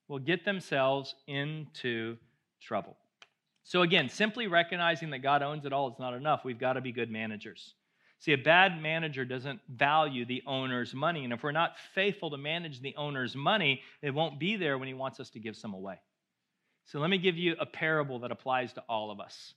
will 0.08 0.20
get 0.20 0.46
themselves 0.46 1.14
into 1.28 2.18
trouble. 2.62 2.98
So, 3.64 3.84
again, 3.84 4.10
simply 4.10 4.48
recognizing 4.48 5.12
that 5.12 5.20
God 5.20 5.44
owns 5.44 5.66
it 5.66 5.74
all 5.74 5.92
is 5.92 6.00
not 6.00 6.16
enough. 6.16 6.44
We've 6.44 6.60
got 6.60 6.74
to 6.74 6.82
be 6.82 6.92
good 6.92 7.12
managers. 7.12 7.76
See, 8.18 8.34
a 8.34 8.38
bad 8.38 8.82
manager 8.82 9.24
doesn't 9.24 9.62
value 9.70 10.26
the 10.26 10.42
owner's 10.46 10.94
money. 10.94 11.24
And 11.24 11.32
if 11.32 11.44
we're 11.44 11.52
not 11.52 11.76
faithful 11.94 12.32
to 12.32 12.38
manage 12.38 12.82
the 12.82 12.96
owner's 12.98 13.36
money, 13.36 13.82
it 14.02 14.14
won't 14.14 14.40
be 14.40 14.58
there 14.58 14.78
when 14.78 14.88
he 14.88 14.94
wants 14.94 15.20
us 15.20 15.30
to 15.32 15.40
give 15.40 15.56
some 15.56 15.74
away. 15.74 16.00
So 16.90 17.00
let 17.00 17.12
me 17.12 17.20
give 17.20 17.38
you 17.38 17.56
a 17.60 17.68
parable 17.68 18.20
that 18.20 18.32
applies 18.32 18.74
to 18.74 18.84
all 18.90 19.12
of 19.12 19.20
us. 19.20 19.54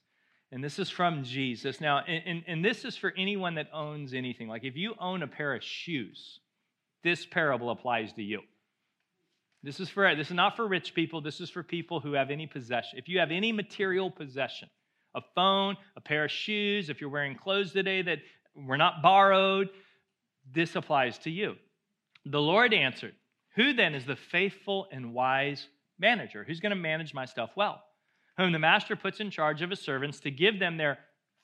And 0.51 0.63
this 0.63 0.77
is 0.77 0.91
from 0.91 1.23
Jesus. 1.23 1.81
Now, 1.81 2.03
and, 2.07 2.21
and, 2.27 2.43
and, 2.45 2.65
this 2.65 2.85
is 2.85 2.95
for 2.95 3.11
anyone 3.17 3.55
that 3.55 3.69
owns 3.73 4.13
anything. 4.13 4.47
Like 4.47 4.63
if 4.63 4.75
you 4.75 4.93
own 4.99 5.23
a 5.23 5.27
pair 5.27 5.55
of 5.55 5.63
shoes, 5.63 6.39
this 7.03 7.25
parable 7.25 7.71
applies 7.71 8.13
to 8.13 8.21
you. 8.21 8.41
This 9.63 9.79
is 9.79 9.89
for 9.89 10.13
this 10.15 10.27
is 10.27 10.35
not 10.35 10.55
for 10.55 10.67
rich 10.67 10.93
people. 10.93 11.21
This 11.21 11.41
is 11.41 11.49
for 11.49 11.63
people 11.63 11.99
who 11.99 12.13
have 12.13 12.29
any 12.29 12.45
possession. 12.45 12.99
If 12.99 13.09
you 13.09 13.17
have 13.17 13.31
any 13.31 13.51
material 13.51 14.11
possession, 14.11 14.69
a 15.15 15.21
phone, 15.33 15.75
a 15.97 16.01
pair 16.01 16.25
of 16.25 16.31
shoes, 16.31 16.91
if 16.91 17.01
you're 17.01 17.09
wearing 17.09 17.35
clothes 17.35 17.73
today 17.73 18.03
that 18.03 18.19
were 18.55 18.77
not 18.77 19.01
borrowed, 19.01 19.69
this 20.53 20.75
applies 20.75 21.17
to 21.19 21.31
you. 21.31 21.55
The 22.27 22.41
Lord 22.41 22.75
answered, 22.75 23.15
Who 23.55 23.73
then 23.73 23.95
is 23.95 24.05
the 24.05 24.17
faithful 24.17 24.87
and 24.91 25.15
wise 25.15 25.67
manager? 26.03 26.43
Who's 26.43 26.59
going 26.59 26.71
to 26.71 26.75
manage 26.75 27.13
my 27.13 27.25
stuff 27.25 27.51
well? 27.55 27.81
Whom 28.37 28.51
the 28.51 28.59
master 28.59 28.95
puts 28.95 29.19
in 29.19 29.31
charge 29.31 29.61
of 29.61 29.69
his 29.69 29.79
servants 29.79 30.19
to 30.21 30.31
give 30.31 30.59
them 30.59 30.77
their 30.77 30.99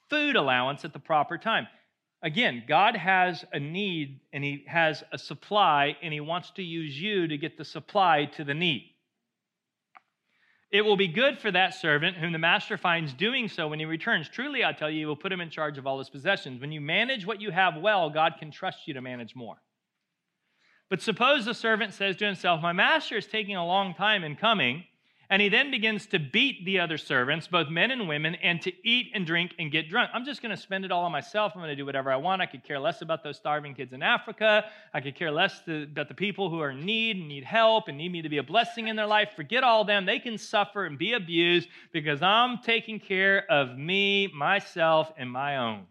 food 0.09 0.35
allowance 0.35 0.83
at 0.83 0.93
the 0.93 0.99
proper 0.99 1.37
time. 1.37 1.67
Again, 2.21 2.63
God 2.67 2.97
has 2.97 3.45
a 3.53 3.59
need 3.59 4.19
and 4.33 4.43
He 4.43 4.65
has 4.67 5.03
a 5.13 5.17
supply, 5.17 5.95
and 6.01 6.11
He 6.13 6.19
wants 6.19 6.51
to 6.51 6.63
use 6.63 6.99
you 6.99 7.27
to 7.27 7.37
get 7.37 7.57
the 7.57 7.63
supply 7.63 8.25
to 8.35 8.43
the 8.43 8.53
need. 8.53 8.83
It 10.71 10.81
will 10.81 10.97
be 10.97 11.07
good 11.07 11.39
for 11.39 11.49
that 11.51 11.73
servant 11.73 12.17
whom 12.17 12.33
the 12.33 12.37
master 12.37 12.77
finds 12.77 13.13
doing 13.13 13.47
so 13.47 13.69
when 13.69 13.79
he 13.79 13.85
returns. 13.85 14.29
Truly, 14.29 14.63
I 14.63 14.71
tell 14.71 14.89
you, 14.89 14.99
he 14.99 15.05
will 15.05 15.15
put 15.15 15.31
him 15.31 15.41
in 15.41 15.49
charge 15.49 15.79
of 15.79 15.87
all 15.87 15.97
his 15.97 16.11
possessions. 16.11 16.61
When 16.61 16.71
you 16.71 16.79
manage 16.79 17.25
what 17.25 17.41
you 17.41 17.49
have 17.49 17.77
well, 17.77 18.11
God 18.11 18.33
can 18.37 18.51
trust 18.51 18.87
you 18.87 18.93
to 18.93 19.01
manage 19.01 19.35
more. 19.35 19.55
But 20.89 21.01
suppose 21.01 21.45
the 21.45 21.53
servant 21.53 21.93
says 21.93 22.15
to 22.17 22.25
himself, 22.25 22.61
My 22.61 22.73
master 22.73 23.17
is 23.17 23.27
taking 23.27 23.55
a 23.55 23.65
long 23.65 23.93
time 23.93 24.23
in 24.23 24.35
coming 24.35 24.85
and 25.31 25.43
he 25.43 25.49
then 25.49 25.69
begins 25.69 26.07
to 26.07 26.17
beat 26.17 26.65
the 26.65 26.79
other 26.79 26.97
servants, 26.97 27.47
both 27.47 27.69
men 27.69 27.91
and 27.91 28.07
women, 28.07 28.33
and 28.35 28.59
to 28.63 28.73
eat 28.83 29.11
and 29.13 29.27
drink 29.27 29.53
and 29.59 29.71
get 29.71 29.87
drunk. 29.87 30.09
I'm 30.11 30.25
just 30.25 30.41
going 30.41 30.55
to 30.55 30.59
spend 30.59 30.85
it 30.85 30.91
all 30.91 31.05
on 31.05 31.11
myself. 31.11 31.51
I'm 31.53 31.61
going 31.61 31.69
to 31.69 31.75
do 31.75 31.85
whatever 31.85 32.11
I 32.11 32.15
want. 32.15 32.41
I 32.41 32.47
could 32.47 32.63
care 32.63 32.79
less 32.79 33.03
about 33.03 33.23
those 33.23 33.37
starving 33.37 33.75
kids 33.75 33.93
in 33.93 34.01
Africa. 34.01 34.65
I 34.91 35.01
could 35.01 35.13
care 35.13 35.29
less 35.29 35.61
to, 35.65 35.83
about 35.83 36.07
the 36.07 36.15
people 36.15 36.49
who 36.49 36.59
are 36.61 36.71
in 36.71 36.83
need 36.83 37.17
and 37.17 37.27
need 37.27 37.43
help 37.43 37.89
and 37.89 37.97
need 37.97 38.11
me 38.11 38.23
to 38.23 38.29
be 38.29 38.39
a 38.39 38.43
blessing 38.43 38.87
in 38.87 38.95
their 38.95 39.05
life. 39.05 39.29
Forget 39.35 39.63
all 39.63 39.85
them. 39.85 40.07
They 40.07 40.17
can 40.17 40.39
suffer 40.39 40.85
and 40.85 40.97
be 40.97 41.13
abused 41.13 41.69
because 41.93 42.23
I'm 42.23 42.57
taking 42.57 42.99
care 42.99 43.45
of 43.51 43.77
me, 43.77 44.31
myself, 44.33 45.13
and 45.15 45.31
my 45.31 45.57
own. 45.57 45.85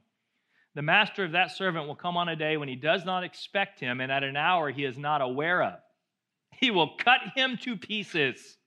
The 0.79 0.83
master 0.83 1.25
of 1.25 1.33
that 1.33 1.51
servant 1.51 1.89
will 1.89 1.97
come 1.97 2.17
on 2.17 2.29
a 2.29 2.37
day 2.37 2.57
when 2.57 2.69
he 2.69 2.77
does 2.77 3.05
not 3.05 3.25
expect 3.25 3.81
him 3.81 4.01
and 4.01 4.13
at 4.13 4.23
an 4.23 4.37
hour 4.37 4.71
he 4.71 4.85
is 4.85 4.97
not 4.97 5.21
aware 5.21 5.61
of. 5.61 5.81
He 6.53 6.71
will 6.71 6.95
cut 6.97 7.19
him 7.35 7.59
to 7.63 7.77
pieces 7.77 8.59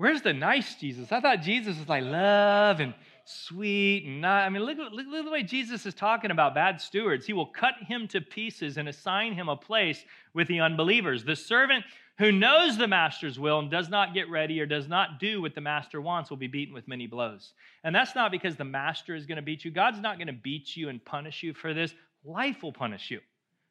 Where's 0.00 0.22
the 0.22 0.32
nice 0.32 0.76
Jesus? 0.76 1.12
I 1.12 1.20
thought 1.20 1.42
Jesus 1.42 1.78
was 1.78 1.86
like 1.86 2.02
love 2.02 2.80
and 2.80 2.94
sweet 3.26 4.06
and 4.06 4.22
not. 4.22 4.46
I 4.46 4.48
mean, 4.48 4.62
look, 4.62 4.78
look, 4.78 4.92
look 4.94 5.14
at 5.14 5.24
the 5.26 5.30
way 5.30 5.42
Jesus 5.42 5.84
is 5.84 5.92
talking 5.92 6.30
about 6.30 6.54
bad 6.54 6.80
stewards. 6.80 7.26
He 7.26 7.34
will 7.34 7.44
cut 7.44 7.74
him 7.86 8.08
to 8.08 8.22
pieces 8.22 8.78
and 8.78 8.88
assign 8.88 9.34
him 9.34 9.50
a 9.50 9.56
place 9.56 10.02
with 10.32 10.48
the 10.48 10.60
unbelievers. 10.60 11.22
The 11.22 11.36
servant 11.36 11.84
who 12.20 12.30
knows 12.30 12.76
the 12.76 12.86
master's 12.86 13.38
will 13.38 13.60
and 13.60 13.70
does 13.70 13.88
not 13.88 14.12
get 14.12 14.28
ready 14.28 14.60
or 14.60 14.66
does 14.66 14.86
not 14.86 15.18
do 15.18 15.40
what 15.40 15.54
the 15.54 15.60
master 15.62 16.02
wants 16.02 16.28
will 16.28 16.36
be 16.36 16.48
beaten 16.48 16.74
with 16.74 16.86
many 16.86 17.06
blows. 17.06 17.54
And 17.82 17.94
that's 17.94 18.14
not 18.14 18.30
because 18.30 18.56
the 18.56 18.64
master 18.64 19.14
is 19.14 19.24
going 19.24 19.36
to 19.36 19.42
beat 19.42 19.64
you. 19.64 19.70
God's 19.70 20.00
not 20.00 20.18
going 20.18 20.26
to 20.26 20.34
beat 20.34 20.76
you 20.76 20.90
and 20.90 21.02
punish 21.02 21.42
you 21.42 21.54
for 21.54 21.72
this. 21.72 21.94
Life 22.22 22.62
will 22.62 22.74
punish 22.74 23.10
you. 23.10 23.20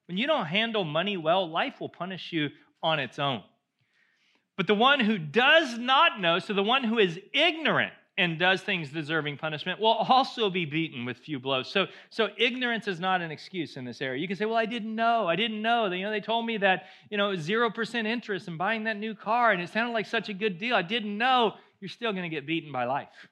When 0.07 0.17
you 0.17 0.25
don't 0.25 0.47
handle 0.47 0.83
money 0.83 1.15
well, 1.15 1.47
life 1.47 1.79
will 1.79 1.89
punish 1.89 2.33
you 2.33 2.49
on 2.81 2.97
its 2.97 3.19
own. 3.19 3.43
But 4.57 4.65
the 4.65 4.73
one 4.73 4.99
who 4.99 5.19
does 5.19 5.77
not 5.77 6.19
know, 6.19 6.39
so 6.39 6.53
the 6.53 6.63
one 6.63 6.83
who 6.83 6.97
is 6.97 7.19
ignorant 7.31 7.93
and 8.20 8.38
does 8.38 8.61
things 8.61 8.89
deserving 8.89 9.38
punishment, 9.38 9.80
will 9.80 9.93
also 9.93 10.49
be 10.49 10.65
beaten 10.65 11.05
with 11.05 11.17
few 11.17 11.39
blows. 11.39 11.72
So, 11.72 11.88
so 12.09 12.30
ignorance 12.38 12.88
is 12.88 12.99
not 12.99 13.22
an 13.22 13.32
excuse 13.32 13.78
in 13.78 13.86
this 13.86 14.01
area. 14.01 14.20
You 14.22 14.28
can 14.28 14.38
say, 14.38 14.45
"Well, 14.45 14.57
I 14.57 14.65
didn't 14.65 14.93
know. 14.93 15.28
I 15.28 15.36
didn't 15.36 15.61
know. 15.61 15.86
You 15.88 16.03
know, 16.03 16.11
they 16.11 16.22
told 16.22 16.45
me 16.45 16.57
that 16.57 16.84
you 17.09 17.17
know 17.17 17.36
zero 17.36 17.72
percent 17.72 18.07
interest 18.07 18.47
in 18.47 18.57
buying 18.57 18.84
that 18.84 18.97
new 18.97 19.15
car, 19.15 19.51
and 19.51 19.61
it 19.61 19.70
sounded 19.70 19.93
like 19.93 20.05
such 20.05 20.30
a 20.30 20.34
good 20.34 20.59
deal. 20.59 20.76
I 20.76 20.84
didn't 20.84 21.17
know." 21.17 21.55
You're 21.82 21.88
still 21.88 22.11
going 22.11 22.30
to 22.30 22.36
get 22.36 22.45
beaten 22.45 22.74
by 22.74 22.84
life, 22.84 23.30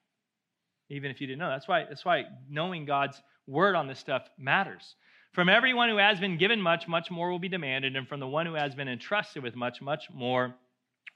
even 0.89 1.11
if 1.11 1.19
you 1.19 1.27
didn't 1.27 1.39
know. 1.39 1.49
That's 1.49 1.67
why. 1.67 1.83
That's 1.83 2.05
why 2.05 2.23
knowing 2.49 2.85
God's 2.85 3.21
word 3.45 3.75
on 3.75 3.87
this 3.87 3.99
stuff 3.99 4.23
matters. 4.37 4.95
From 5.33 5.49
everyone 5.49 5.89
who 5.89 5.97
has 5.97 6.19
been 6.19 6.37
given 6.37 6.61
much, 6.61 6.87
much 6.87 7.11
more 7.11 7.29
will 7.29 7.39
be 7.39 7.49
demanded, 7.49 7.95
and 7.95 8.07
from 8.07 8.21
the 8.21 8.27
one 8.27 8.45
who 8.45 8.53
has 8.53 8.73
been 8.73 8.87
entrusted 8.87 9.43
with 9.43 9.55
much, 9.55 9.81
much 9.81 10.09
more 10.13 10.55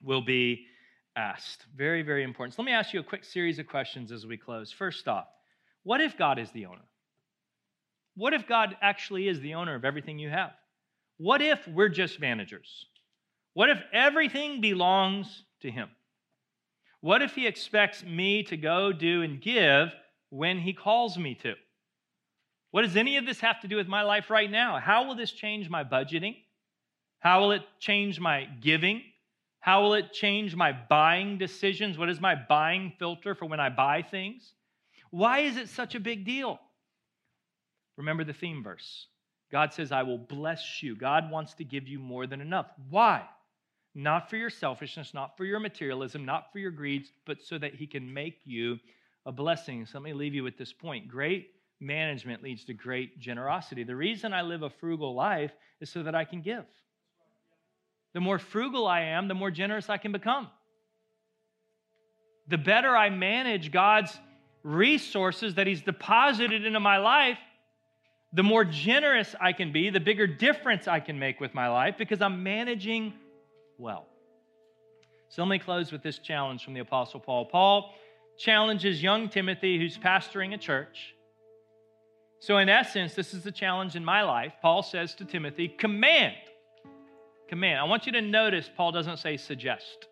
will 0.03 0.21
be 0.21 0.67
asked. 1.15 1.65
Very, 1.75 2.01
very 2.01 2.23
important. 2.23 2.55
So 2.55 2.61
let 2.61 2.67
me 2.67 2.73
ask 2.73 2.93
you 2.93 2.99
a 2.99 3.03
quick 3.03 3.23
series 3.23 3.59
of 3.59 3.67
questions 3.67 4.11
as 4.11 4.25
we 4.25 4.37
close. 4.37 4.71
First 4.71 5.07
off, 5.07 5.27
what 5.83 6.01
if 6.01 6.17
God 6.17 6.39
is 6.39 6.51
the 6.51 6.65
owner? 6.65 6.81
What 8.15 8.33
if 8.33 8.47
God 8.47 8.75
actually 8.81 9.27
is 9.27 9.39
the 9.39 9.55
owner 9.55 9.75
of 9.75 9.85
everything 9.85 10.19
you 10.19 10.29
have? 10.29 10.51
What 11.17 11.41
if 11.41 11.67
we're 11.67 11.89
just 11.89 12.19
managers? 12.19 12.85
What 13.53 13.69
if 13.69 13.81
everything 13.93 14.61
belongs 14.61 15.43
to 15.61 15.71
Him? 15.71 15.89
What 17.01 17.21
if 17.21 17.33
He 17.33 17.47
expects 17.47 18.03
me 18.03 18.43
to 18.43 18.57
go 18.57 18.91
do 18.91 19.21
and 19.21 19.41
give 19.41 19.89
when 20.29 20.59
He 20.59 20.73
calls 20.73 21.17
me 21.17 21.35
to? 21.35 21.53
What 22.71 22.83
does 22.83 22.95
any 22.95 23.17
of 23.17 23.25
this 23.25 23.39
have 23.41 23.59
to 23.61 23.67
do 23.67 23.75
with 23.75 23.87
my 23.87 24.03
life 24.03 24.29
right 24.29 24.49
now? 24.49 24.79
How 24.79 25.05
will 25.05 25.15
this 25.15 25.31
change 25.31 25.69
my 25.69 25.83
budgeting? 25.83 26.37
How 27.19 27.41
will 27.41 27.51
it 27.51 27.63
change 27.79 28.19
my 28.19 28.45
giving? 28.61 29.03
How 29.61 29.83
will 29.83 29.93
it 29.93 30.11
change 30.11 30.55
my 30.55 30.71
buying 30.73 31.37
decisions? 31.37 31.97
What 31.97 32.09
is 32.09 32.19
my 32.19 32.35
buying 32.35 32.93
filter 32.99 33.35
for 33.35 33.45
when 33.45 33.59
I 33.59 33.69
buy 33.69 34.01
things? 34.01 34.53
Why 35.11 35.39
is 35.39 35.55
it 35.55 35.69
such 35.69 35.95
a 35.95 35.99
big 35.99 36.25
deal? 36.25 36.59
Remember 37.95 38.23
the 38.23 38.33
theme 38.33 38.63
verse. 38.63 39.07
God 39.51 39.71
says, 39.73 39.91
I 39.91 40.03
will 40.03 40.17
bless 40.17 40.81
you. 40.81 40.95
God 40.95 41.29
wants 41.29 41.53
to 41.55 41.63
give 41.63 41.87
you 41.87 41.99
more 41.99 42.25
than 42.25 42.41
enough. 42.41 42.67
Why? 42.89 43.23
Not 43.93 44.29
for 44.29 44.37
your 44.37 44.49
selfishness, 44.49 45.13
not 45.13 45.37
for 45.37 45.45
your 45.45 45.59
materialism, 45.59 46.25
not 46.25 46.51
for 46.51 46.59
your 46.59 46.71
greeds, 46.71 47.11
but 47.25 47.41
so 47.41 47.57
that 47.57 47.75
He 47.75 47.85
can 47.85 48.11
make 48.11 48.39
you 48.45 48.79
a 49.25 49.31
blessing. 49.31 49.85
So 49.85 49.99
let 49.99 50.05
me 50.05 50.13
leave 50.13 50.33
you 50.33 50.43
with 50.43 50.57
this 50.57 50.73
point. 50.73 51.07
Great 51.07 51.51
management 51.79 52.41
leads 52.41 52.63
to 52.65 52.73
great 52.73 53.19
generosity. 53.19 53.83
The 53.83 53.95
reason 53.95 54.33
I 54.33 54.41
live 54.41 54.63
a 54.63 54.69
frugal 54.69 55.13
life 55.13 55.51
is 55.81 55.89
so 55.89 56.01
that 56.03 56.15
I 56.15 56.23
can 56.23 56.41
give. 56.41 56.65
The 58.13 58.19
more 58.19 58.39
frugal 58.39 58.87
I 58.87 59.01
am, 59.01 59.27
the 59.27 59.33
more 59.33 59.51
generous 59.51 59.89
I 59.89 59.97
can 59.97 60.11
become. 60.11 60.47
The 62.47 62.57
better 62.57 62.95
I 62.95 63.09
manage 63.09 63.71
God's 63.71 64.17
resources 64.63 65.55
that 65.55 65.67
He's 65.67 65.81
deposited 65.81 66.65
into 66.65 66.79
my 66.79 66.97
life, 66.97 67.37
the 68.33 68.43
more 68.43 68.65
generous 68.65 69.35
I 69.39 69.53
can 69.53 69.71
be, 69.71 69.89
the 69.89 69.99
bigger 69.99 70.27
difference 70.27 70.87
I 70.87 70.99
can 70.99 71.19
make 71.19 71.39
with 71.39 71.53
my 71.53 71.67
life 71.69 71.95
because 71.97 72.21
I'm 72.21 72.43
managing 72.43 73.13
well. 73.77 74.05
So 75.29 75.41
let 75.43 75.49
me 75.49 75.59
close 75.59 75.91
with 75.91 76.03
this 76.03 76.19
challenge 76.19 76.63
from 76.63 76.73
the 76.73 76.81
Apostle 76.81 77.19
Paul. 77.19 77.45
Paul 77.45 77.93
challenges 78.37 79.01
young 79.01 79.29
Timothy, 79.29 79.77
who's 79.77 79.97
pastoring 79.97 80.53
a 80.53 80.57
church. 80.57 81.13
So, 82.39 82.57
in 82.57 82.69
essence, 82.69 83.13
this 83.13 83.33
is 83.33 83.43
the 83.43 83.51
challenge 83.51 83.95
in 83.95 84.03
my 84.03 84.23
life. 84.23 84.53
Paul 84.61 84.81
says 84.81 85.13
to 85.15 85.25
Timothy, 85.25 85.67
Command 85.67 86.33
command. 87.51 87.81
I 87.81 87.83
want 87.83 88.05
you 88.05 88.13
to 88.13 88.21
notice 88.21 88.69
Paul 88.77 88.93
doesn't 88.93 89.17
say 89.17 89.35
suggest. 89.35 90.07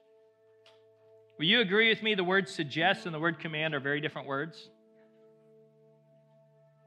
Will 1.37 1.45
you 1.45 1.61
agree 1.61 1.87
with 1.87 2.03
me? 2.03 2.13
The 2.13 2.23
word 2.23 2.49
suggest 2.49 3.05
and 3.05 3.15
the 3.15 3.19
word 3.19 3.39
command 3.39 3.73
are 3.73 3.79
very 3.79 4.01
different 4.01 4.27
words. 4.27 4.69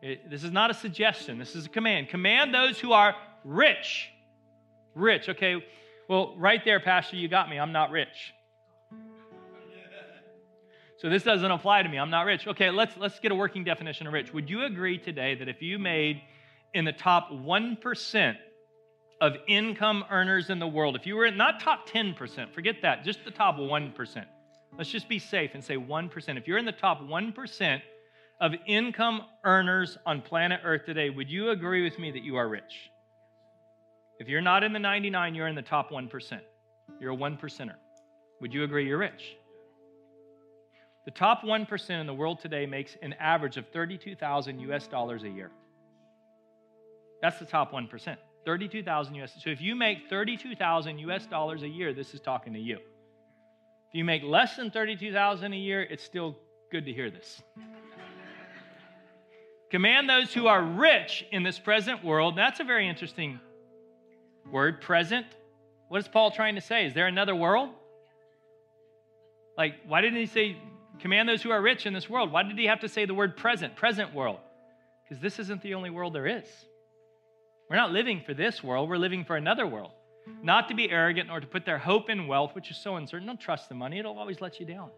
It, 0.02 0.28
this 0.28 0.44
is 0.44 0.52
not 0.52 0.70
a 0.70 0.74
suggestion, 0.74 1.38
this 1.38 1.56
is 1.56 1.64
a 1.64 1.68
command. 1.70 2.10
Command 2.10 2.52
those 2.52 2.78
who 2.78 2.92
are 2.92 3.14
rich. 3.44 4.10
Rich, 4.94 5.30
okay. 5.30 5.64
Well, 6.06 6.34
right 6.36 6.62
there, 6.66 6.80
Pastor, 6.80 7.16
you 7.16 7.28
got 7.28 7.48
me. 7.48 7.58
I'm 7.58 7.72
not 7.72 7.90
rich. 7.90 8.34
So 10.98 11.08
this 11.08 11.22
doesn't 11.22 11.50
apply 11.50 11.82
to 11.82 11.88
me. 11.88 11.96
I'm 11.96 12.10
not 12.10 12.26
rich. 12.26 12.46
Okay, 12.46 12.70
let's 12.70 12.94
let's 12.98 13.18
get 13.20 13.32
a 13.32 13.34
working 13.34 13.64
definition 13.64 14.06
of 14.06 14.12
rich. 14.12 14.34
Would 14.34 14.50
you 14.50 14.66
agree 14.66 14.98
today 14.98 15.34
that 15.34 15.48
if 15.48 15.62
you 15.62 15.78
made 15.78 16.20
in 16.74 16.84
the 16.84 16.92
top 16.92 17.30
1% 17.30 18.36
of 19.22 19.36
income 19.46 20.04
earners 20.10 20.50
in 20.50 20.58
the 20.58 20.66
world, 20.66 20.96
if 20.96 21.06
you 21.06 21.14
were 21.14 21.26
in 21.26 21.36
not 21.36 21.60
top 21.60 21.88
10%, 21.88 22.52
forget 22.52 22.82
that, 22.82 23.04
just 23.04 23.24
the 23.24 23.30
top 23.30 23.56
1%. 23.56 24.24
Let's 24.76 24.90
just 24.90 25.08
be 25.08 25.20
safe 25.20 25.52
and 25.54 25.62
say 25.62 25.76
1%. 25.76 26.36
If 26.36 26.48
you're 26.48 26.58
in 26.58 26.64
the 26.64 26.72
top 26.72 27.00
1% 27.00 27.82
of 28.40 28.52
income 28.66 29.22
earners 29.44 29.96
on 30.04 30.22
planet 30.22 30.62
Earth 30.64 30.84
today, 30.84 31.08
would 31.08 31.30
you 31.30 31.50
agree 31.50 31.84
with 31.84 32.00
me 32.00 32.10
that 32.10 32.24
you 32.24 32.34
are 32.34 32.48
rich? 32.48 32.90
If 34.18 34.26
you're 34.28 34.40
not 34.40 34.64
in 34.64 34.72
the 34.72 34.80
99, 34.80 35.36
you're 35.36 35.46
in 35.46 35.54
the 35.54 35.62
top 35.62 35.92
1%. 35.92 36.40
You're 37.00 37.10
a 37.10 37.14
one 37.14 37.36
percenter. 37.36 37.76
Would 38.40 38.52
you 38.52 38.64
agree 38.64 38.88
you're 38.88 38.98
rich? 38.98 39.36
The 41.04 41.12
top 41.12 41.44
1% 41.44 41.90
in 41.90 42.08
the 42.08 42.14
world 42.14 42.40
today 42.40 42.66
makes 42.66 42.96
an 43.02 43.12
average 43.20 43.56
of 43.56 43.68
32,000 43.68 44.58
US 44.58 44.88
dollars 44.88 45.22
a 45.22 45.28
year. 45.28 45.52
That's 47.20 47.38
the 47.38 47.44
top 47.44 47.72
1%. 47.72 48.16
32,000 48.44 49.14
US. 49.16 49.32
So 49.42 49.50
if 49.50 49.60
you 49.60 49.74
make 49.74 50.08
32,000 50.08 50.98
US 50.98 51.26
dollars 51.26 51.62
a 51.62 51.68
year, 51.68 51.92
this 51.92 52.14
is 52.14 52.20
talking 52.20 52.52
to 52.52 52.58
you. 52.58 52.76
If 52.76 53.94
you 53.94 54.04
make 54.04 54.22
less 54.22 54.56
than 54.56 54.70
32,000 54.70 55.52
a 55.52 55.56
year, 55.56 55.82
it's 55.82 56.02
still 56.02 56.36
good 56.70 56.84
to 56.86 56.92
hear 56.92 57.10
this. 57.10 57.42
Command 59.70 60.08
those 60.08 60.32
who 60.34 60.46
are 60.46 60.62
rich 60.62 61.24
in 61.32 61.42
this 61.42 61.58
present 61.58 62.04
world. 62.04 62.36
That's 62.36 62.60
a 62.60 62.64
very 62.64 62.88
interesting 62.88 63.40
word, 64.50 64.80
present. 64.80 65.26
What 65.88 65.98
is 65.98 66.08
Paul 66.08 66.30
trying 66.30 66.56
to 66.56 66.60
say? 66.60 66.86
Is 66.86 66.94
there 66.94 67.06
another 67.06 67.34
world? 67.34 67.70
Like, 69.56 69.74
why 69.86 70.00
didn't 70.00 70.18
he 70.18 70.26
say 70.26 70.56
Command 71.02 71.28
those 71.28 71.42
who 71.42 71.50
are 71.50 71.60
rich 71.60 71.84
in 71.84 71.92
this 71.92 72.08
world. 72.08 72.30
Why 72.30 72.44
did 72.44 72.56
he 72.56 72.66
have 72.66 72.80
to 72.80 72.88
say 72.88 73.06
the 73.06 73.14
word 73.14 73.36
present, 73.36 73.74
present 73.74 74.14
world? 74.14 74.38
Because 75.02 75.20
this 75.20 75.40
isn't 75.40 75.60
the 75.60 75.74
only 75.74 75.90
world 75.90 76.14
there 76.14 76.28
is. 76.28 76.46
We're 77.72 77.78
not 77.78 77.92
living 77.92 78.20
for 78.26 78.34
this 78.34 78.62
world, 78.62 78.90
we're 78.90 78.98
living 78.98 79.24
for 79.24 79.34
another 79.34 79.66
world. 79.66 79.92
Not 80.42 80.68
to 80.68 80.74
be 80.74 80.90
arrogant 80.90 81.30
or 81.30 81.40
to 81.40 81.46
put 81.46 81.64
their 81.64 81.78
hope 81.78 82.10
in 82.10 82.26
wealth, 82.26 82.54
which 82.54 82.70
is 82.70 82.76
so 82.76 82.96
uncertain. 82.96 83.26
Don't 83.26 83.40
trust 83.40 83.70
the 83.70 83.74
money, 83.74 83.98
it'll 83.98 84.18
always 84.18 84.42
let 84.42 84.60
you 84.60 84.66
down. 84.66 84.90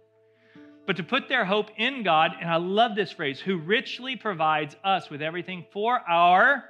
But 0.84 0.96
to 0.96 1.04
put 1.04 1.28
their 1.28 1.44
hope 1.44 1.70
in 1.76 2.02
God, 2.02 2.32
and 2.40 2.50
I 2.50 2.56
love 2.56 2.96
this 2.96 3.12
phrase, 3.12 3.38
who 3.38 3.58
richly 3.58 4.16
provides 4.16 4.74
us 4.82 5.08
with 5.08 5.22
everything 5.22 5.66
for 5.72 6.00
our. 6.00 6.64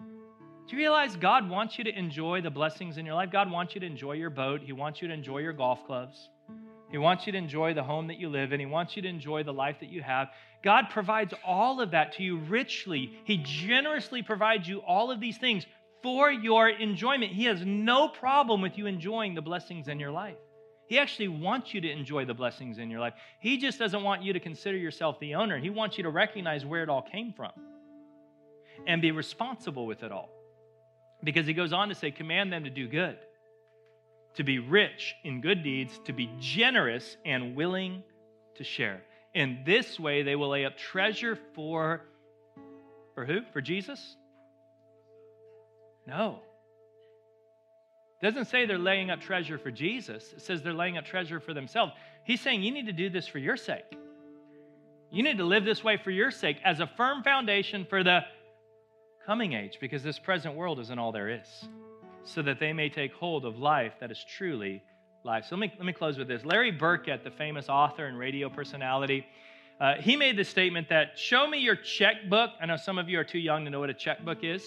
Do 0.00 0.76
you 0.76 0.78
realize 0.78 1.14
God 1.14 1.50
wants 1.50 1.76
you 1.76 1.84
to 1.84 1.98
enjoy 1.98 2.40
the 2.40 2.48
blessings 2.48 2.96
in 2.96 3.04
your 3.04 3.16
life? 3.16 3.30
God 3.30 3.50
wants 3.50 3.74
you 3.74 3.82
to 3.82 3.86
enjoy 3.86 4.12
your 4.12 4.30
boat. 4.30 4.62
He 4.62 4.72
wants 4.72 5.02
you 5.02 5.08
to 5.08 5.14
enjoy 5.14 5.40
your 5.40 5.52
golf 5.52 5.84
clubs. 5.84 6.30
He 6.90 6.98
wants 6.98 7.26
you 7.26 7.32
to 7.32 7.38
enjoy 7.38 7.74
the 7.74 7.82
home 7.82 8.06
that 8.06 8.18
you 8.18 8.28
live 8.28 8.52
in. 8.52 8.60
He 8.60 8.66
wants 8.66 8.96
you 8.96 9.02
to 9.02 9.08
enjoy 9.08 9.42
the 9.42 9.52
life 9.52 9.76
that 9.80 9.90
you 9.90 10.02
have. 10.02 10.28
God 10.62 10.86
provides 10.90 11.34
all 11.44 11.80
of 11.80 11.90
that 11.90 12.12
to 12.14 12.22
you 12.22 12.38
richly. 12.38 13.12
He 13.24 13.38
generously 13.44 14.22
provides 14.22 14.66
you 14.66 14.78
all 14.78 15.10
of 15.10 15.20
these 15.20 15.36
things 15.36 15.66
for 16.02 16.30
your 16.30 16.68
enjoyment. 16.68 17.32
He 17.32 17.44
has 17.44 17.60
no 17.64 18.08
problem 18.08 18.62
with 18.62 18.78
you 18.78 18.86
enjoying 18.86 19.34
the 19.34 19.42
blessings 19.42 19.88
in 19.88 20.00
your 20.00 20.10
life. 20.10 20.36
He 20.88 20.98
actually 20.98 21.28
wants 21.28 21.74
you 21.74 21.82
to 21.82 21.90
enjoy 21.90 22.24
the 22.24 22.32
blessings 22.32 22.78
in 22.78 22.90
your 22.90 23.00
life. 23.00 23.12
He 23.40 23.58
just 23.58 23.78
doesn't 23.78 24.02
want 24.02 24.22
you 24.22 24.32
to 24.32 24.40
consider 24.40 24.78
yourself 24.78 25.20
the 25.20 25.34
owner. 25.34 25.58
He 25.58 25.68
wants 25.68 25.98
you 25.98 26.04
to 26.04 26.10
recognize 26.10 26.64
where 26.64 26.82
it 26.82 26.88
all 26.88 27.02
came 27.02 27.34
from 27.34 27.52
and 28.86 29.02
be 29.02 29.10
responsible 29.10 29.86
with 29.86 30.02
it 30.02 30.10
all. 30.10 30.30
Because 31.22 31.46
he 31.46 31.52
goes 31.52 31.74
on 31.74 31.90
to 31.90 31.94
say, 31.94 32.10
command 32.10 32.50
them 32.50 32.64
to 32.64 32.70
do 32.70 32.88
good 32.88 33.18
to 34.34 34.44
be 34.44 34.58
rich 34.58 35.14
in 35.24 35.40
good 35.40 35.62
deeds, 35.62 35.98
to 36.04 36.12
be 36.12 36.30
generous 36.38 37.16
and 37.24 37.56
willing 37.56 38.02
to 38.56 38.64
share. 38.64 39.02
In 39.34 39.62
this 39.64 39.98
way, 39.98 40.22
they 40.22 40.36
will 40.36 40.50
lay 40.50 40.64
up 40.64 40.76
treasure 40.76 41.38
for, 41.54 42.02
for 43.14 43.24
who? 43.24 43.40
For 43.52 43.60
Jesus? 43.60 44.16
No. 46.06 46.40
It 48.20 48.24
doesn't 48.24 48.46
say 48.46 48.66
they're 48.66 48.78
laying 48.78 49.10
up 49.10 49.20
treasure 49.20 49.58
for 49.58 49.70
Jesus. 49.70 50.32
It 50.32 50.42
says 50.42 50.62
they're 50.62 50.72
laying 50.72 50.98
up 50.98 51.04
treasure 51.04 51.40
for 51.40 51.54
themselves. 51.54 51.92
He's 52.24 52.40
saying 52.40 52.62
you 52.62 52.72
need 52.72 52.86
to 52.86 52.92
do 52.92 53.10
this 53.10 53.28
for 53.28 53.38
your 53.38 53.56
sake. 53.56 53.96
You 55.10 55.22
need 55.22 55.38
to 55.38 55.44
live 55.44 55.64
this 55.64 55.82
way 55.82 55.96
for 55.96 56.10
your 56.10 56.30
sake 56.30 56.58
as 56.64 56.80
a 56.80 56.86
firm 56.86 57.22
foundation 57.22 57.86
for 57.88 58.02
the 58.02 58.20
coming 59.24 59.52
age 59.52 59.78
because 59.80 60.02
this 60.02 60.18
present 60.18 60.54
world 60.54 60.80
isn't 60.80 60.98
all 60.98 61.12
there 61.12 61.28
is 61.28 61.68
so 62.24 62.42
that 62.42 62.60
they 62.60 62.72
may 62.72 62.88
take 62.88 63.12
hold 63.14 63.44
of 63.44 63.58
life 63.58 63.94
that 64.00 64.10
is 64.10 64.24
truly 64.36 64.82
life. 65.24 65.44
So 65.48 65.56
let 65.56 65.60
me, 65.60 65.72
let 65.78 65.86
me 65.86 65.92
close 65.92 66.18
with 66.18 66.28
this. 66.28 66.44
Larry 66.44 66.70
Burkett, 66.70 67.24
the 67.24 67.30
famous 67.30 67.68
author 67.68 68.06
and 68.06 68.18
radio 68.18 68.48
personality, 68.48 69.26
uh, 69.80 69.94
he 69.94 70.16
made 70.16 70.36
the 70.36 70.44
statement 70.44 70.88
that 70.88 71.18
show 71.18 71.46
me 71.46 71.58
your 71.58 71.76
checkbook. 71.76 72.50
I 72.60 72.66
know 72.66 72.76
some 72.76 72.98
of 72.98 73.08
you 73.08 73.18
are 73.20 73.24
too 73.24 73.38
young 73.38 73.64
to 73.64 73.70
know 73.70 73.80
what 73.80 73.90
a 73.90 73.94
checkbook 73.94 74.42
is. 74.42 74.64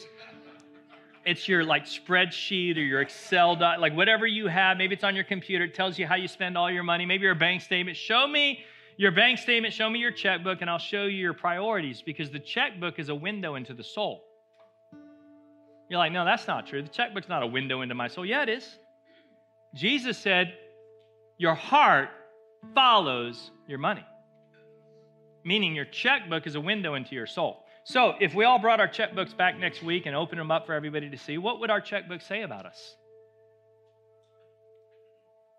It's 1.26 1.48
your 1.48 1.64
like 1.64 1.86
spreadsheet 1.86 2.78
or 2.78 2.82
your 2.82 3.02
Excel 3.02 3.56
dot, 3.56 3.80
like 3.80 3.96
whatever 3.96 4.26
you 4.26 4.48
have. 4.48 4.78
Maybe 4.78 4.96
it's 4.96 5.04
on 5.04 5.14
your 5.14 5.24
computer. 5.24 5.66
It 5.66 5.76
tells 5.76 6.00
you 6.00 6.08
how 6.08 6.16
you 6.16 6.28
spend 6.28 6.58
all 6.58 6.72
your 6.72 6.84
money. 6.84 7.06
Maybe 7.06 7.24
your 7.24 7.36
bank 7.36 7.62
statement. 7.62 7.98
Show 7.98 8.26
me 8.28 8.64
your 8.98 9.12
bank 9.12 9.38
statement. 9.38 9.74
Show 9.74 9.90
me 9.90 10.00
your 10.00 10.12
checkbook, 10.12 10.62
and 10.62 10.70
I'll 10.70 10.80
show 10.80 11.04
you 11.04 11.18
your 11.18 11.34
priorities 11.34 12.02
because 12.02 12.32
the 12.32 12.40
checkbook 12.40 12.98
is 12.98 13.10
a 13.10 13.16
window 13.16 13.56
into 13.56 13.74
the 13.74 13.84
soul. 13.84 14.24
You're 15.92 15.98
like, 15.98 16.14
no, 16.14 16.24
that's 16.24 16.48
not 16.48 16.68
true. 16.68 16.82
The 16.82 16.88
checkbook's 16.88 17.28
not 17.28 17.44
a 17.44 17.48
window 17.48 17.82
into 17.82 17.94
my 17.96 18.08
soul. 18.08 18.26
Yeah, 18.26 18.44
it 18.44 18.48
is. 18.48 18.66
Jesus 19.76 20.18
said, 20.18 20.54
your 21.38 21.54
heart 21.54 22.08
follows 22.74 23.52
your 23.68 23.78
money, 23.78 24.06
meaning 25.44 25.76
your 25.76 25.84
checkbook 25.84 26.48
is 26.48 26.56
a 26.56 26.62
window 26.62 26.94
into 26.94 27.14
your 27.14 27.28
soul. 27.28 27.66
So, 27.84 28.14
if 28.22 28.34
we 28.34 28.46
all 28.46 28.58
brought 28.58 28.80
our 28.80 28.88
checkbooks 28.88 29.36
back 29.36 29.60
next 29.60 29.84
week 29.84 30.06
and 30.06 30.16
opened 30.16 30.40
them 30.40 30.50
up 30.50 30.66
for 30.66 30.74
everybody 30.74 31.10
to 31.10 31.18
see, 31.18 31.38
what 31.38 31.60
would 31.60 31.70
our 31.70 31.82
checkbook 31.82 32.22
say 32.22 32.44
about 32.44 32.66
us? 32.66 32.96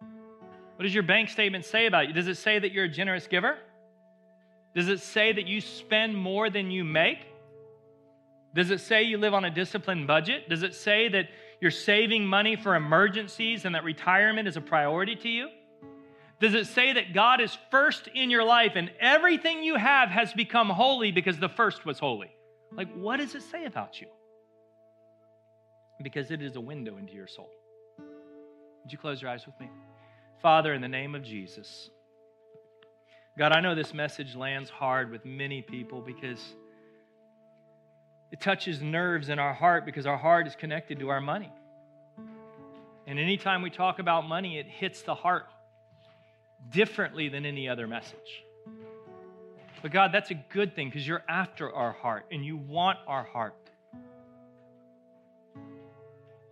What 0.00 0.84
does 0.84 0.94
your 0.94 1.02
bank 1.02 1.28
statement 1.28 1.66
say 1.66 1.84
about 1.84 2.08
you? 2.08 2.14
Does 2.14 2.28
it 2.28 2.36
say 2.36 2.58
that 2.58 2.72
you're 2.72 2.84
a 2.86 2.88
generous 2.88 3.26
giver? 3.26 3.58
Does 4.74 4.88
it 4.88 5.00
say 5.00 5.30
that 5.30 5.46
you 5.46 5.60
spend 5.60 6.16
more 6.16 6.48
than 6.48 6.70
you 6.70 6.84
make? 6.84 7.18
Does 8.54 8.70
it 8.70 8.80
say 8.80 9.02
you 9.02 9.18
live 9.18 9.34
on 9.34 9.44
a 9.44 9.50
disciplined 9.50 10.06
budget? 10.06 10.48
Does 10.48 10.62
it 10.62 10.74
say 10.74 11.08
that 11.08 11.28
you're 11.60 11.70
saving 11.70 12.26
money 12.26 12.56
for 12.56 12.74
emergencies 12.74 13.64
and 13.64 13.74
that 13.74 13.84
retirement 13.84 14.48
is 14.48 14.56
a 14.56 14.60
priority 14.60 15.16
to 15.16 15.28
you? 15.28 15.48
Does 16.40 16.54
it 16.54 16.66
say 16.66 16.92
that 16.94 17.14
God 17.14 17.40
is 17.40 17.56
first 17.70 18.08
in 18.08 18.28
your 18.28 18.44
life 18.44 18.72
and 18.74 18.90
everything 19.00 19.62
you 19.62 19.76
have 19.76 20.08
has 20.08 20.32
become 20.32 20.68
holy 20.68 21.12
because 21.12 21.38
the 21.38 21.48
first 21.48 21.86
was 21.86 21.98
holy? 21.98 22.32
Like, 22.72 22.92
what 22.94 23.18
does 23.18 23.34
it 23.34 23.42
say 23.42 23.64
about 23.64 24.00
you? 24.00 24.08
Because 26.02 26.30
it 26.30 26.42
is 26.42 26.56
a 26.56 26.60
window 26.60 26.96
into 26.96 27.12
your 27.12 27.28
soul. 27.28 27.48
Would 27.98 28.90
you 28.90 28.98
close 28.98 29.22
your 29.22 29.30
eyes 29.30 29.46
with 29.46 29.58
me? 29.60 29.70
Father, 30.40 30.74
in 30.74 30.82
the 30.82 30.88
name 30.88 31.14
of 31.14 31.22
Jesus, 31.22 31.90
God, 33.38 33.52
I 33.52 33.60
know 33.60 33.76
this 33.76 33.94
message 33.94 34.34
lands 34.34 34.68
hard 34.68 35.12
with 35.12 35.24
many 35.24 35.62
people 35.62 36.00
because 36.00 36.54
it 38.32 38.40
touches 38.40 38.80
nerves 38.80 39.28
in 39.28 39.38
our 39.38 39.52
heart 39.52 39.84
because 39.84 40.06
our 40.06 40.16
heart 40.16 40.46
is 40.46 40.56
connected 40.56 40.98
to 41.00 41.10
our 41.10 41.20
money. 41.20 41.52
And 43.06 43.18
anytime 43.18 43.60
we 43.60 43.68
talk 43.68 43.98
about 43.98 44.26
money, 44.26 44.58
it 44.58 44.66
hits 44.66 45.02
the 45.02 45.14
heart 45.14 45.44
differently 46.70 47.28
than 47.28 47.44
any 47.44 47.68
other 47.68 47.86
message. 47.86 48.44
But 49.82 49.90
God, 49.90 50.12
that's 50.12 50.30
a 50.30 50.34
good 50.34 50.74
thing 50.74 50.88
because 50.88 51.06
you're 51.06 51.24
after 51.28 51.70
our 51.74 51.92
heart 51.92 52.24
and 52.32 52.44
you 52.44 52.56
want 52.56 52.98
our 53.06 53.24
heart. 53.24 53.54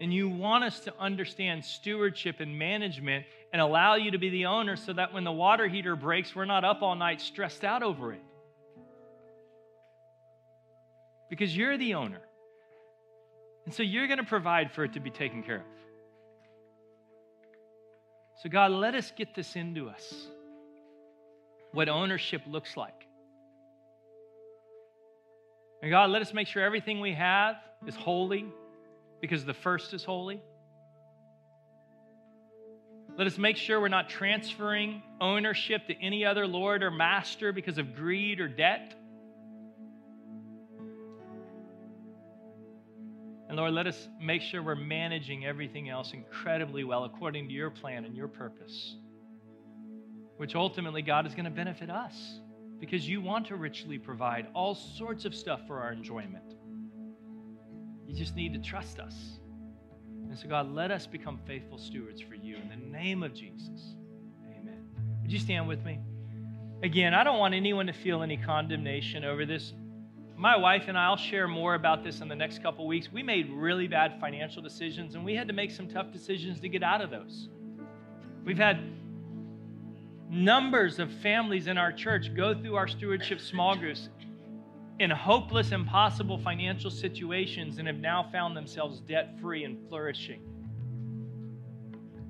And 0.03 0.13
you 0.13 0.29
want 0.29 0.65
us 0.65 0.81
to 0.81 0.95
understand 0.99 1.65
stewardship 1.65 2.41
and 2.41 2.59
management 2.59 3.25
and 3.53 3.63
allow 3.63 3.95
you 3.95 4.11
to 4.11 4.19
be 4.19 4.29
the 4.29 4.47
owner 4.47 4.77
so 4.77 4.93
that 4.93 5.15
when 5.15 5.25
the 5.25 5.33
water 5.33 5.67
heater 5.67 5.97
breaks, 5.97 6.35
we're 6.35 6.45
not 6.45 6.65
up 6.65 6.83
all 6.83 6.95
night 6.95 7.23
stressed 7.23 7.65
out 7.65 7.83
over 7.83 8.13
it 8.13 8.23
because 11.31 11.57
you're 11.57 11.79
the 11.79 11.95
owner. 11.95 12.21
And 13.65 13.73
so 13.73 13.83
you're 13.83 14.09
going 14.09 14.19
to 14.19 14.25
provide 14.25 14.73
for 14.73 14.85
it 14.85 14.95
to 14.95 15.01
be 15.01 15.11
taken 15.11 15.43
care 15.43 15.59
of. 15.59 15.63
So, 18.43 18.49
God, 18.49 18.73
let 18.73 18.95
us 18.95 19.13
get 19.17 19.35
this 19.35 19.55
into 19.55 19.89
us 19.89 20.27
what 21.73 21.89
ownership 21.89 22.43
looks 22.47 22.77
like. 22.77 23.07
And 25.83 25.91
God, 25.91 26.11
let 26.11 26.21
us 26.21 26.35
make 26.35 26.49
sure 26.49 26.63
everything 26.63 27.01
we 27.01 27.15
have 27.15 27.57
is 27.87 27.95
holy 27.95 28.47
because 29.21 29.45
the 29.45 29.55
first 29.55 29.95
is 29.95 30.05
holy. 30.05 30.43
Let 33.17 33.27
us 33.27 33.39
make 33.39 33.57
sure 33.57 33.81
we're 33.81 33.89
not 33.89 34.09
transferring 34.09 35.03
ownership 35.21 35.87
to 35.89 36.03
any 36.03 36.25
other 36.25 36.47
Lord 36.47 36.83
or 36.83 36.91
master 36.91 37.53
because 37.53 37.79
of 37.79 37.95
greed 37.95 38.41
or 38.41 38.49
debt. 38.49 38.95
And 43.51 43.59
Lord, 43.59 43.73
let 43.73 43.89
us 43.89 44.07
make 44.21 44.43
sure 44.43 44.63
we're 44.63 44.77
managing 44.77 45.45
everything 45.45 45.89
else 45.89 46.13
incredibly 46.13 46.85
well 46.85 47.03
according 47.03 47.49
to 47.49 47.53
your 47.53 47.69
plan 47.69 48.05
and 48.05 48.17
your 48.17 48.29
purpose, 48.29 48.95
which 50.37 50.55
ultimately, 50.55 51.03
God, 51.03 51.27
is 51.27 51.35
going 51.35 51.47
to 51.47 51.51
benefit 51.51 51.91
us 51.91 52.39
because 52.79 53.09
you 53.09 53.21
want 53.21 53.49
to 53.49 53.57
richly 53.57 53.99
provide 53.99 54.47
all 54.55 54.77
sorts 54.77 55.25
of 55.25 55.35
stuff 55.35 55.63
for 55.67 55.81
our 55.81 55.91
enjoyment. 55.91 56.55
You 58.07 58.15
just 58.15 58.37
need 58.37 58.53
to 58.53 58.61
trust 58.61 59.01
us. 59.01 59.17
And 60.29 60.39
so, 60.39 60.47
God, 60.47 60.73
let 60.73 60.93
us 60.93 61.09
become 61.09 61.41
faithful 61.45 61.77
stewards 61.77 62.21
for 62.21 62.37
you 62.37 62.55
in 62.55 62.69
the 62.69 62.77
name 62.77 63.25
of 63.25 63.35
Jesus. 63.35 63.97
Amen. 64.47 64.85
Would 65.23 65.33
you 65.33 65.41
stand 65.41 65.67
with 65.67 65.85
me? 65.85 65.99
Again, 66.85 67.15
I 67.15 67.25
don't 67.25 67.41
want 67.41 67.55
anyone 67.55 67.89
to 67.89 67.93
feel 67.93 68.23
any 68.23 68.37
condemnation 68.37 69.25
over 69.25 69.45
this 69.45 69.73
my 70.41 70.57
wife 70.57 70.85
and 70.89 70.97
I, 70.97 71.11
will 71.11 71.19
share 71.19 71.47
more 71.47 71.75
about 71.75 72.03
this 72.03 72.23
in 72.23 72.29
the 72.29 72.35
next 72.35 72.63
couple 72.63 72.87
weeks. 72.87 73.13
We 73.13 73.23
made 73.23 73.53
really 73.53 73.87
bad 73.87 74.19
financial 74.19 74.63
decisions 74.63 75.15
and 75.15 75.23
we 75.23 75.35
had 75.35 75.47
to 75.49 75.53
make 75.53 75.71
some 75.71 75.87
tough 75.87 76.13
decisions 76.13 76.61
to 76.61 76.69
get 76.71 76.83
out 76.83 77.03
of 77.03 77.11
those. 77.11 77.51
We've 78.43 78.57
had 78.57 78.81
numbers 80.31 80.99
of 80.99 81.13
families 81.13 81.67
in 81.67 81.77
our 81.77 81.93
church 81.93 82.35
go 82.35 82.55
through 82.55 82.77
our 82.77 82.89
stewardship 82.89 83.39
small 83.39 83.77
groups 83.77 84.09
in 84.99 85.11
hopeless, 85.11 85.73
impossible 85.73 86.39
financial 86.39 86.91
situations 86.91 87.77
and 87.77 87.87
have 87.87 87.99
now 87.99 88.27
found 88.33 88.57
themselves 88.57 89.01
debt 89.01 89.35
free 89.43 89.65
and 89.65 89.77
flourishing 89.91 90.41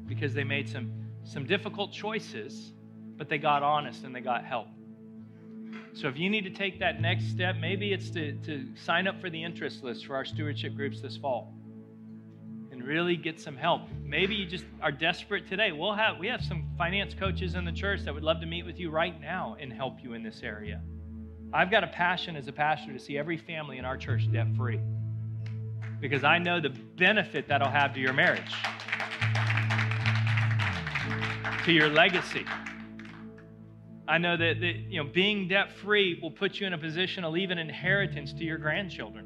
because 0.07 0.35
they 0.35 0.43
made 0.43 0.69
some, 0.69 0.91
some 1.23 1.47
difficult 1.47 1.93
choices, 1.93 2.73
but 3.17 3.29
they 3.29 3.39
got 3.39 3.63
honest 3.63 4.03
and 4.03 4.13
they 4.13 4.21
got 4.21 4.45
help. 4.45 4.67
So 5.95 6.09
if 6.09 6.17
you 6.19 6.31
need 6.31 6.45
to 6.45 6.51
take 6.51 6.79
that 6.81 7.01
next 7.01 7.31
step, 7.31 7.57
maybe 7.61 7.93
it's 7.93 8.11
to, 8.11 8.33
to 8.33 8.67
sign 8.77 9.07
up 9.07 9.21
for 9.21 9.29
the 9.29 9.43
interest 9.43 9.83
list 9.83 10.07
for 10.07 10.17
our 10.17 10.25
stewardship 10.25 10.75
groups 10.75 11.01
this 11.01 11.17
fall 11.17 11.53
and 12.71 12.85
really 12.85 13.17
get 13.17 13.41
some 13.41 13.57
help. 13.57 13.83
Maybe 14.05 14.35
you 14.35 14.47
just 14.47 14.65
are 14.81 14.93
desperate 14.93 15.49
today. 15.49 15.73
We'll 15.73 15.95
have 15.95 16.19
we 16.19 16.29
have 16.29 16.43
some 16.43 16.69
finance 16.79 17.15
coaches 17.15 17.55
in 17.55 17.65
the 17.65 17.73
church 17.73 18.03
that 18.05 18.15
would 18.15 18.23
love 18.23 18.41
to 18.41 18.47
meet 18.47 18.65
with 18.65 18.79
you 18.79 18.91
right 18.91 19.21
now 19.21 19.57
and 19.61 19.73
help 19.73 20.03
you 20.03 20.15
in 20.15 20.23
this 20.23 20.43
area. 20.43 20.81
I've 21.53 21.71
got 21.71 21.83
a 21.83 21.89
passion 21.89 22.37
as 22.37 22.47
a 22.47 22.53
pastor 22.53 22.93
to 22.93 22.99
see 22.99 23.19
every 23.19 23.37
family 23.37 23.79
in 23.79 23.85
our 23.85 23.97
church 23.97 24.31
debt 24.33 24.47
free 24.57 24.81
because 26.01 26.23
I 26.23 26.39
know 26.39 26.61
the 26.61 26.71
benefit 26.71 27.49
that'll 27.49 27.69
have 27.69 27.93
to 27.95 28.01
your 28.01 28.13
marriage, 28.13 28.55
to 31.65 31.73
your 31.73 31.89
legacy. 31.89 32.47
I 34.11 34.19
know 34.19 34.37
that, 34.37 34.61
that 34.61 34.75
you 34.91 35.01
know, 35.01 35.09
being 35.09 35.47
debt 35.47 35.71
free 35.71 36.19
will 36.21 36.33
put 36.33 36.59
you 36.59 36.67
in 36.67 36.73
a 36.73 36.79
position 36.79 37.23
to 37.23 37.29
leave 37.29 37.53
an 37.53 37.59
inheritance 37.59 38.33
to 38.33 38.45
your 38.45 38.59
grandchildren, 38.59 39.25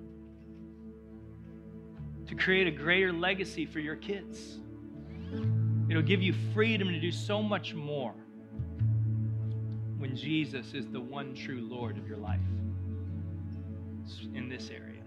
to 2.27 2.35
create 2.35 2.67
a 2.67 2.71
greater 2.71 3.11
legacy 3.11 3.65
for 3.65 3.79
your 3.79 3.97
kids. 3.97 4.59
It'll 5.89 6.03
give 6.03 6.21
you 6.21 6.35
freedom 6.53 6.89
to 6.89 7.01
do 7.01 7.11
so 7.11 7.43
much 7.43 7.73
more 7.73 8.13
when 9.97 10.15
Jesus 10.15 10.75
is 10.75 10.87
the 10.89 11.01
one 11.01 11.35
true 11.35 11.63
Lord 11.63 11.97
of 11.97 12.07
your 12.07 12.19
life 12.19 12.41
in 14.35 14.51
this 14.51 14.69
area. 14.69 15.01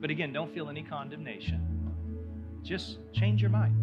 But 0.00 0.08
again, 0.08 0.32
don't 0.32 0.54
feel 0.54 0.70
any 0.70 0.82
condemnation. 0.82 1.92
Just 2.62 3.00
change 3.12 3.42
your 3.42 3.50
mind. 3.50 3.76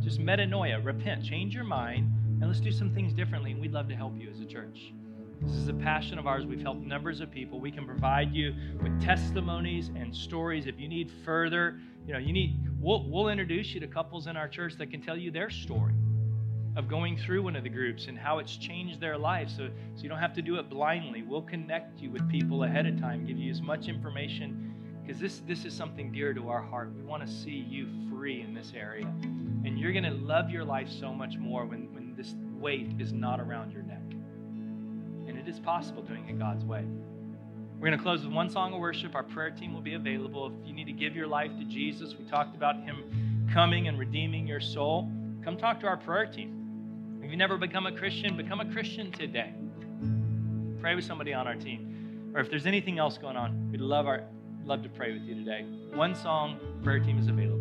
Just 0.00 0.20
metanoia, 0.20 0.84
repent, 0.84 1.24
change 1.24 1.52
your 1.52 1.64
mind, 1.64 2.12
and 2.40 2.48
let's 2.48 2.60
do 2.60 2.72
some 2.72 2.94
things 2.94 3.12
differently. 3.12 3.52
And 3.52 3.60
we'd 3.60 3.72
love 3.72 3.88
to 3.88 3.94
help 3.94 4.18
you 4.18 4.30
as 4.30 4.40
a 4.40 4.46
church. 4.46 4.92
This 5.42 5.56
is 5.56 5.68
a 5.68 5.74
passion 5.74 6.18
of 6.18 6.26
ours. 6.26 6.44
We've 6.44 6.60
helped 6.60 6.82
numbers 6.82 7.20
of 7.20 7.30
people. 7.30 7.60
We 7.60 7.70
can 7.70 7.86
provide 7.86 8.32
you 8.32 8.54
with 8.82 9.00
testimonies 9.02 9.90
and 9.94 10.14
stories. 10.14 10.66
If 10.66 10.78
you 10.78 10.88
need 10.88 11.10
further, 11.24 11.80
you 12.06 12.12
know, 12.12 12.18
you 12.18 12.32
need, 12.32 12.58
we'll, 12.78 13.08
we'll 13.08 13.28
introduce 13.28 13.72
you 13.72 13.80
to 13.80 13.86
couples 13.86 14.26
in 14.26 14.36
our 14.36 14.48
church 14.48 14.74
that 14.76 14.90
can 14.90 15.00
tell 15.00 15.16
you 15.16 15.30
their 15.30 15.48
story 15.48 15.94
of 16.76 16.88
going 16.88 17.16
through 17.16 17.42
one 17.42 17.56
of 17.56 17.64
the 17.64 17.68
groups 17.68 18.06
and 18.06 18.18
how 18.18 18.38
it's 18.38 18.56
changed 18.56 19.00
their 19.00 19.16
life. 19.16 19.48
So, 19.50 19.68
so 19.96 20.02
you 20.02 20.08
don't 20.08 20.18
have 20.18 20.34
to 20.34 20.42
do 20.42 20.56
it 20.56 20.68
blindly. 20.68 21.22
We'll 21.22 21.42
connect 21.42 22.00
you 22.00 22.10
with 22.10 22.28
people 22.28 22.64
ahead 22.64 22.86
of 22.86 23.00
time, 23.00 23.26
give 23.26 23.38
you 23.38 23.50
as 23.50 23.60
much 23.62 23.88
information 23.88 24.74
because 25.02 25.20
this, 25.20 25.40
this 25.48 25.64
is 25.64 25.74
something 25.74 26.12
dear 26.12 26.32
to 26.32 26.48
our 26.50 26.62
heart. 26.62 26.92
We 26.94 27.02
want 27.02 27.26
to 27.26 27.32
see 27.32 27.66
you 27.68 27.88
free 28.10 28.42
in 28.42 28.54
this 28.54 28.72
area. 28.76 29.06
And 29.64 29.78
you're 29.78 29.92
going 29.92 30.04
to 30.04 30.10
love 30.10 30.50
your 30.50 30.64
life 30.64 30.88
so 30.88 31.12
much 31.12 31.36
more 31.36 31.66
when, 31.66 31.92
when 31.92 31.99
this 32.20 32.34
weight 32.58 32.92
is 32.98 33.14
not 33.14 33.40
around 33.40 33.72
your 33.72 33.82
neck. 33.82 34.02
And 35.26 35.38
it 35.38 35.48
is 35.48 35.58
possible 35.58 36.02
doing 36.02 36.28
it 36.28 36.38
God's 36.38 36.66
way. 36.66 36.84
We're 37.78 37.86
going 37.86 37.96
to 37.96 38.02
close 38.02 38.22
with 38.22 38.34
one 38.34 38.50
song 38.50 38.74
of 38.74 38.80
worship. 38.80 39.14
Our 39.14 39.22
prayer 39.22 39.50
team 39.50 39.72
will 39.72 39.80
be 39.80 39.94
available. 39.94 40.52
If 40.60 40.68
you 40.68 40.74
need 40.74 40.84
to 40.84 40.92
give 40.92 41.16
your 41.16 41.26
life 41.26 41.50
to 41.58 41.64
Jesus, 41.64 42.14
we 42.18 42.26
talked 42.26 42.54
about 42.54 42.76
Him 42.76 43.48
coming 43.54 43.88
and 43.88 43.98
redeeming 43.98 44.46
your 44.46 44.60
soul. 44.60 45.10
Come 45.42 45.56
talk 45.56 45.80
to 45.80 45.86
our 45.86 45.96
prayer 45.96 46.26
team. 46.26 47.20
If 47.22 47.30
you've 47.30 47.38
never 47.38 47.56
become 47.56 47.86
a 47.86 47.92
Christian, 47.96 48.36
become 48.36 48.60
a 48.60 48.70
Christian 48.70 49.10
today. 49.12 49.54
Pray 50.78 50.94
with 50.94 51.04
somebody 51.04 51.32
on 51.32 51.46
our 51.46 51.56
team. 51.56 52.32
Or 52.34 52.42
if 52.42 52.50
there's 52.50 52.66
anything 52.66 52.98
else 52.98 53.16
going 53.16 53.38
on, 53.38 53.70
we'd 53.70 53.80
love 53.80 54.06
our 54.06 54.24
love 54.66 54.82
to 54.82 54.90
pray 54.90 55.14
with 55.14 55.22
you 55.22 55.36
today. 55.36 55.64
One 55.94 56.14
song, 56.14 56.60
prayer 56.84 57.00
team 57.00 57.18
is 57.18 57.28
available. 57.28 57.59